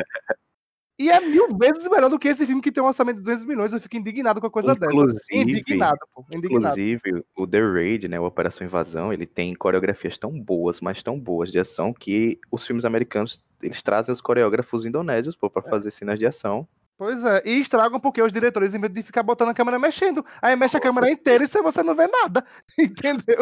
E 0.99 1.11
é 1.11 1.21
mil 1.21 1.57
vezes 1.57 1.89
melhor 1.89 2.11
do 2.11 2.19
que 2.19 2.27
esse 2.27 2.45
filme 2.45 2.61
que 2.61 2.73
tem 2.73 2.83
um 2.83 2.87
orçamento 2.87 3.19
de 3.19 3.23
200 3.23 3.45
milhões. 3.45 3.73
Eu 3.73 3.81
fico 3.81 3.97
indignado 3.97 4.41
com 4.41 4.49
a 4.49 4.51
coisa 4.51 4.73
inclusive, 4.73 5.07
dessa. 5.07 5.35
Indignado, 5.35 5.99
pô. 6.13 6.25
Indignado. 6.33 6.79
Inclusive, 6.81 7.25
o 7.37 7.47
The 7.47 7.61
Raid, 7.61 8.09
né, 8.09 8.19
o 8.19 8.25
Operação 8.25 8.67
Invasão, 8.67 9.13
ele 9.13 9.27
tem 9.27 9.55
coreografias 9.55 10.19
tão 10.19 10.33
boas, 10.33 10.81
mas 10.81 11.01
tão 11.01 11.19
boas 11.19 11.53
de 11.53 11.61
ação, 11.61 11.95
que 11.95 12.41
os 12.51 12.67
filmes 12.67 12.85
americanos, 12.85 13.45
eles 13.63 13.81
trazem 13.81 14.13
os 14.13 14.21
coreógrafos 14.21 14.85
indonésios, 14.85 15.37
pô, 15.37 15.49
pra 15.49 15.63
é. 15.65 15.71
fazer 15.71 15.93
cenas 15.93 16.19
de 16.19 16.27
ação. 16.27 16.67
Pois 16.97 17.23
é, 17.23 17.43
e 17.45 17.61
estragam 17.61 18.01
porque 18.01 18.21
os 18.21 18.33
diretores, 18.33 18.75
em 18.75 18.81
vez 18.81 18.93
de 18.93 19.05
ficar 19.05 19.23
botando 19.23 19.51
a 19.51 19.55
câmera 19.55 19.79
mexendo, 19.79 20.27
aí 20.43 20.57
mexe 20.57 20.77
Nossa, 20.77 20.89
a 20.89 20.93
câmera 20.93 21.13
inteira 21.13 21.45
e 21.45 21.47
você 21.47 21.81
não 21.85 21.95
vê 21.95 22.09
nada, 22.09 22.45
entendeu? 22.77 23.39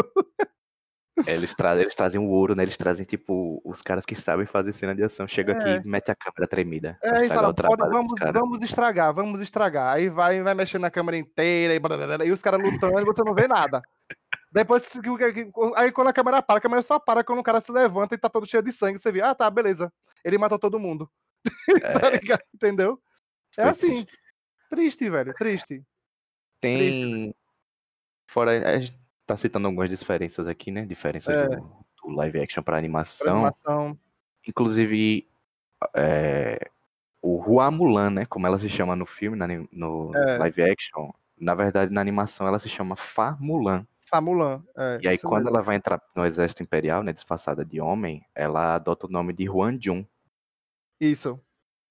Eles, 1.24 1.54
tra 1.54 1.80
eles 1.80 1.94
trazem 1.94 2.20
o 2.20 2.28
ouro, 2.28 2.54
né? 2.54 2.62
Eles 2.62 2.76
trazem, 2.76 3.06
tipo, 3.06 3.60
os 3.64 3.80
caras 3.80 4.04
que 4.04 4.14
sabem 4.14 4.44
fazer 4.44 4.72
cena 4.72 4.94
de 4.94 5.02
ação. 5.02 5.26
Chega 5.26 5.52
é. 5.52 5.56
aqui 5.56 5.86
e 5.86 5.88
mete 5.88 6.10
a 6.10 6.14
câmera 6.14 6.46
tremida. 6.46 6.98
É, 7.02 7.24
e 7.24 7.28
fala, 7.28 7.54
vamos, 7.90 8.12
vamos 8.20 8.62
estragar, 8.62 9.14
vamos 9.14 9.40
estragar. 9.40 9.94
Aí 9.94 10.10
vai, 10.10 10.42
vai 10.42 10.54
mexendo 10.54 10.82
na 10.82 10.90
câmera 10.90 11.16
inteira 11.16 11.74
e, 11.74 11.78
blá, 11.78 11.96
blá, 11.96 12.18
blá, 12.18 12.26
e 12.26 12.32
os 12.32 12.42
caras 12.42 12.60
lutando 12.60 13.00
e 13.00 13.04
você 13.04 13.22
não 13.24 13.34
vê 13.34 13.48
nada. 13.48 13.80
Depois, 14.52 14.90
aí 15.76 15.90
quando 15.90 16.08
a 16.08 16.12
câmera 16.12 16.42
para, 16.42 16.58
a 16.58 16.60
câmera 16.60 16.82
só 16.82 16.98
para 16.98 17.24
quando 17.24 17.38
o 17.38 17.42
cara 17.42 17.60
se 17.60 17.72
levanta 17.72 18.14
e 18.14 18.18
tá 18.18 18.28
todo 18.28 18.48
cheio 18.48 18.62
de 18.62 18.72
sangue. 18.72 18.98
Você 18.98 19.10
vê, 19.10 19.22
ah, 19.22 19.34
tá, 19.34 19.50
beleza. 19.50 19.92
Ele 20.24 20.38
matou 20.38 20.58
todo 20.58 20.78
mundo. 20.78 21.10
É. 21.82 21.98
tá 21.98 22.10
ligado? 22.10 22.42
Entendeu? 22.54 23.00
É 23.56 23.62
Foi 23.62 23.70
assim. 23.70 23.88
Triste. 23.88 24.18
triste, 24.70 25.10
velho, 25.10 25.34
triste. 25.34 25.84
Tem. 26.60 26.78
Triste. 26.78 27.36
Fora. 28.28 28.70
A 28.74 28.78
gente 28.78 29.05
tá 29.26 29.36
citando 29.36 29.66
algumas 29.66 29.90
diferenças 29.90 30.46
aqui, 30.46 30.70
né? 30.70 30.86
Diferenças 30.86 31.34
é. 31.34 31.48
do, 31.48 31.56
do, 32.02 32.10
live 32.14 32.40
action 32.40 32.62
para 32.62 32.78
animação. 32.78 33.36
animação. 33.36 33.98
Inclusive, 34.46 35.28
é, 35.94 36.70
o 37.20 37.36
Hua 37.36 37.70
Mulan, 37.70 38.10
né? 38.10 38.26
Como 38.26 38.46
ela 38.46 38.58
se 38.58 38.68
chama 38.68 38.94
no 38.94 39.04
filme, 39.04 39.36
na, 39.36 39.46
no 39.72 40.12
é. 40.14 40.38
live 40.38 40.62
action, 40.62 41.10
na 41.38 41.54
verdade, 41.54 41.92
na 41.92 42.00
animação 42.00 42.46
ela 42.46 42.58
se 42.58 42.68
chama 42.68 42.96
Fa 42.96 43.36
Mulan. 43.40 43.86
Fa 44.08 44.20
Mulan, 44.20 44.62
é, 44.76 44.98
E 45.02 45.08
aí, 45.08 45.18
quando 45.18 45.44
mesmo. 45.44 45.48
ela 45.50 45.62
vai 45.62 45.76
entrar 45.76 46.00
no 46.14 46.24
exército 46.24 46.62
imperial, 46.62 47.02
né? 47.02 47.12
Disfarçada 47.12 47.64
de 47.64 47.80
homem, 47.80 48.24
ela 48.34 48.76
adota 48.76 49.06
o 49.06 49.10
nome 49.10 49.32
de 49.32 49.48
Huan 49.48 49.76
Jun. 49.80 50.06
Isso. 51.00 51.40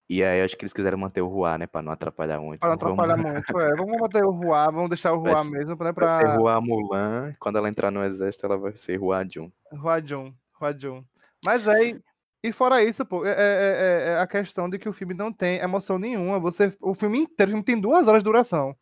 E 0.07 0.23
aí 0.23 0.41
acho 0.41 0.55
que 0.55 0.63
eles 0.63 0.73
quiseram 0.73 0.99
manter 0.99 1.21
o 1.21 1.27
Ruá, 1.27 1.57
né? 1.57 1.65
Pra 1.65 1.81
não 1.81 1.91
atrapalhar 1.91 2.39
muito. 2.39 2.59
Pra 2.59 2.69
não 2.69 2.75
atrapalhar 2.75 3.15
vamos... 3.15 3.31
muito, 3.33 3.59
é. 3.59 3.75
Vamos 3.75 3.97
manter 3.97 4.23
o 4.23 4.31
Ruá, 4.31 4.65
vamos 4.69 4.89
deixar 4.89 5.13
o 5.13 5.17
Ruá 5.17 5.43
mesmo, 5.43 5.75
né? 5.83 5.91
Pra... 5.91 6.07
Vai 6.07 6.21
ser 6.21 6.37
Ruá 6.37 6.61
Mulan. 6.61 7.35
Quando 7.39 7.57
ela 7.57 7.69
entrar 7.69 7.89
no 7.89 8.03
exército, 8.03 8.45
ela 8.45 8.57
vai 8.57 8.75
ser 8.77 8.97
Ruá 8.97 9.25
Jun. 9.27 9.51
Ruá 9.73 9.99
Jun, 9.99 10.33
Ruá 10.53 10.77
Jun. 10.77 11.03
Mas 11.43 11.67
aí, 11.67 11.99
e 12.43 12.51
fora 12.51 12.83
isso, 12.83 13.03
pô, 13.03 13.25
é, 13.25 13.31
é, 13.31 13.33
é, 13.37 14.07
é, 14.09 14.19
a 14.19 14.27
questão 14.27 14.69
de 14.69 14.77
que 14.77 14.87
o 14.87 14.93
filme 14.93 15.15
não 15.15 15.33
tem 15.33 15.57
emoção 15.57 15.97
nenhuma. 15.97 16.39
Você, 16.39 16.71
o 16.79 16.93
filme 16.93 17.19
inteiro, 17.19 17.49
o 17.49 17.53
filme 17.53 17.63
tem 17.63 17.79
duas 17.79 18.07
horas 18.07 18.21
de 18.21 18.25
duração. 18.25 18.75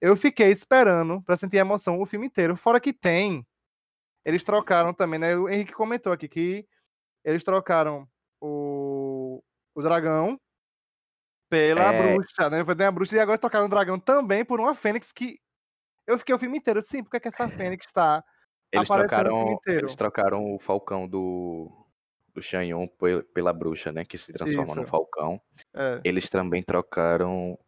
Eu 0.00 0.14
fiquei 0.16 0.50
esperando 0.50 1.20
pra 1.22 1.36
sentir 1.36 1.56
emoção 1.56 2.00
o 2.00 2.06
filme 2.06 2.26
inteiro. 2.26 2.56
Fora 2.56 2.78
que 2.78 2.92
tem, 2.92 3.44
eles 4.24 4.44
trocaram 4.44 4.94
também, 4.94 5.18
né? 5.18 5.36
O 5.36 5.48
Henrique 5.48 5.72
comentou 5.72 6.12
aqui 6.12 6.28
que 6.28 6.64
eles 7.24 7.42
trocaram 7.42 8.06
o 8.40 8.85
o 9.76 9.82
dragão 9.82 10.40
pela 11.48 11.92
é... 11.92 12.02
bruxa, 12.02 12.50
né? 12.50 12.64
Foi 12.64 12.84
a 12.84 12.90
bruxa 12.90 13.16
e 13.16 13.20
agora 13.20 13.38
trocaram 13.38 13.66
o 13.66 13.68
dragão 13.68 14.00
também 14.00 14.44
por 14.44 14.58
uma 14.58 14.74
fênix 14.74 15.12
que 15.12 15.38
eu 16.06 16.18
fiquei 16.18 16.34
o 16.34 16.38
filme 16.38 16.58
inteiro, 16.58 16.82
sim, 16.82 17.02
porque 17.02 17.18
é 17.18 17.20
que 17.20 17.28
essa 17.28 17.48
fênix 17.50 17.92
tá 17.92 18.24
eles 18.72 18.88
trocaram, 18.88 19.60
eles 19.66 19.94
trocaram 19.94 20.54
o 20.54 20.58
falcão 20.58 21.06
do 21.06 21.70
do 22.34 22.42
Xanhon 22.42 22.86
pela 23.32 23.50
bruxa, 23.50 23.90
né, 23.92 24.04
que 24.04 24.18
se 24.18 24.30
transforma 24.30 24.64
Isso. 24.64 24.80
no 24.80 24.86
falcão. 24.86 25.40
É. 25.72 26.00
Eles 26.04 26.28
também 26.28 26.62
trocaram 26.62 27.58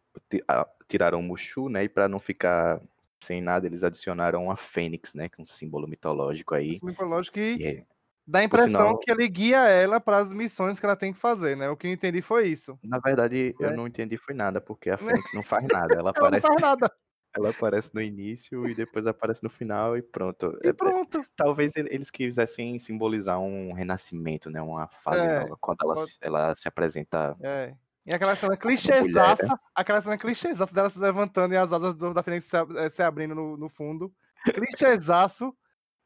tiraram 0.87 1.19
o 1.19 1.23
Mushu, 1.23 1.69
né, 1.69 1.83
e 1.83 1.89
para 1.89 2.07
não 2.07 2.19
ficar 2.19 2.81
sem 3.19 3.41
nada, 3.41 3.65
eles 3.65 3.83
adicionaram 3.83 4.49
a 4.51 4.55
Fênix, 4.55 5.13
né, 5.13 5.27
que 5.27 5.39
é 5.39 5.43
um 5.43 5.45
símbolo 5.45 5.87
mitológico 5.87 6.53
aí. 6.55 6.79
Mitológico 6.83 7.39
e, 7.39 7.65
é 7.65 7.85
Dá 8.29 8.39
a 8.39 8.43
impressão 8.43 8.69
sinal... 8.69 8.99
que 8.99 9.09
ele 9.09 9.27
guia 9.27 9.67
ela 9.67 9.99
para 9.99 10.17
as 10.17 10.31
missões 10.31 10.79
que 10.79 10.85
ela 10.85 10.95
tem 10.95 11.11
que 11.11 11.17
fazer, 11.17 11.57
né? 11.57 11.67
O 11.67 11.75
que 11.75 11.87
eu 11.87 11.91
entendi 11.91 12.21
foi 12.21 12.47
isso. 12.47 12.77
Na 12.83 12.99
verdade, 12.99 13.55
é. 13.59 13.65
eu 13.65 13.75
não 13.75 13.87
entendi 13.87 14.17
foi 14.17 14.35
nada, 14.35 14.61
porque 14.61 14.91
a 14.91 14.97
Fênix 15.25 15.33
não 15.33 15.41
faz 15.41 15.65
nada. 15.67 15.95
Ela, 15.95 16.13
ela 16.15 16.27
aparece... 16.27 16.47
não 16.47 16.53
faz 16.53 16.61
nada. 16.61 16.91
Ela 17.31 17.51
aparece 17.51 17.93
no 17.93 18.01
início 18.01 18.67
e 18.67 18.73
depois 18.73 19.05
aparece 19.05 19.43
no 19.43 19.51
final 19.51 19.95
e 19.95 20.01
pronto. 20.01 20.57
E 20.63 20.67
é, 20.67 20.69
é, 20.71 20.73
pronto. 20.73 21.23
Talvez 21.35 21.75
eles 21.75 22.09
quisessem 22.09 22.79
simbolizar 22.79 23.39
um 23.39 23.71
renascimento, 23.71 24.49
né? 24.49 24.59
Uma 24.59 24.87
fase 24.87 25.27
é, 25.27 25.41
nova, 25.41 25.55
quando 25.61 25.77
ela, 25.83 25.93
pode... 25.93 26.17
ela 26.21 26.55
se 26.55 26.67
apresenta. 26.67 27.37
É. 27.39 27.75
E 28.03 28.11
aquela 28.11 28.35
cena 28.35 28.57
clichêzaça, 28.57 29.59
aquela 29.75 30.01
cena 30.01 30.17
clichêzaça 30.17 30.73
dela 30.73 30.89
se 30.89 30.97
levantando 30.97 31.53
e 31.53 31.57
as 31.57 31.71
asas 31.71 31.95
do, 31.95 32.15
da 32.15 32.23
frente 32.23 32.45
se, 32.45 32.57
eh, 32.57 32.89
se 32.89 33.03
abrindo 33.03 33.35
no, 33.35 33.55
no 33.55 33.69
fundo. 33.69 34.11
Clichêzaço, 34.51 35.55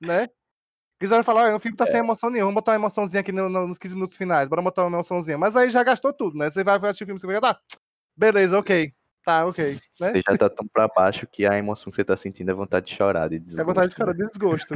né? 0.02 0.28
Quiseram 1.00 1.24
falar, 1.24 1.54
o 1.56 1.60
filme 1.60 1.76
tá 1.76 1.84
é. 1.84 1.88
sem 1.88 2.00
emoção 2.00 2.30
nenhuma, 2.30 2.54
botar 2.54 2.72
uma 2.72 2.78
emoçãozinha 2.78 3.22
aqui 3.22 3.32
no, 3.32 3.50
no, 3.50 3.68
nos 3.68 3.78
15 3.78 3.96
minutos 3.96 4.16
finais, 4.16 4.48
bora 4.48 4.62
botar 4.62 4.84
uma 4.84 4.98
emoçãozinha. 4.98 5.38
Mas 5.38 5.56
aí 5.56 5.70
já 5.70 5.84
gastou 5.84 6.14
tudo, 6.14 6.38
né? 6.38 6.50
Você 6.50 6.64
vai 6.64 6.76
assistir 6.78 7.04
o 7.04 7.08
filme, 7.08 7.20
você 7.20 7.28
vai, 7.28 7.40
tá, 7.42 7.60
beleza, 8.16 8.58
ok. 8.58 8.94
Tá, 9.26 9.46
ok. 9.46 9.66
Né? 9.66 9.80
Você 9.94 10.22
já 10.22 10.38
tá 10.38 10.50
tão 10.50 10.68
pra 10.68 10.88
baixo 10.88 11.26
que 11.28 11.46
a 11.46 11.58
emoção 11.58 11.90
que 11.90 11.96
você 11.96 12.04
tá 12.04 12.16
sentindo 12.18 12.52
é 12.52 12.54
vontade 12.54 12.88
de 12.88 12.94
chorar, 12.94 13.30
de 13.30 13.40
desgosto. 13.40 13.62
É 13.62 13.64
vontade 13.64 13.90
de 13.90 13.96
chorar, 13.96 14.14
de 14.14 14.28
desgosto. 14.28 14.76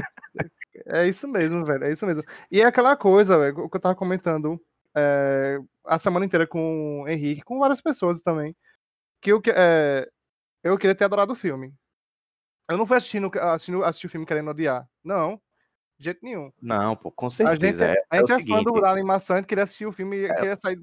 é 0.86 1.08
isso 1.08 1.28
mesmo, 1.28 1.66
velho, 1.66 1.84
é 1.84 1.92
isso 1.92 2.06
mesmo. 2.06 2.24
E 2.50 2.62
é 2.62 2.66
aquela 2.66 2.96
coisa, 2.96 3.38
velho, 3.38 3.66
o 3.66 3.70
que 3.70 3.76
eu 3.76 3.82
tava 3.82 3.96
comentando 3.96 4.60
é, 4.96 5.60
a 5.86 6.00
semana 6.00 6.26
inteira 6.26 6.48
com 6.48 7.02
o 7.02 7.08
Henrique, 7.08 7.44
com 7.44 7.60
várias 7.60 7.82
pessoas 7.82 8.22
também, 8.22 8.56
que 9.22 9.32
eu, 9.32 9.42
é, 9.48 10.10
eu 10.64 10.78
queria 10.78 10.96
ter 10.96 11.06
adorado 11.06 11.34
o 11.34 11.36
filme. 11.36 11.74
Eu 12.70 12.78
não 12.78 12.86
fui 12.86 12.98
assistindo, 12.98 13.32
assistindo 13.40 13.84
assistir 13.84 14.08
o 14.08 14.10
filme 14.10 14.26
querendo 14.26 14.50
odiar. 14.50 14.88
Não, 15.04 15.40
de 15.98 16.06
jeito 16.06 16.20
nenhum. 16.24 16.52
Não, 16.62 16.96
pô, 16.96 17.12
com 17.12 17.30
certeza. 17.30 17.86
A 17.86 17.90
gente 17.90 17.98
é, 17.98 18.04
a 18.10 18.18
gente 18.18 18.32
é, 18.32 18.36
é 18.36 18.46
fã 18.46 18.64
do, 18.64 18.80
da 18.80 18.92
animação, 18.92 19.36
a 19.36 19.40
gente 19.40 19.48
queria 19.48 19.64
assistir 19.64 19.86
o 19.86 19.92
filme 19.92 20.18
e 20.18 20.26
é. 20.26 20.36
queria 20.36 20.56
sair 20.56 20.80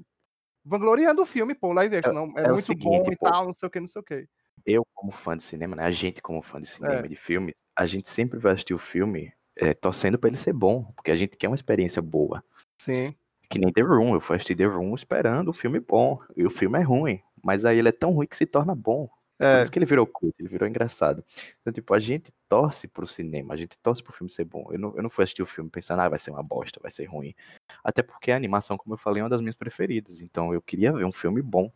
vangloriando 0.63 1.21
o 1.21 1.25
filme, 1.25 1.53
pô, 1.53 1.71
live 1.73 1.97
action. 1.97 2.11
É, 2.11 2.13
não, 2.13 2.33
é, 2.37 2.43
é 2.43 2.47
muito 2.49 2.65
seguinte, 2.65 3.05
bom 3.05 3.11
e 3.11 3.15
pô, 3.15 3.29
tal, 3.29 3.45
não 3.45 3.53
sei 3.53 3.67
o 3.67 3.69
que, 3.69 3.79
não 3.79 3.87
sei 3.87 4.01
o 4.01 4.03
que. 4.03 4.27
Eu, 4.65 4.85
como 4.93 5.11
fã 5.11 5.37
de 5.37 5.43
cinema, 5.43 5.75
né? 5.75 5.83
A 5.83 5.91
gente, 5.91 6.21
como 6.21 6.41
fã 6.41 6.59
de 6.59 6.67
cinema 6.67 7.05
e 7.05 7.09
de 7.09 7.15
filmes, 7.15 7.53
a 7.75 7.85
gente 7.85 8.09
sempre 8.09 8.39
vai 8.39 8.53
assistir 8.53 8.73
o 8.73 8.79
filme 8.79 9.31
é, 9.55 9.73
torcendo 9.73 10.17
pra 10.17 10.27
ele 10.27 10.37
ser 10.37 10.53
bom, 10.53 10.83
porque 10.95 11.11
a 11.11 11.15
gente 11.15 11.37
quer 11.37 11.47
uma 11.47 11.55
experiência 11.55 12.01
boa. 12.01 12.43
Sim. 12.81 13.13
Que 13.49 13.59
nem 13.59 13.71
The 13.71 13.81
Room, 13.81 14.15
eu 14.15 14.19
fui 14.19 14.35
assistir 14.35 14.55
The 14.55 14.65
Room 14.65 14.95
esperando 14.95 15.51
um 15.51 15.53
filme 15.53 15.79
bom, 15.79 16.19
e 16.35 16.45
o 16.45 16.49
filme 16.49 16.79
é 16.79 16.81
ruim, 16.81 17.21
mas 17.43 17.63
aí 17.63 17.77
ele 17.77 17.89
é 17.89 17.91
tão 17.91 18.11
ruim 18.11 18.25
que 18.25 18.35
se 18.35 18.45
torna 18.45 18.73
bom. 18.73 19.07
É. 19.37 19.57
Por 19.57 19.63
isso 19.63 19.71
que 19.71 19.79
ele 19.79 19.85
virou 19.85 20.07
culto, 20.07 20.35
ele 20.39 20.47
virou 20.47 20.67
engraçado. 20.67 21.23
Então, 21.61 21.73
tipo, 21.73 21.93
a 21.93 21.99
gente 21.99 22.31
torce 22.47 22.87
pro 22.87 23.05
cinema, 23.05 23.53
a 23.53 23.57
gente 23.57 23.77
torce 23.79 24.01
pro 24.01 24.13
filme 24.13 24.29
ser 24.29 24.45
bom. 24.45 24.67
Eu 24.71 24.79
não, 24.79 24.95
eu 24.95 25.03
não 25.03 25.09
fui 25.09 25.23
assistir 25.23 25.41
o 25.41 25.45
filme 25.45 25.69
pensando, 25.69 26.01
ah, 26.01 26.09
vai 26.09 26.19
ser 26.19 26.31
uma 26.31 26.43
bosta, 26.43 26.79
vai 26.81 26.89
ser 26.89 27.05
ruim. 27.05 27.35
Até 27.83 28.01
porque 28.01 28.31
a 28.31 28.35
animação, 28.35 28.77
como 28.77 28.93
eu 28.93 28.97
falei, 28.97 29.21
é 29.21 29.23
uma 29.23 29.29
das 29.29 29.41
minhas 29.41 29.55
preferidas. 29.55 30.21
Então 30.21 30.53
eu 30.53 30.61
queria 30.61 30.93
ver 30.93 31.05
um 31.05 31.11
filme 31.11 31.41
bom. 31.41 31.71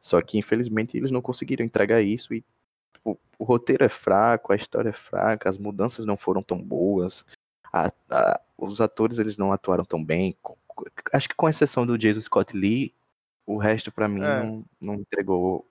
Só 0.00 0.20
que, 0.22 0.38
infelizmente, 0.38 0.96
eles 0.96 1.10
não 1.10 1.20
conseguiram 1.20 1.64
entregar 1.64 2.00
isso 2.00 2.32
e 2.32 2.42
tipo, 2.94 3.18
o 3.38 3.44
roteiro 3.44 3.84
é 3.84 3.88
fraco, 3.88 4.52
a 4.52 4.56
história 4.56 4.88
é 4.88 4.92
fraca, 4.92 5.48
as 5.48 5.58
mudanças 5.58 6.06
não 6.06 6.16
foram 6.16 6.42
tão 6.42 6.60
boas. 6.60 7.24
A, 7.72 7.90
a, 8.10 8.40
os 8.56 8.80
atores, 8.80 9.18
eles 9.18 9.36
não 9.36 9.52
atuaram 9.52 9.84
tão 9.84 10.02
bem. 10.02 10.34
Acho 11.12 11.28
que 11.28 11.34
com 11.34 11.48
exceção 11.48 11.86
do 11.86 11.98
Jason 11.98 12.22
Scott 12.22 12.56
Lee, 12.56 12.94
o 13.46 13.58
resto 13.58 13.92
para 13.92 14.08
mim 14.08 14.22
é. 14.22 14.42
não, 14.42 14.64
não 14.80 14.94
entregou 14.94 15.66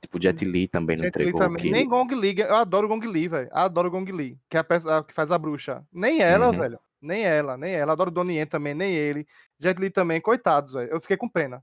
Tipo, 0.00 0.20
Jet 0.20 0.44
Li 0.44 0.68
também 0.68 0.96
Jet 0.96 1.04
não 1.04 1.08
entregou. 1.08 1.40
Também. 1.40 1.62
Que... 1.62 1.70
Nem 1.70 1.88
Gong 1.88 2.14
Li, 2.14 2.38
eu 2.38 2.54
adoro 2.54 2.88
Gong 2.88 3.04
Li, 3.06 3.28
velho. 3.28 3.48
Adoro 3.52 3.90
Gong 3.90 4.10
Li, 4.10 4.38
que 4.48 4.56
é 4.56 4.60
a, 4.60 4.64
peça, 4.64 5.02
que 5.02 5.12
faz 5.12 5.32
a 5.32 5.38
bruxa. 5.38 5.84
Nem 5.92 6.20
ela, 6.20 6.50
uhum. 6.50 6.58
velho. 6.58 6.78
Nem 7.00 7.24
ela, 7.24 7.56
nem 7.56 7.72
ela. 7.74 7.92
Adoro 7.92 8.10
Donnie 8.10 8.38
Yen 8.38 8.46
também, 8.46 8.74
nem 8.74 8.94
ele. 8.94 9.26
Jet 9.58 9.80
Li 9.80 9.90
também, 9.90 10.20
coitados, 10.20 10.72
velho. 10.72 10.90
Eu 10.90 11.00
fiquei 11.00 11.16
com 11.16 11.28
pena. 11.28 11.62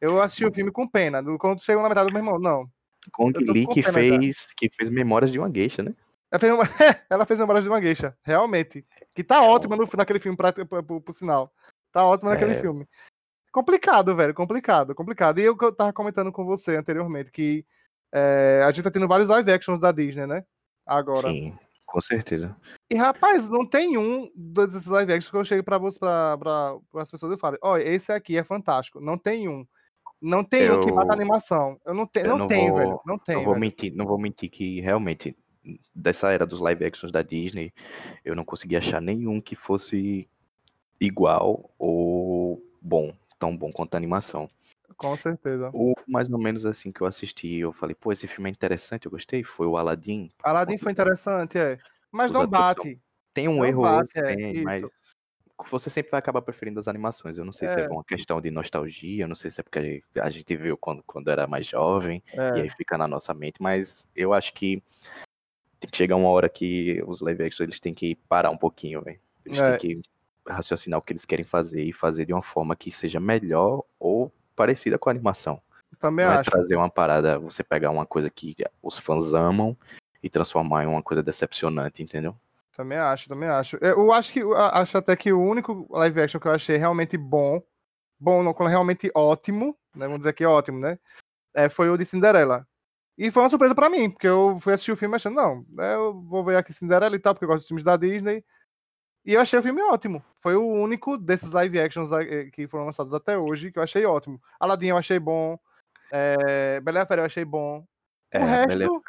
Eu 0.00 0.20
assisti 0.22 0.44
o 0.44 0.52
filme 0.52 0.70
com 0.70 0.86
pena. 0.88 1.22
Quando 1.38 1.60
chegou 1.60 1.82
na 1.82 1.88
metade 1.88 2.08
do 2.08 2.12
meu 2.12 2.22
irmão, 2.22 2.38
não. 2.38 2.68
Gong 3.16 3.36
Li 3.38 3.66
que 3.66 3.82
fez, 3.82 4.48
que 4.56 4.68
fez 4.70 4.90
Memórias 4.90 5.30
de 5.30 5.38
uma 5.38 5.50
Geisha, 5.52 5.82
né? 5.82 5.94
Ela 6.30 6.38
fez, 6.38 6.52
uma... 6.52 6.62
ela 7.10 7.26
fez 7.26 7.40
Memórias 7.40 7.64
de 7.64 7.70
uma 7.70 7.80
Geisha, 7.80 8.16
realmente. 8.22 8.84
Que 9.14 9.24
tá 9.24 9.42
ótima 9.42 9.76
no, 9.76 9.88
naquele 9.96 10.20
filme, 10.20 10.36
pra, 10.36 10.52
pra, 10.52 10.64
pra, 10.64 10.82
por 10.82 11.12
sinal. 11.12 11.52
Tá 11.92 12.04
ótima 12.04 12.30
naquele 12.30 12.52
é... 12.52 12.60
filme. 12.60 12.86
Complicado, 13.52 14.14
velho, 14.14 14.34
complicado, 14.34 14.94
complicado. 14.94 15.38
E 15.38 15.44
eu 15.44 15.56
que 15.56 15.64
eu 15.64 15.72
tava 15.72 15.92
comentando 15.92 16.30
com 16.30 16.44
você 16.44 16.76
anteriormente, 16.76 17.30
que 17.30 17.64
é, 18.12 18.62
a 18.64 18.70
gente 18.70 18.84
tá 18.84 18.90
tendo 18.90 19.08
vários 19.08 19.28
live 19.28 19.50
actions 19.50 19.80
da 19.80 19.92
Disney, 19.92 20.26
né? 20.26 20.44
Agora. 20.86 21.28
Sim, 21.28 21.56
com 21.86 22.00
certeza. 22.00 22.56
E 22.90 22.94
rapaz, 22.94 23.48
não 23.48 23.66
tem 23.66 23.96
um 23.96 24.30
desses 24.34 24.86
live 24.86 25.12
actions 25.12 25.30
que 25.30 25.36
eu 25.36 25.44
chegue 25.44 25.62
pra, 25.62 25.78
pra, 25.78 26.38
pra, 26.38 26.76
pra 26.90 27.02
as 27.02 27.10
pessoas 27.10 27.36
e 27.36 27.40
fale, 27.40 27.58
olha, 27.62 27.82
esse 27.82 28.12
aqui 28.12 28.36
é 28.36 28.44
fantástico. 28.44 29.00
Não 29.00 29.16
tem 29.18 29.48
um. 29.48 29.66
Não 30.20 30.42
tem 30.42 30.62
eu... 30.62 30.78
um 30.78 30.80
que 30.80 30.92
mata 30.92 31.12
animação. 31.12 31.78
Eu 31.86 31.94
não, 31.94 32.06
te, 32.06 32.20
eu 32.20 32.26
não, 32.26 32.38
não 32.38 32.46
tenho, 32.46 32.70
vou, 32.70 32.78
velho. 32.78 33.00
Não 33.06 33.18
tem. 33.18 33.36
Não 33.36 33.44
vou 33.44 33.54
velho. 33.54 33.60
mentir, 33.60 33.94
não 33.94 34.06
vou 34.06 34.18
mentir 34.18 34.50
que 34.50 34.80
realmente 34.80 35.36
dessa 35.94 36.30
era 36.30 36.46
dos 36.46 36.60
live 36.60 36.84
actions 36.84 37.12
da 37.12 37.22
Disney, 37.22 37.72
eu 38.24 38.34
não 38.34 38.44
consegui 38.44 38.76
achar 38.76 39.00
nenhum 39.02 39.40
que 39.40 39.54
fosse 39.56 40.28
igual 41.00 41.70
ou 41.78 42.37
bom 43.68 43.72
quanto 43.72 43.94
a 43.94 43.96
animação. 43.96 44.48
Com 44.96 45.14
certeza. 45.16 45.70
O 45.72 45.94
mais 46.06 46.30
ou 46.30 46.38
menos 46.38 46.66
assim 46.66 46.90
que 46.90 47.00
eu 47.00 47.06
assisti, 47.06 47.58
eu 47.58 47.72
falei, 47.72 47.94
pô, 47.94 48.10
esse 48.10 48.26
filme 48.26 48.48
é 48.48 48.52
interessante, 48.52 49.06
eu 49.06 49.10
gostei, 49.10 49.44
foi 49.44 49.66
o 49.66 49.76
Aladdin. 49.76 50.30
Aladdin 50.42 50.78
foi 50.78 50.92
interessante, 50.92 51.58
é. 51.58 51.78
Mas 52.10 52.32
não 52.32 52.46
bate. 52.46 52.98
Tem 53.32 53.46
um 53.46 53.58
não 53.58 53.64
erro, 53.64 53.82
bate, 53.82 54.18
é, 54.18 54.34
tem, 54.34 54.62
mas 54.62 54.82
você 55.70 55.90
sempre 55.90 56.10
vai 56.10 56.18
acabar 56.18 56.40
preferindo 56.40 56.80
as 56.80 56.88
animações. 56.88 57.36
Eu 57.36 57.44
não 57.44 57.52
sei 57.52 57.68
é. 57.68 57.74
se 57.74 57.80
é 57.80 57.88
uma 57.88 58.02
questão 58.02 58.40
de 58.40 58.50
nostalgia, 58.50 59.24
eu 59.24 59.28
não 59.28 59.36
sei 59.36 59.50
se 59.50 59.60
é 59.60 59.62
porque 59.62 60.02
a 60.16 60.30
gente 60.30 60.56
viu 60.56 60.76
quando, 60.76 61.02
quando 61.04 61.28
era 61.28 61.46
mais 61.46 61.66
jovem, 61.66 62.22
é. 62.32 62.58
e 62.58 62.62
aí 62.62 62.70
fica 62.70 62.96
na 62.98 63.06
nossa 63.06 63.32
mente, 63.34 63.60
mas 63.60 64.08
eu 64.16 64.32
acho 64.32 64.52
que 64.54 64.82
tem 65.78 65.90
que 65.90 65.96
chegar 65.96 66.16
uma 66.16 66.30
hora 66.30 66.48
que 66.48 67.00
os 67.06 67.20
live 67.20 67.44
action 67.44 67.64
eles 67.64 67.78
têm 67.78 67.94
que 67.94 68.16
parar 68.28 68.50
um 68.50 68.56
pouquinho, 68.56 69.02
velho. 69.02 69.20
Eles 69.44 69.58
é. 69.58 69.76
têm 69.76 69.96
que 69.96 70.08
raciocinar 70.48 70.98
o 70.98 71.02
que 71.02 71.12
eles 71.12 71.24
querem 71.24 71.44
fazer 71.44 71.82
e 71.82 71.92
fazer 71.92 72.24
de 72.24 72.32
uma 72.32 72.42
forma 72.42 72.74
que 72.74 72.90
seja 72.90 73.20
melhor 73.20 73.84
ou 73.98 74.32
parecida 74.56 74.98
com 74.98 75.08
a 75.08 75.12
animação. 75.12 75.60
Também 75.98 76.26
Não 76.26 76.32
é 76.32 76.38
acho. 76.38 76.50
É 76.50 76.52
trazer 76.52 76.76
uma 76.76 76.90
parada, 76.90 77.38
você 77.38 77.62
pegar 77.62 77.90
uma 77.90 78.06
coisa 78.06 78.30
que 78.30 78.54
os 78.82 78.98
fãs 78.98 79.34
amam 79.34 79.76
e 80.22 80.28
transformar 80.28 80.84
em 80.84 80.86
uma 80.86 81.02
coisa 81.02 81.22
decepcionante, 81.22 82.02
entendeu? 82.02 82.34
Também 82.74 82.98
acho, 82.98 83.28
também 83.28 83.48
acho. 83.48 83.76
Eu 83.80 84.12
acho 84.12 84.32
que 84.32 84.40
acho 84.54 84.98
até 84.98 85.16
que 85.16 85.32
o 85.32 85.40
único 85.40 85.86
live 85.90 86.20
action 86.20 86.40
que 86.40 86.46
eu 86.46 86.52
achei 86.52 86.76
realmente 86.76 87.16
bom, 87.16 87.60
bom, 88.20 88.42
não, 88.42 88.52
realmente 88.52 89.10
ótimo, 89.14 89.76
né? 89.94 90.06
Vamos 90.06 90.18
dizer 90.18 90.32
que 90.32 90.46
ótimo, 90.46 90.78
né? 90.78 90.98
É, 91.54 91.68
foi 91.68 91.90
o 91.90 91.96
de 91.96 92.04
Cinderela. 92.04 92.66
E 93.16 93.32
foi 93.32 93.42
uma 93.42 93.48
surpresa 93.48 93.74
para 93.74 93.90
mim, 93.90 94.08
porque 94.08 94.28
eu 94.28 94.58
fui 94.60 94.72
assistir 94.72 94.92
o 94.92 94.96
filme 94.96 95.16
achando, 95.16 95.34
não, 95.34 95.66
né, 95.70 95.96
eu 95.96 96.22
vou 96.22 96.44
ver 96.44 96.56
aqui 96.56 96.72
Cinderela 96.72 97.16
e 97.16 97.18
tal, 97.18 97.34
porque 97.34 97.44
eu 97.44 97.48
gosto 97.48 97.62
dos 97.62 97.66
filmes 97.66 97.82
da 97.82 97.96
Disney. 97.96 98.44
E 99.28 99.34
eu 99.34 99.42
achei 99.42 99.58
o 99.58 99.62
filme 99.62 99.82
ótimo. 99.82 100.24
Foi 100.38 100.56
o 100.56 100.66
único 100.66 101.18
desses 101.18 101.50
live 101.50 101.78
actions 101.78 102.10
eh, 102.12 102.46
que 102.50 102.66
foram 102.66 102.86
lançados 102.86 103.12
até 103.12 103.36
hoje 103.36 103.70
que 103.70 103.78
eu 103.78 103.82
achei 103.82 104.06
ótimo. 104.06 104.40
Aladdin 104.58 104.86
eu 104.86 104.96
achei 104.96 105.18
bom. 105.18 105.58
É... 106.10 106.80
Bela 106.80 107.04
Fera 107.04 107.20
eu 107.20 107.26
achei 107.26 107.44
bom. 107.44 107.84
É, 108.32 108.38
o 108.38 108.46
resto... 108.46 109.02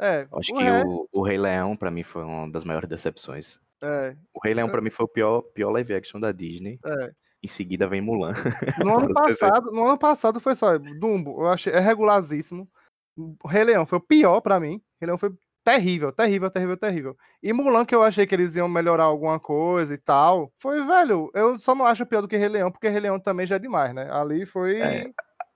É, 0.00 0.28
acho 0.32 0.52
o 0.52 0.56
que 0.56 0.62
resto... 0.64 0.88
o, 0.88 1.08
o, 1.12 1.22
Rei 1.22 1.38
Leão, 1.38 1.76
para 1.76 1.88
mim, 1.88 2.02
foi 2.02 2.24
uma 2.24 2.50
das 2.50 2.64
maiores 2.64 2.88
decepções. 2.88 3.60
É. 3.80 4.16
O 4.34 4.40
Rei 4.42 4.54
Leão, 4.54 4.68
para 4.68 4.80
mim, 4.80 4.90
foi 4.90 5.06
o 5.06 5.08
pior, 5.08 5.42
pior 5.42 5.70
live 5.70 5.94
action 5.94 6.18
da 6.18 6.32
Disney. 6.32 6.80
É. 6.84 7.12
Em 7.40 7.46
seguida 7.46 7.86
vem 7.86 8.00
Mulan. 8.00 8.34
No 8.84 8.98
ano 8.98 9.14
passado, 9.14 9.70
no 9.70 9.86
ano 9.86 9.98
passado 9.98 10.40
foi 10.40 10.56
só 10.56 10.76
Dumbo, 10.78 11.42
eu 11.42 11.52
achei 11.52 11.72
é 11.72 11.78
regularíssimo. 11.78 12.68
O 13.16 13.46
Rei 13.46 13.62
Leão 13.62 13.86
foi 13.86 13.98
o 13.98 14.04
pior 14.04 14.40
para 14.40 14.58
mim. 14.58 14.78
O 14.78 15.00
Rei 15.00 15.06
Leão 15.06 15.18
foi 15.18 15.32
terrível, 15.68 16.10
terrível, 16.10 16.50
terrível, 16.50 16.76
terrível. 16.78 17.16
E 17.42 17.52
Mulan, 17.52 17.84
que 17.84 17.94
eu 17.94 18.02
achei 18.02 18.26
que 18.26 18.34
eles 18.34 18.56
iam 18.56 18.66
melhorar 18.66 19.04
alguma 19.04 19.38
coisa 19.38 19.92
e 19.92 19.98
tal, 19.98 20.50
foi, 20.58 20.82
velho, 20.82 21.30
eu 21.34 21.58
só 21.58 21.74
não 21.74 21.84
acho 21.84 22.06
pior 22.06 22.22
do 22.22 22.28
que 22.28 22.38
Rei 22.38 22.48
Leão, 22.48 22.72
porque 22.72 22.88
Rei 22.88 23.00
Leão 23.00 23.20
também 23.20 23.46
já 23.46 23.56
é 23.56 23.58
demais, 23.58 23.94
né? 23.94 24.08
Ali 24.10 24.46
foi. 24.46 24.72
É, 24.80 25.10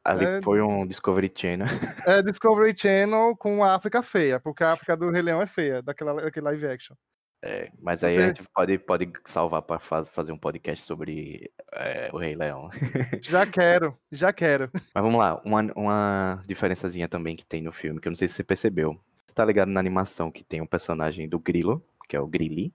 ali 0.05 0.25
é, 0.27 0.43
foi 0.43 0.61
um 0.61 0.87
Discovery 0.87 1.33
Channel. 1.35 1.67
É, 2.07 2.21
Discovery 2.21 2.75
Channel 2.77 3.35
com 3.39 3.65
a 3.65 3.75
África 3.75 4.03
feia, 4.03 4.39
porque 4.39 4.63
a 4.63 4.73
África 4.73 4.95
do 4.95 5.11
Rei 5.11 5.23
Leão 5.23 5.41
é 5.41 5.47
feia, 5.47 5.81
daquela, 5.81 6.21
daquele 6.21 6.45
live 6.45 6.67
action. 6.67 6.95
É, 7.45 7.71
mas 7.81 8.05
aí 8.05 8.15
Você... 8.15 8.23
a 8.23 8.27
gente 8.29 8.43
pode, 8.55 8.79
pode 8.79 9.13
salvar 9.25 9.63
para 9.63 9.81
fazer 10.05 10.31
um 10.31 10.39
podcast 10.39 10.85
sobre 10.85 11.51
é, 11.73 12.11
o 12.13 12.19
Rei 12.19 12.35
Leão. 12.35 12.69
Já 13.23 13.47
quero, 13.47 13.97
já 14.13 14.33
quero. 14.33 14.71
Mas 14.73 15.03
vamos 15.03 15.19
lá, 15.19 15.41
uma, 15.45 15.73
uma 15.75 16.45
diferençazinha 16.47 17.09
também 17.09 17.35
que 17.35 17.45
tem 17.45 17.63
no 17.63 17.73
filme, 17.73 17.99
que 17.99 18.07
eu 18.07 18.11
não 18.11 18.17
sei 18.17 18.29
se 18.29 18.35
você 18.35 18.45
percebeu 18.45 19.01
tá 19.35 19.45
ligado 19.45 19.69
na 19.69 19.81
animação 19.81 20.31
que 20.31 20.45
tem 20.45 20.61
um 20.61 20.67
personagem 20.67 21.29
do 21.29 21.39
Grilo, 21.39 21.83
que 22.09 22.17
é 22.17 22.21
o 22.21 22.27
Grilli. 22.27 22.73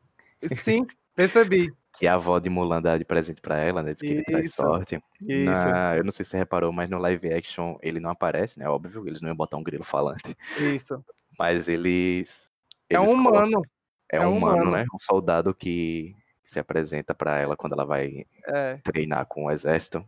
Sim, 0.53 0.85
percebi. 1.15 1.73
que 1.97 2.05
a 2.05 2.13
avó 2.13 2.37
de 2.37 2.49
Mulan 2.49 2.81
dá 2.81 2.95
de 2.97 3.03
presente 3.03 3.41
pra 3.41 3.57
ela, 3.57 3.81
né? 3.81 3.93
Diz 3.93 4.01
que 4.01 4.07
isso, 4.07 4.15
ele 4.15 4.23
traz 4.23 4.53
sorte. 4.53 5.01
Na, 5.19 5.97
eu 5.97 6.03
não 6.03 6.11
sei 6.11 6.23
se 6.23 6.31
você 6.31 6.37
reparou, 6.37 6.71
mas 6.71 6.87
no 6.89 6.99
live 6.99 7.33
action 7.33 7.75
ele 7.81 7.99
não 7.99 8.11
aparece, 8.11 8.59
né? 8.59 8.69
Óbvio, 8.69 9.07
eles 9.07 9.19
não 9.19 9.29
iam 9.29 9.35
botar 9.35 9.57
um 9.57 9.63
grilo 9.63 9.83
falante. 9.83 10.37
Isso. 10.59 11.03
Mas 11.37 11.67
eles. 11.67 12.51
é 12.87 12.99
um 12.99 13.11
humano. 13.11 13.63
É, 14.11 14.17
é 14.17 14.27
um 14.27 14.37
humano, 14.37 14.57
humano, 14.57 14.71
né? 14.71 14.85
Um 14.93 14.99
soldado 14.99 15.53
que 15.55 16.15
se 16.45 16.59
apresenta 16.59 17.15
para 17.15 17.39
ela 17.39 17.57
quando 17.57 17.73
ela 17.73 17.83
vai 17.83 18.25
é. 18.47 18.77
treinar 18.83 19.25
com 19.25 19.45
o 19.45 19.51
exército. 19.51 20.07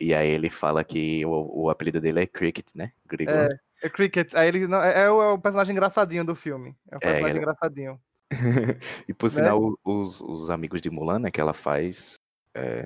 E 0.00 0.14
aí 0.14 0.30
ele 0.30 0.48
fala 0.48 0.82
que 0.82 1.24
o, 1.26 1.64
o 1.64 1.70
apelido 1.70 2.00
dele 2.00 2.22
é 2.22 2.26
Cricket, 2.26 2.68
né? 2.74 2.92
Grilo. 3.06 3.30
É. 3.30 3.48
É 3.82 3.88
Cricket. 3.88 4.34
Aí 4.34 4.48
ele 4.48 4.66
não, 4.66 4.82
é, 4.82 5.04
é, 5.04 5.10
o, 5.10 5.22
é, 5.22 5.32
o, 5.32 5.38
personagem 5.38 5.72
engraçadinho 5.72 6.24
do 6.24 6.34
filme. 6.34 6.76
É 6.90 6.96
o 6.96 6.98
é, 6.98 7.00
personagem 7.00 7.36
é, 7.36 7.38
engraçadinho. 7.38 8.00
e 9.08 9.14
por 9.14 9.26
né? 9.26 9.34
sinal, 9.34 9.78
os, 9.84 10.20
os 10.20 10.50
amigos 10.50 10.80
de 10.80 10.90
Mulan, 10.90 11.18
né, 11.18 11.30
que 11.30 11.40
ela 11.40 11.52
faz 11.52 12.14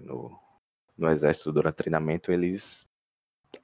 no, 0.03 0.39
no 0.97 1.11
exército 1.11 1.53
durante 1.53 1.75
o 1.75 1.77
treinamento, 1.77 2.33
eles 2.33 2.87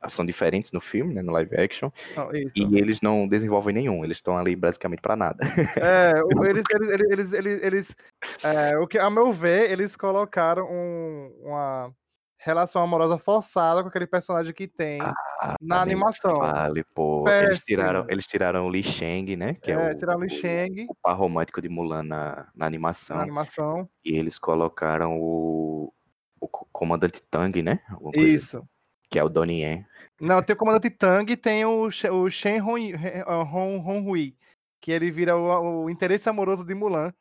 são 0.09 0.25
diferentes 0.25 0.73
no 0.73 0.81
filme, 0.81 1.15
né, 1.15 1.23
no 1.23 1.33
live 1.33 1.57
action, 1.57 1.91
oh, 2.17 2.35
e 2.35 2.79
eles 2.79 3.01
não 3.01 3.27
desenvolvem 3.27 3.75
nenhum, 3.75 4.05
eles 4.05 4.19
estão 4.19 4.37
ali 4.37 4.55
basicamente 4.55 5.01
para 5.01 5.17
nada. 5.17 5.45
É, 5.77 6.13
eles, 6.49 6.65
eles, 6.71 6.89
eles, 6.89 7.33
eles, 7.33 7.63
eles 7.63 7.97
é, 8.43 8.79
o 8.79 8.87
que, 8.87 8.99
a 8.99 9.11
meu 9.11 9.33
ver, 9.33 9.71
eles 9.71 9.97
colocaram 9.97 10.67
um, 10.71 11.33
uma 11.43 11.95
relação 12.41 12.83
amorosa 12.83 13.19
forçada 13.19 13.83
com 13.83 13.89
aquele 13.89 14.07
personagem 14.07 14.53
que 14.53 14.67
tem 14.67 15.01
ah, 15.01 15.57
na 15.61 15.81
animação. 15.81 16.39
Vale, 16.39 16.83
pô. 16.95 17.29
Eles 17.29 17.65
tiraram, 17.65 18.07
eles 18.09 18.27
tiraram 18.27 18.67
o 18.67 18.71
Li 18.71 18.83
Sheng, 18.83 19.37
né? 19.37 19.55
Que 19.55 19.71
é, 19.71 19.75
é 19.75 19.93
o, 19.93 19.97
tiraram 19.97 20.21
o 20.21 20.25
Li 20.25 20.31
Sheng. 20.31 20.87
O, 20.89 20.93
o 20.93 20.95
par 20.95 21.17
romântico 21.17 21.61
de 21.61 21.69
Mulan 21.69 22.03
na, 22.03 22.49
na 22.55 22.67
animação. 22.67 23.17
Na 23.19 23.23
animação. 23.23 23.89
E 24.05 24.17
eles 24.17 24.39
colocaram 24.39 25.21
o, 25.21 25.93
o 26.41 26.49
comandante 26.49 27.21
Tang, 27.31 27.63
né? 27.63 27.81
Isso. 28.15 28.67
Que 29.11 29.19
é 29.19 29.25
o 29.25 29.29
Donnie 29.29 29.63
Yen. 29.63 29.87
Não, 30.21 30.43
tem 30.43 30.55
o 30.55 30.59
comandante 30.59 30.91
Tang 30.91 31.31
e 31.31 31.37
tem 31.37 31.65
o, 31.65 31.89
o 31.89 32.31
Shen 32.31 32.61
Hong, 32.63 32.95
Hong, 33.27 34.09
Hui, 34.09 34.37
que 34.81 34.91
ele 34.91 35.11
vira 35.11 35.37
o, 35.37 35.85
o 35.85 35.91
interesse 35.91 36.29
amoroso 36.29 36.65
de 36.65 36.75
Mulan. 36.75 37.13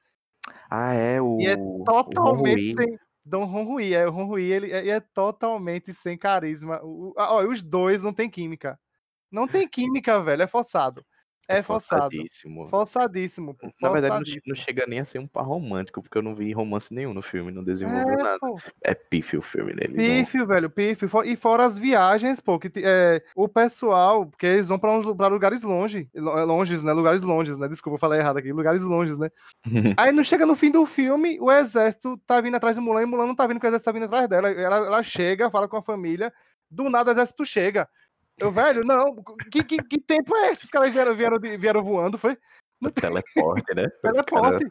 Ah, 0.70 0.94
é 0.94 1.22
o. 1.22 1.40
E 1.40 1.48
é 1.48 1.58
totalmente 1.84 2.74
sem, 2.74 3.00
Dom 3.30 3.46
Ronrui. 3.46 3.94
É, 3.94 4.08
o 4.08 4.12
Ronrui 4.12 4.44
ele 4.44 4.72
é, 4.72 4.90
é, 4.90 5.00
totalmente 5.00 5.94
sem 5.94 6.18
carisma. 6.18 6.80
O, 6.84 7.14
ó, 7.18 7.44
os 7.44 7.62
dois 7.62 8.04
não 8.04 8.14
tem 8.14 8.30
química. 8.30 8.80
Não 9.32 9.48
tem 9.48 9.68
química, 9.68 10.22
velho. 10.22 10.44
É 10.44 10.48
forçado. 10.48 11.06
É, 11.50 11.58
é 11.58 11.64
forçado. 11.64 12.04
Forçadíssimo. 12.04 12.70
Forçadíssimo, 12.70 13.54
pô. 13.56 13.72
Na 13.82 13.90
verdade, 13.90 14.42
não, 14.46 14.54
não, 14.54 14.56
chega 14.56 14.86
nem 14.88 15.00
a 15.00 15.06
ser 15.06 15.18
um 15.18 15.26
par 15.26 15.44
romântico, 15.44 16.00
porque 16.00 16.16
eu 16.16 16.22
não 16.22 16.36
vi 16.36 16.54
romance 16.54 16.94
nenhum 16.94 17.12
no 17.12 17.24
filme, 17.24 17.52
não 17.52 17.64
desenvolveu 17.64 18.14
é, 18.14 18.24
nada. 18.24 18.40
Pô. 18.40 18.56
É 18.84 18.94
pífio 18.94 19.40
o 19.40 19.42
filme 19.42 19.74
dele. 19.74 19.96
Pífio, 19.96 20.42
não... 20.42 20.48
velho, 20.48 20.70
pífio. 20.70 21.10
E 21.26 21.36
fora 21.36 21.66
as 21.66 21.80
viagens, 21.80 22.40
pô, 22.40 22.60
que 22.60 22.72
é, 22.78 23.24
o 23.36 23.50
pessoal, 23.50 24.28
porque 24.28 24.46
eles 24.46 24.68
vão 24.68 24.78
pra, 24.78 24.92
um, 24.92 25.16
pra 25.16 25.28
lugares 25.28 25.64
longe, 25.64 26.08
é, 26.14 26.20
longes, 26.22 26.84
né? 26.84 26.94
Lugares 26.94 27.24
longes, 27.24 27.58
né? 27.58 27.68
Desculpa, 27.68 27.96
eu 27.96 28.00
falei 28.00 28.20
errado 28.20 28.38
aqui. 28.38 28.54
Lugares 28.54 28.84
longes, 28.84 29.18
né? 29.18 29.30
Aí 29.98 30.12
não 30.12 30.24
chega 30.24 30.46
no 30.46 30.56
fim 30.56 30.70
do 30.70 30.86
filme, 30.86 31.40
o 31.42 31.52
exército 31.52 32.16
tá 32.28 32.40
vindo 32.40 32.56
atrás 32.56 32.76
de 32.76 32.82
Mulan 32.82 33.02
e 33.02 33.06
Mulan 33.08 33.26
não 33.26 33.36
tá 33.36 33.48
vindo, 33.48 33.56
porque 33.56 33.68
o 33.68 33.70
exército 33.70 33.86
tá 33.86 33.92
vindo 33.92 34.06
atrás 34.06 34.30
dela. 34.30 34.52
Ela, 34.52 34.78
ela 34.78 35.04
chega, 35.04 35.50
fala 35.50 35.68
com 35.68 35.78
a 35.78 35.82
família, 35.82 36.32
do 36.70 36.92
nada 36.92 37.10
o 37.10 37.14
exército 37.14 37.44
chega. 37.44 37.90
Eu, 38.40 38.52
velho, 38.52 38.82
não. 38.86 39.16
Que, 39.52 39.64
que, 39.64 39.78
que 39.78 40.00
tempo 40.00 40.36
é 40.36 40.52
esse? 40.52 40.66
Os 40.66 40.70
caras 40.70 40.92
vieram, 40.92 41.16
vieram, 41.16 41.40
vieram 41.40 41.84
voando, 41.84 42.18
foi? 42.18 42.38
O 42.84 42.90
teleporte, 42.90 43.74
né? 43.76 43.88
Teleporte. 44.02 44.66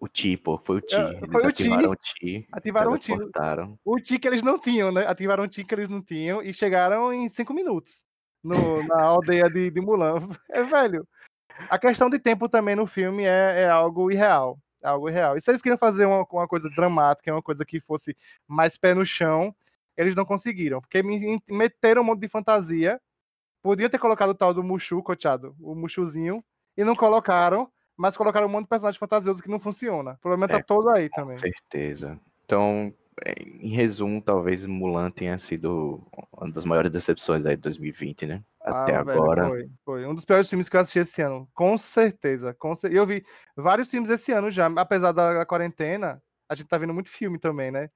O 0.00 0.08
Ti, 0.08 0.36
pô, 0.36 0.58
foi 0.58 0.76
o 0.76 0.80
Ti. 0.80 0.96
É, 0.96 1.20
foi 1.30 1.46
ativaram 1.46 1.90
o 1.90 1.96
Ti. 1.96 2.46
Ativaram 2.52 2.92
o 2.92 2.98
Ti. 2.98 3.12
O 3.84 4.00
Ti 4.00 4.18
que 4.18 4.28
eles 4.28 4.42
não 4.42 4.58
tinham, 4.58 4.92
né? 4.92 5.06
Ativaram 5.06 5.44
o 5.44 5.48
Ti 5.48 5.64
que 5.64 5.74
eles 5.74 5.88
não 5.88 6.02
tinham 6.02 6.42
e 6.42 6.52
chegaram 6.52 7.12
em 7.12 7.28
cinco 7.28 7.54
minutos 7.54 8.04
no, 8.42 8.86
na 8.86 9.02
aldeia 9.02 9.48
de, 9.48 9.70
de 9.70 9.80
Mulan. 9.80 10.18
É, 10.50 10.62
velho. 10.62 11.06
A 11.70 11.78
questão 11.78 12.10
de 12.10 12.18
tempo 12.18 12.48
também 12.48 12.76
no 12.76 12.86
filme 12.86 13.24
é, 13.24 13.62
é 13.62 13.68
algo 13.68 14.10
irreal. 14.10 14.58
É 14.82 14.88
algo 14.88 15.08
irreal. 15.08 15.36
E 15.36 15.40
se 15.40 15.50
eles 15.50 15.62
queriam 15.62 15.78
fazer 15.78 16.04
uma, 16.04 16.26
uma 16.30 16.46
coisa 16.46 16.68
dramática, 16.68 17.32
uma 17.32 17.42
coisa 17.42 17.64
que 17.64 17.80
fosse 17.80 18.14
mais 18.46 18.76
pé 18.76 18.92
no 18.92 19.06
chão, 19.06 19.54
eles 19.96 20.14
não 20.14 20.24
conseguiram, 20.24 20.80
porque 20.80 21.02
me 21.02 21.40
meteram 21.48 22.02
um 22.02 22.04
monte 22.04 22.20
de 22.20 22.28
fantasia. 22.28 23.00
Podia 23.62 23.88
ter 23.88 23.98
colocado 23.98 24.30
o 24.30 24.34
tal 24.34 24.52
do 24.52 24.62
Mushu, 24.62 25.02
coteado, 25.02 25.54
o 25.58 25.74
Mushuzinho, 25.74 26.44
e 26.76 26.84
não 26.84 26.94
colocaram, 26.94 27.70
mas 27.96 28.16
colocaram 28.16 28.46
um 28.46 28.50
monte 28.50 28.64
de 28.64 28.68
personagem 28.68 28.98
fantasioso 28.98 29.42
que 29.42 29.48
não 29.48 29.58
funciona. 29.58 30.12
O 30.12 30.18
problema 30.18 30.48
tá 30.48 30.56
é, 30.56 30.58
tá 30.58 30.64
todo 30.64 30.90
aí 30.90 31.08
também. 31.08 31.36
Com 31.36 31.42
certeza. 31.42 32.20
Então, 32.44 32.92
em 33.26 33.70
resumo, 33.70 34.20
talvez 34.20 34.66
Mulan 34.66 35.10
tenha 35.10 35.38
sido 35.38 36.02
uma 36.32 36.50
das 36.50 36.64
maiores 36.64 36.90
decepções 36.90 37.46
aí 37.46 37.56
de 37.56 37.62
2020, 37.62 38.26
né? 38.26 38.42
Até 38.60 38.94
ah, 38.94 39.00
agora. 39.00 39.48
Velho, 39.48 39.70
foi, 39.84 40.02
foi, 40.02 40.06
um 40.06 40.14
dos 40.14 40.24
piores 40.24 40.48
filmes 40.48 40.68
que 40.68 40.76
eu 40.76 40.80
assisti 40.80 40.98
esse 40.98 41.22
ano, 41.22 41.48
com 41.54 41.78
certeza. 41.78 42.52
Com 42.54 42.74
cer... 42.74 42.92
Eu 42.92 43.06
vi 43.06 43.24
vários 43.56 43.90
filmes 43.90 44.10
esse 44.10 44.32
ano 44.32 44.50
já, 44.50 44.66
apesar 44.76 45.12
da 45.12 45.46
quarentena, 45.46 46.20
a 46.48 46.54
gente 46.54 46.66
tá 46.66 46.76
vendo 46.76 46.94
muito 46.94 47.08
filme 47.08 47.38
também, 47.38 47.70
né? 47.70 47.88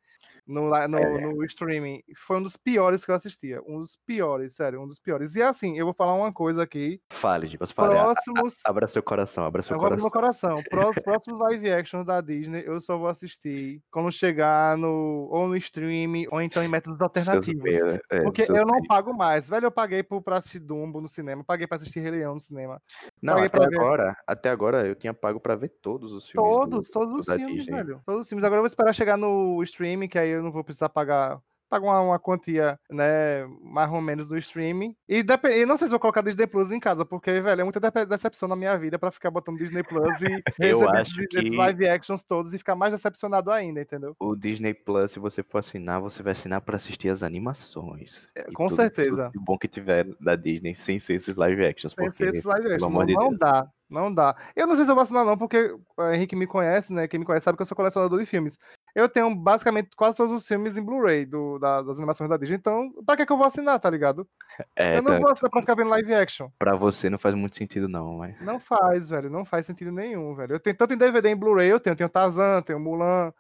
No, 0.49 0.71
no, 0.89 0.99
é. 0.99 1.21
no, 1.21 1.45
streaming. 1.45 2.03
Foi 2.17 2.39
um 2.39 2.43
dos 2.43 2.57
piores 2.57 3.05
que 3.05 3.11
eu 3.11 3.15
assistia. 3.15 3.61
Um 3.67 3.81
dos 3.81 3.97
piores, 4.07 4.55
sério, 4.55 4.83
um 4.83 4.89
dos 4.89 4.99
piores. 4.99 5.37
E 5.37 5.43
assim, 5.43 5.79
eu 5.79 5.85
vou 5.85 5.95
falar 5.95 6.15
uma 6.15 6.33
coisa 6.33 6.63
aqui. 6.63 7.01
Fale, 7.11 7.49
tipo, 7.49 7.67
fale. 7.67 7.91
Próximos... 7.91 8.55
Abra 8.65 8.89
seu 8.89 9.03
coração, 9.03 9.45
abra 9.45 9.63
seu 9.63 9.77
eu 9.77 9.81
coração. 9.81 10.03
meu 10.03 10.11
coração. 10.11 10.63
Próximos, 10.71 11.05
próximos 11.05 11.41
live 11.41 11.71
actions 11.71 12.07
da 12.07 12.21
Disney, 12.21 12.63
eu 12.67 12.81
só 12.81 12.97
vou 12.97 13.09
assistir 13.09 13.83
quando 13.91 14.11
chegar 14.11 14.77
no 14.79 15.29
ou 15.31 15.49
no 15.49 15.57
streaming 15.57 16.27
ou 16.31 16.41
então 16.41 16.65
em 16.65 16.69
métodos 16.69 17.01
alternativos. 17.01 17.63
Né? 17.63 18.01
é, 18.11 18.23
porque 18.23 18.43
eu 18.43 18.67
não 18.67 18.81
pago 18.87 19.15
mais. 19.15 19.49
Velho, 19.49 19.67
eu 19.67 19.71
paguei 19.71 20.03
pra 20.03 20.39
assistir 20.39 20.61
Dumbo 20.61 21.01
no 21.01 21.09
cinema, 21.09 21.45
paguei 21.45 21.67
pra 21.67 21.77
assistir 21.77 22.01
Rei 22.01 22.13
Leão 22.13 22.35
no 22.35 22.41
cinema. 22.41 22.81
Não, 23.21 23.35
paguei 23.35 23.47
até 23.47 23.65
agora, 23.65 24.05
ver... 24.05 24.17
até 24.27 24.51
agora 24.51 24.87
eu 24.87 24.95
tinha 24.95 25.13
pago 25.13 25.41
pra 25.41 25.57
ver 25.57 25.69
todos 25.83 26.13
os 26.13 26.29
filmes. 26.29 26.51
Todos, 26.51 26.89
do, 26.89 26.93
todos 26.93 27.15
os 27.15 27.35
filmes, 27.35 27.65
Disney. 27.65 27.77
velho. 27.77 28.03
Todos 28.07 28.23
os 28.23 28.29
filmes. 28.29 28.45
Agora 28.45 28.59
eu 28.59 28.63
vou 28.63 28.69
esperar 28.69 28.93
chegar 28.93 29.17
no 29.17 29.63
streaming, 29.63 30.09
que 30.09 30.19
aí 30.19 30.31
eu 30.31 30.43
não 30.43 30.53
vou 30.53 30.63
precisar 30.63 30.89
pagar 30.89 31.41
pagar 31.69 31.87
uma, 31.87 32.01
uma, 32.01 32.19
quantia, 32.19 32.79
né, 32.91 33.47
mais 33.61 33.91
ou 33.91 34.01
menos 34.01 34.29
do 34.29 34.37
streaming. 34.37 34.95
E, 35.09 35.25
e, 35.53 35.67
não 35.67 35.77
sei 35.77 35.87
se 35.87 35.91
vou 35.91 36.01
colocar 36.01 36.23
Disney 36.23 36.47
Plus 36.47 36.71
em 36.71 36.81
casa, 36.81 37.05
porque, 37.05 37.41
velho, 37.41 37.61
é 37.61 37.65
muita 37.65 37.81
decepção 38.07 38.49
na 38.49 38.57
minha 38.57 38.77
vida 38.77 38.99
para 38.99 39.11
ficar 39.11 39.31
botando 39.31 39.59
Disney 39.59 39.83
Plus 39.83 40.21
e 40.23 40.43
receber 40.59 41.29
esses 41.35 41.55
live 41.55 41.89
actions 41.89 42.23
todos 42.23 42.55
e 42.55 42.59
ficar 42.59 42.75
mais 42.75 42.93
decepcionado 42.93 43.51
ainda, 43.51 43.81
entendeu? 43.81 44.17
O 44.19 44.35
Disney 44.35 44.75
Plus, 44.75 45.13
se 45.13 45.19
você 45.19 45.43
for 45.43 45.59
assinar, 45.59 46.01
você 46.01 46.23
vai 46.23 46.33
assinar 46.33 46.61
para 46.61 46.77
assistir 46.77 47.09
as 47.09 47.23
animações. 47.23 48.29
É, 48.35 48.45
com 48.45 48.69
tudo, 48.69 48.77
certeza. 48.77 49.31
Tudo 49.33 49.45
bom 49.45 49.59
que 49.59 49.69
tiver 49.69 50.07
da 50.21 50.37
Disney 50.37 50.75
sem 50.75 50.99
ser 50.99 51.15
esses 51.15 51.37
live 51.37 51.65
actions. 51.65 51.93
Sem 51.93 52.05
porque, 52.05 52.17
ser 52.17 52.29
esses 52.31 52.45
live 52.45 52.73
actions. 52.73 52.93
Não, 52.93 53.07
de 53.07 53.15
não 53.15 53.35
dá. 53.35 53.69
Não 53.91 54.13
dá. 54.13 54.37
Eu 54.55 54.67
não 54.67 54.77
sei 54.77 54.85
se 54.85 54.91
eu 54.91 54.95
vou 54.95 55.03
assinar, 55.03 55.25
não, 55.25 55.37
porque 55.37 55.75
o 55.97 56.11
Henrique 56.11 56.37
me 56.37 56.47
conhece, 56.47 56.93
né? 56.93 57.09
Quem 57.09 57.19
me 57.19 57.25
conhece 57.25 57.45
sabe 57.45 57.57
que 57.57 57.63
eu 57.63 57.67
sou 57.67 57.77
colecionador 57.77 58.19
de 58.19 58.27
filmes. 58.27 58.59
Eu 58.95 59.09
tenho 59.09 59.35
basicamente 59.35 59.91
quase 59.97 60.17
todos 60.17 60.37
os 60.37 60.47
filmes 60.47 60.77
em 60.77 60.83
Blu-ray 60.83 61.27
da, 61.61 61.83
das 61.83 61.97
animações 61.97 62.29
da 62.29 62.37
Disney. 62.37 62.57
Então, 62.57 62.91
pra 63.07 63.17
que, 63.17 63.25
que 63.25 63.33
eu 63.33 63.37
vou 63.37 63.47
assinar, 63.47 63.81
tá 63.81 63.89
ligado? 63.89 64.29
É, 64.77 64.99
eu 64.99 65.03
não 65.03 65.13
tá... 65.13 65.19
vou 65.19 65.31
assinar 65.31 65.51
pra 65.51 65.61
ficar 65.61 65.75
vendo 65.75 65.91
live 65.91 66.15
action. 66.15 66.51
Pra 66.59 66.77
você 66.77 67.09
não 67.09 67.19
faz 67.19 67.35
muito 67.35 67.57
sentido, 67.57 67.89
não, 67.89 68.19
mas... 68.19 68.39
Não 68.41 68.59
faz, 68.61 69.09
velho. 69.09 69.31
Não 69.31 69.45
faz 69.45 69.65
sentido 69.65 69.91
nenhum, 69.91 70.35
velho. 70.35 70.55
Eu 70.55 70.61
tenho 70.61 70.77
tanto 70.77 70.95
em 70.95 70.99
DVD 70.99 71.31
em 71.31 71.37
Blu-ray, 71.37 71.69
eu 71.69 71.81
tenho. 71.81 71.93
Eu 71.93 71.97
tenho 71.97 72.11
Tarzan, 72.11 72.61
tenho 72.63 72.79
Mulan, 72.79 73.33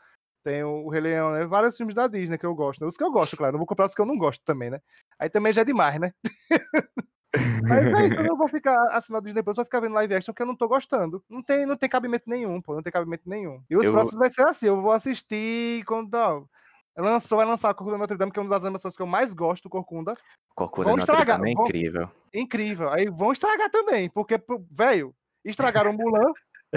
tenho 0.42 0.68
o 0.68 0.88
Rei 0.88 1.02
Leão, 1.02 1.32
né? 1.32 1.44
Vários 1.44 1.76
filmes 1.76 1.94
da 1.94 2.06
Disney 2.06 2.38
que 2.38 2.46
eu 2.46 2.54
gosto. 2.54 2.80
Né? 2.80 2.86
Os 2.86 2.96
que 2.96 3.04
eu 3.04 3.10
gosto, 3.10 3.36
claro. 3.36 3.52
Não 3.52 3.58
vou 3.58 3.66
comprar 3.66 3.86
os 3.86 3.94
que 3.94 4.00
eu 4.00 4.06
não 4.06 4.16
gosto 4.16 4.42
também, 4.44 4.70
né? 4.70 4.80
Aí 5.18 5.28
também 5.28 5.52
já 5.52 5.60
é 5.62 5.64
demais, 5.64 6.00
né? 6.00 6.12
Mas 7.62 7.92
é 7.92 8.06
isso, 8.06 8.14
eu 8.16 8.24
não 8.24 8.36
vou 8.36 8.48
ficar 8.48 8.76
assinando 8.90 9.24
Disney 9.24 9.42
Plus, 9.42 9.56
vou 9.56 9.64
ficar 9.64 9.80
vendo 9.80 9.94
live 9.94 10.14
action 10.14 10.34
que 10.34 10.42
eu 10.42 10.46
não 10.46 10.56
tô 10.56 10.66
gostando. 10.66 11.22
Não 11.28 11.42
tem, 11.42 11.66
não 11.66 11.76
tem 11.76 11.88
cabimento 11.88 12.28
nenhum, 12.28 12.60
pô, 12.60 12.74
não 12.74 12.82
tem 12.82 12.92
cabimento 12.92 13.28
nenhum. 13.28 13.62
E 13.68 13.76
os 13.76 13.84
eu... 13.84 13.92
próximos 13.92 14.18
vai 14.18 14.30
ser 14.30 14.46
assim, 14.46 14.66
eu 14.66 14.80
vou 14.80 14.92
assistir 14.92 15.84
quando. 15.84 16.14
Ó, 16.14 16.44
lançou, 16.96 17.38
vai 17.38 17.46
lançar 17.46 17.70
a 17.70 17.74
Corcunda 17.74 17.98
Notre 17.98 18.16
Dame, 18.16 18.32
que 18.32 18.38
é 18.38 18.42
uma 18.42 18.50
das 18.50 18.64
animações 18.64 18.96
que 18.96 19.02
eu 19.02 19.06
mais 19.06 19.32
gosto 19.32 19.64
do 19.64 19.70
Corcunda. 19.70 20.16
Corcunda 20.54 20.88
vão 20.88 20.98
estragar, 20.98 21.40
é 21.44 21.50
incrível. 21.50 22.10
Incrível. 22.34 22.88
Aí 22.90 23.08
vão 23.08 23.32
estragar 23.32 23.70
também, 23.70 24.08
porque, 24.08 24.40
velho, 24.70 25.14
estragaram 25.44 25.92
Mulan, 25.92 26.32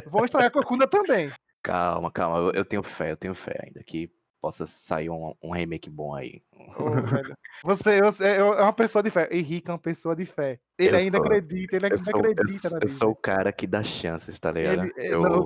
vão 0.05 0.25
estragar 0.25 0.51
Corcunda 0.51 0.85
também. 0.87 1.31
Calma, 1.63 2.11
calma, 2.11 2.37
eu, 2.37 2.51
eu 2.51 2.65
tenho 2.65 2.83
fé, 2.83 3.11
eu 3.11 3.17
tenho 3.17 3.35
fé 3.35 3.59
ainda 3.63 3.83
que 3.83 4.11
possa 4.41 4.65
sair 4.65 5.09
um, 5.09 5.35
um 5.41 5.51
remake 5.51 5.89
bom 5.89 6.15
aí. 6.15 6.41
Oh, 6.57 6.89
você, 7.63 8.01
você 8.01 8.37
é 8.37 8.43
uma 8.43 8.73
pessoa 8.73 9.03
de 9.03 9.11
fé. 9.11 9.29
Henrique 9.31 9.69
é 9.69 9.73
uma 9.73 9.79
pessoa 9.79 10.15
de 10.15 10.25
fé. 10.25 10.59
Ele 10.77 10.95
eu 10.95 10.99
ainda 10.99 11.17
sou, 11.17 11.25
acredita, 11.25 11.75
ele 11.75 11.85
ainda 11.85 11.97
sou, 11.99 12.19
acredita. 12.19 12.67
Eu, 12.67 12.79
eu 12.81 12.87
sou 12.87 13.11
o 13.11 13.15
cara 13.15 13.53
que 13.53 13.67
dá 13.67 13.83
chances, 13.83 14.39
tá 14.39 14.51
ligado? 14.51 14.91
Ele, 14.97 15.13
eu, 15.13 15.21
não, 15.21 15.45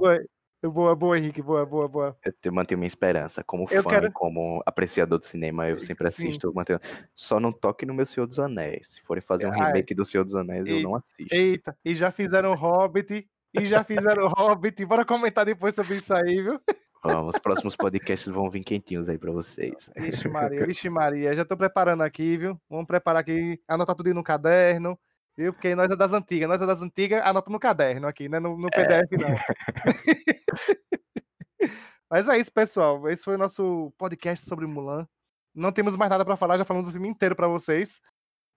boa, 0.72 0.96
boa, 0.96 1.18
Henrique, 1.18 1.42
boa, 1.42 1.66
boa, 1.66 1.88
boa. 1.88 2.18
Eu 2.44 2.54
mantenho 2.54 2.80
minha 2.80 2.88
esperança. 2.88 3.44
Como 3.44 3.68
fã 3.68 3.84
quero... 3.84 4.12
como 4.12 4.64
apreciador 4.66 5.20
de 5.20 5.26
cinema, 5.26 5.68
eu 5.68 5.80
sempre 5.80 6.08
assisto. 6.08 6.54
Mantenho... 6.54 6.80
Só 7.14 7.40
não 7.40 7.52
toque 7.52 7.86
no 7.86 7.94
meu 7.94 8.06
Senhor 8.06 8.26
dos 8.26 8.40
Anéis. 8.40 8.94
Se 8.94 9.02
forem 9.02 9.22
fazer 9.22 9.48
um 9.48 9.52
remake 9.52 9.94
do 9.94 10.06
Senhor 10.06 10.24
dos 10.24 10.36
Anéis, 10.36 10.68
eu 10.68 10.82
não 10.82 10.96
assisto. 10.96 11.36
Eita, 11.36 11.78
e 11.84 11.94
já 11.94 12.12
fizeram 12.12 12.56
Hobbit, 12.56 13.28
e 13.54 13.66
já 13.66 13.84
fizeram 13.84 14.28
Hobbit. 14.30 14.86
Bora 14.86 15.06
comentar 15.06 15.46
depois 15.46 15.76
sobre 15.76 15.96
isso 15.96 16.14
aí, 16.14 16.42
viu? 16.42 16.60
Os 17.06 17.38
próximos 17.40 17.76
podcasts 17.76 18.32
vão 18.32 18.50
vir 18.50 18.64
quentinhos 18.64 19.08
aí 19.08 19.18
para 19.18 19.32
vocês. 19.32 19.90
Vixe 19.96 20.28
Maria, 20.28 20.66
vixe 20.66 20.90
Maria. 20.90 21.36
Já 21.36 21.46
tô 21.46 21.56
preparando 21.56 22.02
aqui, 22.02 22.38
viu? 22.38 22.60
Vamos 22.70 22.88
preparar 22.88 23.22
aqui, 23.22 23.62
anotar 23.68 23.96
tudo 23.96 24.14
no 24.14 24.24
caderno, 24.24 24.98
viu? 25.38 25.54
Porque 25.54 25.76
nós 25.76 25.92
é 25.92 25.96
das 25.96 26.14
antigas, 26.14 26.50
nós 26.50 26.62
é 26.62 26.66
das 26.66 26.82
antigas, 26.82 27.22
anota 27.24 27.52
no 27.52 27.60
caderno 27.60 28.08
aqui, 28.08 28.28
né? 28.28 28.40
No, 28.40 28.58
no 28.58 28.70
PDF 28.70 29.12
é. 29.12 29.18
não. 29.18 29.36
Mas 32.10 32.28
é 32.28 32.38
isso, 32.38 32.52
pessoal. 32.52 33.08
Esse 33.10 33.24
foi 33.24 33.36
o 33.36 33.38
nosso 33.38 33.94
podcast 33.98 34.48
sobre 34.48 34.66
Mulan. 34.66 35.08
Não 35.54 35.72
temos 35.72 35.96
mais 35.96 36.10
nada 36.10 36.26
para 36.26 36.36
falar, 36.36 36.58
já 36.58 36.66
falamos 36.66 36.88
o 36.88 36.92
filme 36.92 37.08
inteiro 37.08 37.36
para 37.36 37.48
vocês. 37.48 38.02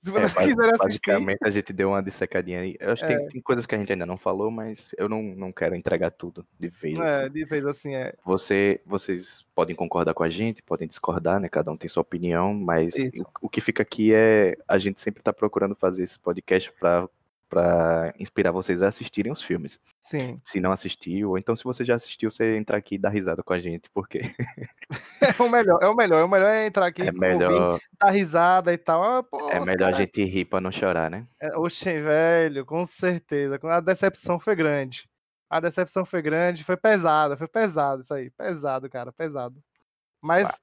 Se 0.01 0.11
você 0.11 0.27
é, 0.27 0.47
quiser 0.47 0.75
assistir. 0.75 0.79
Basicamente, 0.79 1.39
a 1.43 1.51
gente 1.51 1.73
deu 1.73 1.89
uma 1.89 2.03
dissecadinha 2.03 2.61
aí. 2.61 2.77
Eu 2.79 2.93
acho 2.93 3.05
que 3.05 3.13
é. 3.13 3.17
tem, 3.17 3.29
tem, 3.29 3.41
coisas 3.41 3.67
que 3.67 3.75
a 3.75 3.79
gente 3.79 3.93
ainda 3.93 4.07
não 4.07 4.17
falou, 4.17 4.51
mas 4.51 4.95
eu 4.97 5.09
não, 5.09 5.23
não 5.23 5.53
quero 5.53 5.75
entregar 5.75 6.11
tudo 6.11 6.47
de 6.59 6.69
vez. 6.69 6.99
É, 6.99 7.03
assim. 7.03 7.33
de 7.33 7.45
vez 7.45 7.67
assim, 7.67 7.95
é. 7.95 8.15
Você, 8.25 8.81
vocês 8.87 9.45
podem 9.55 9.75
concordar 9.75 10.15
com 10.15 10.23
a 10.23 10.29
gente, 10.29 10.63
podem 10.63 10.87
discordar, 10.87 11.41
né? 11.41 11.49
Cada 11.49 11.71
um 11.73 11.77
tem 11.77 11.89
sua 11.89 12.03
opinião, 12.03 12.55
mas 12.55 12.95
o, 12.95 13.47
o, 13.47 13.49
que 13.49 13.61
fica 13.61 13.83
aqui 13.83 14.15
é 14.15 14.57
a 14.69 14.79
gente 14.79 15.01
sempre 15.01 15.23
tá 15.23 15.33
procurando 15.33 15.75
fazer 15.75 16.05
esse 16.05 16.19
podcast 16.19 16.73
para 16.79 17.09
para 17.49 18.13
inspirar 18.19 18.53
vocês 18.53 18.83
a 18.83 18.89
assistirem 18.89 19.33
os 19.33 19.43
filmes. 19.43 19.81
Sim. 20.01 20.37
Se 20.43 20.61
não 20.61 20.71
assistiu, 20.71 21.31
ou 21.31 21.39
então 21.39 21.57
se 21.57 21.65
você 21.65 21.85
já 21.85 21.95
assistiu, 21.95 22.31
você 22.31 22.57
entrar 22.57 22.77
aqui 22.77 22.97
e 22.97 22.99
dar 22.99 23.09
risada 23.09 23.43
com 23.43 23.53
a 23.53 23.59
gente, 23.59 23.89
porque. 23.91 24.21
é 25.41 25.43
o 25.43 25.49
melhor, 25.49 25.83
é 25.83 25.89
o 25.89 25.97
melhor. 25.97 26.21
É 26.21 26.25
o 26.25 26.29
melhor 26.29 26.49
é 26.49 26.67
entrar 26.67 26.87
aqui, 26.87 27.03
é 27.03 27.13
melhor... 27.13 27.73
Ouvir, 27.73 27.83
dar 27.99 28.11
risada 28.11 28.73
e 28.73 28.79
tal. 28.79 29.03
Ah, 29.03 29.23
pô, 29.23 29.49
é 29.51 29.61
melhor 29.61 29.79
cara... 29.79 29.97
a 29.97 29.99
gente 29.99 30.23
rir 30.25 30.45
para 30.45 30.61
não 30.61 30.71
chorar, 30.71 31.11
né? 31.11 31.27
É, 31.41 31.57
oxe, 31.57 32.01
velho, 32.01 32.67
com 32.67 32.85
certeza. 32.85 33.59
A 33.63 33.81
decepção 33.81 34.39
foi 34.39 34.55
grande. 34.55 35.09
A 35.51 35.61
decepção 35.61 36.05
foi 36.05 36.21
grande, 36.21 36.63
foi 36.63 36.77
pesada, 36.77 37.37
foi 37.37 37.49
pesado 37.49 38.03
isso 38.03 38.13
aí. 38.13 38.31
Pesado, 38.31 38.89
cara, 38.91 39.11
pesado. 39.11 39.63
Mas 40.21 40.61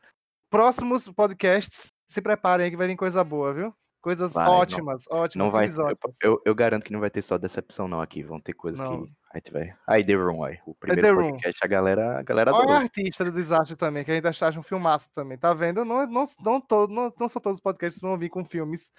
próximos 0.49 1.07
podcasts, 1.09 1.91
se 2.07 2.21
preparem 2.21 2.65
aí 2.65 2.71
que 2.71 2.77
vai 2.77 2.88
vir 2.88 2.95
coisa 2.95 3.23
boa, 3.23 3.53
viu? 3.53 3.73
Coisas 4.05 4.33
vai, 4.33 4.47
ótimas, 4.47 5.05
não, 5.09 5.17
ótimas. 5.17 5.45
Não 5.47 5.51
vai, 5.51 5.67
eu, 5.67 5.97
eu, 6.21 6.41
eu, 6.45 6.53
garanto 6.53 6.83
que 6.83 6.93
não 6.93 6.99
vai 6.99 7.09
ter 7.09 7.23
só 7.23 7.39
decepção, 7.39 7.87
não, 7.87 7.99
aqui. 7.99 8.21
Vão 8.21 8.39
ter 8.39 8.53
coisas 8.53 8.79
não. 8.79 9.07
que. 9.07 9.11
Aí, 9.33 9.41
vai. 9.51 9.73
aí 9.87 10.05
The 10.05 10.13
Room, 10.13 10.43
aí. 10.43 10.59
O 10.63 10.75
primeiro 10.75 11.01
The 11.01 11.23
podcast, 11.23 11.59
Room. 11.59 11.65
a 11.65 11.67
galera, 11.67 12.19
a 12.19 12.21
galera 12.21 12.53
Olha 12.53 12.67
o 12.67 12.71
artista 12.73 13.25
do 13.25 13.31
desastre 13.31 13.75
também, 13.75 14.03
que 14.03 14.11
ainda 14.11 14.29
acha 14.29 14.59
um 14.59 14.61
filmaço 14.61 15.09
também. 15.11 15.39
Tá 15.39 15.55
vendo? 15.55 15.83
Não, 15.83 16.05
não, 16.05 16.27
não, 16.39 16.61
todo, 16.61 16.93
não, 16.93 17.11
não 17.19 17.27
são 17.27 17.41
todos 17.41 17.57
os 17.57 17.63
podcasts 17.63 17.99
que 17.99 18.05
vão 18.07 18.15
vir 18.15 18.29
com 18.29 18.45
filmes 18.45 18.91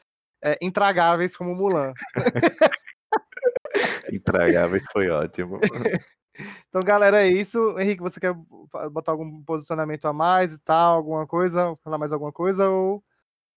é, 0.43 0.59
intragáveis 0.61 1.37
como 1.37 1.55
Mulan. 1.55 1.93
intragáveis 4.13 4.83
foi 4.93 5.09
ótimo. 5.09 5.61
então, 6.69 6.83
galera, 6.83 7.25
é 7.25 7.29
isso. 7.29 7.79
Henrique, 7.79 8.03
você 8.03 8.19
quer 8.19 8.35
botar 8.91 9.13
algum 9.13 9.41
posicionamento 9.45 10.07
a 10.07 10.13
mais 10.13 10.53
e 10.53 10.59
tal? 10.59 10.97
Alguma 10.97 11.29
coisa? 11.29 11.79
Falar 11.85 11.97
mais 11.97 12.13
alguma 12.13 12.33
coisa? 12.33 12.69
Ou. 12.69 13.05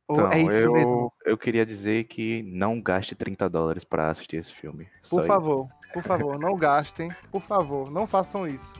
Então, 0.09 0.31
é 0.31 0.39
isso 0.39 0.51
eu, 0.51 0.73
mesmo? 0.73 1.13
eu 1.25 1.37
queria 1.37 1.65
dizer 1.65 2.05
que 2.05 2.41
não 2.43 2.81
gaste 2.81 3.13
30 3.13 3.47
dólares 3.49 3.83
para 3.83 4.09
assistir 4.09 4.37
esse 4.37 4.51
filme. 4.51 4.87
Por 5.07 5.23
favor, 5.23 5.65
isso. 5.67 5.93
por 5.93 6.03
favor, 6.03 6.39
não 6.39 6.57
gastem. 6.57 7.11
Por 7.31 7.41
favor, 7.41 7.91
não 7.91 8.07
façam 8.07 8.47
isso. 8.47 8.73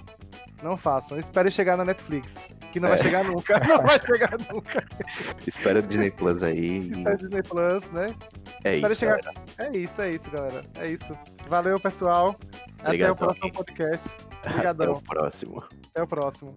Não 0.63 0.75
façam. 0.75 1.17
Espere 1.17 1.51
chegar 1.51 1.77
na 1.77 1.85
Netflix. 1.85 2.37
Que 2.71 2.79
não 2.79 2.89
é. 2.89 2.91
vai 2.91 2.99
chegar 2.99 3.23
nunca. 3.23 3.59
Não 3.65 3.81
vai 3.81 3.99
chegar 3.99 4.37
nunca. 4.51 4.85
Espera 5.47 5.79
o 5.79 5.81
Disney 5.81 6.11
Plus 6.11 6.43
aí. 6.43 6.79
Espera 6.91 7.15
o 7.15 7.17
Disney 7.17 7.41
Plus, 7.41 7.89
né? 7.89 8.15
É 8.63 8.75
Espera 8.75 8.93
isso. 8.93 8.99
Chegar... 8.99 9.19
É 9.57 9.77
isso, 9.77 10.01
é 10.01 10.11
isso, 10.11 10.29
galera. 10.29 10.63
É 10.79 10.87
isso. 10.87 11.17
Valeu, 11.47 11.79
pessoal. 11.79 12.35
Até 12.83 13.11
o 13.11 13.15
próximo 13.15 13.51
podcast. 13.51 14.09
Obrigadão. 14.45 14.91
Até 14.91 14.99
o 14.99 15.03
próximo. 15.03 15.63
Até 15.89 16.03
o 16.03 16.07
próximo. 16.07 16.55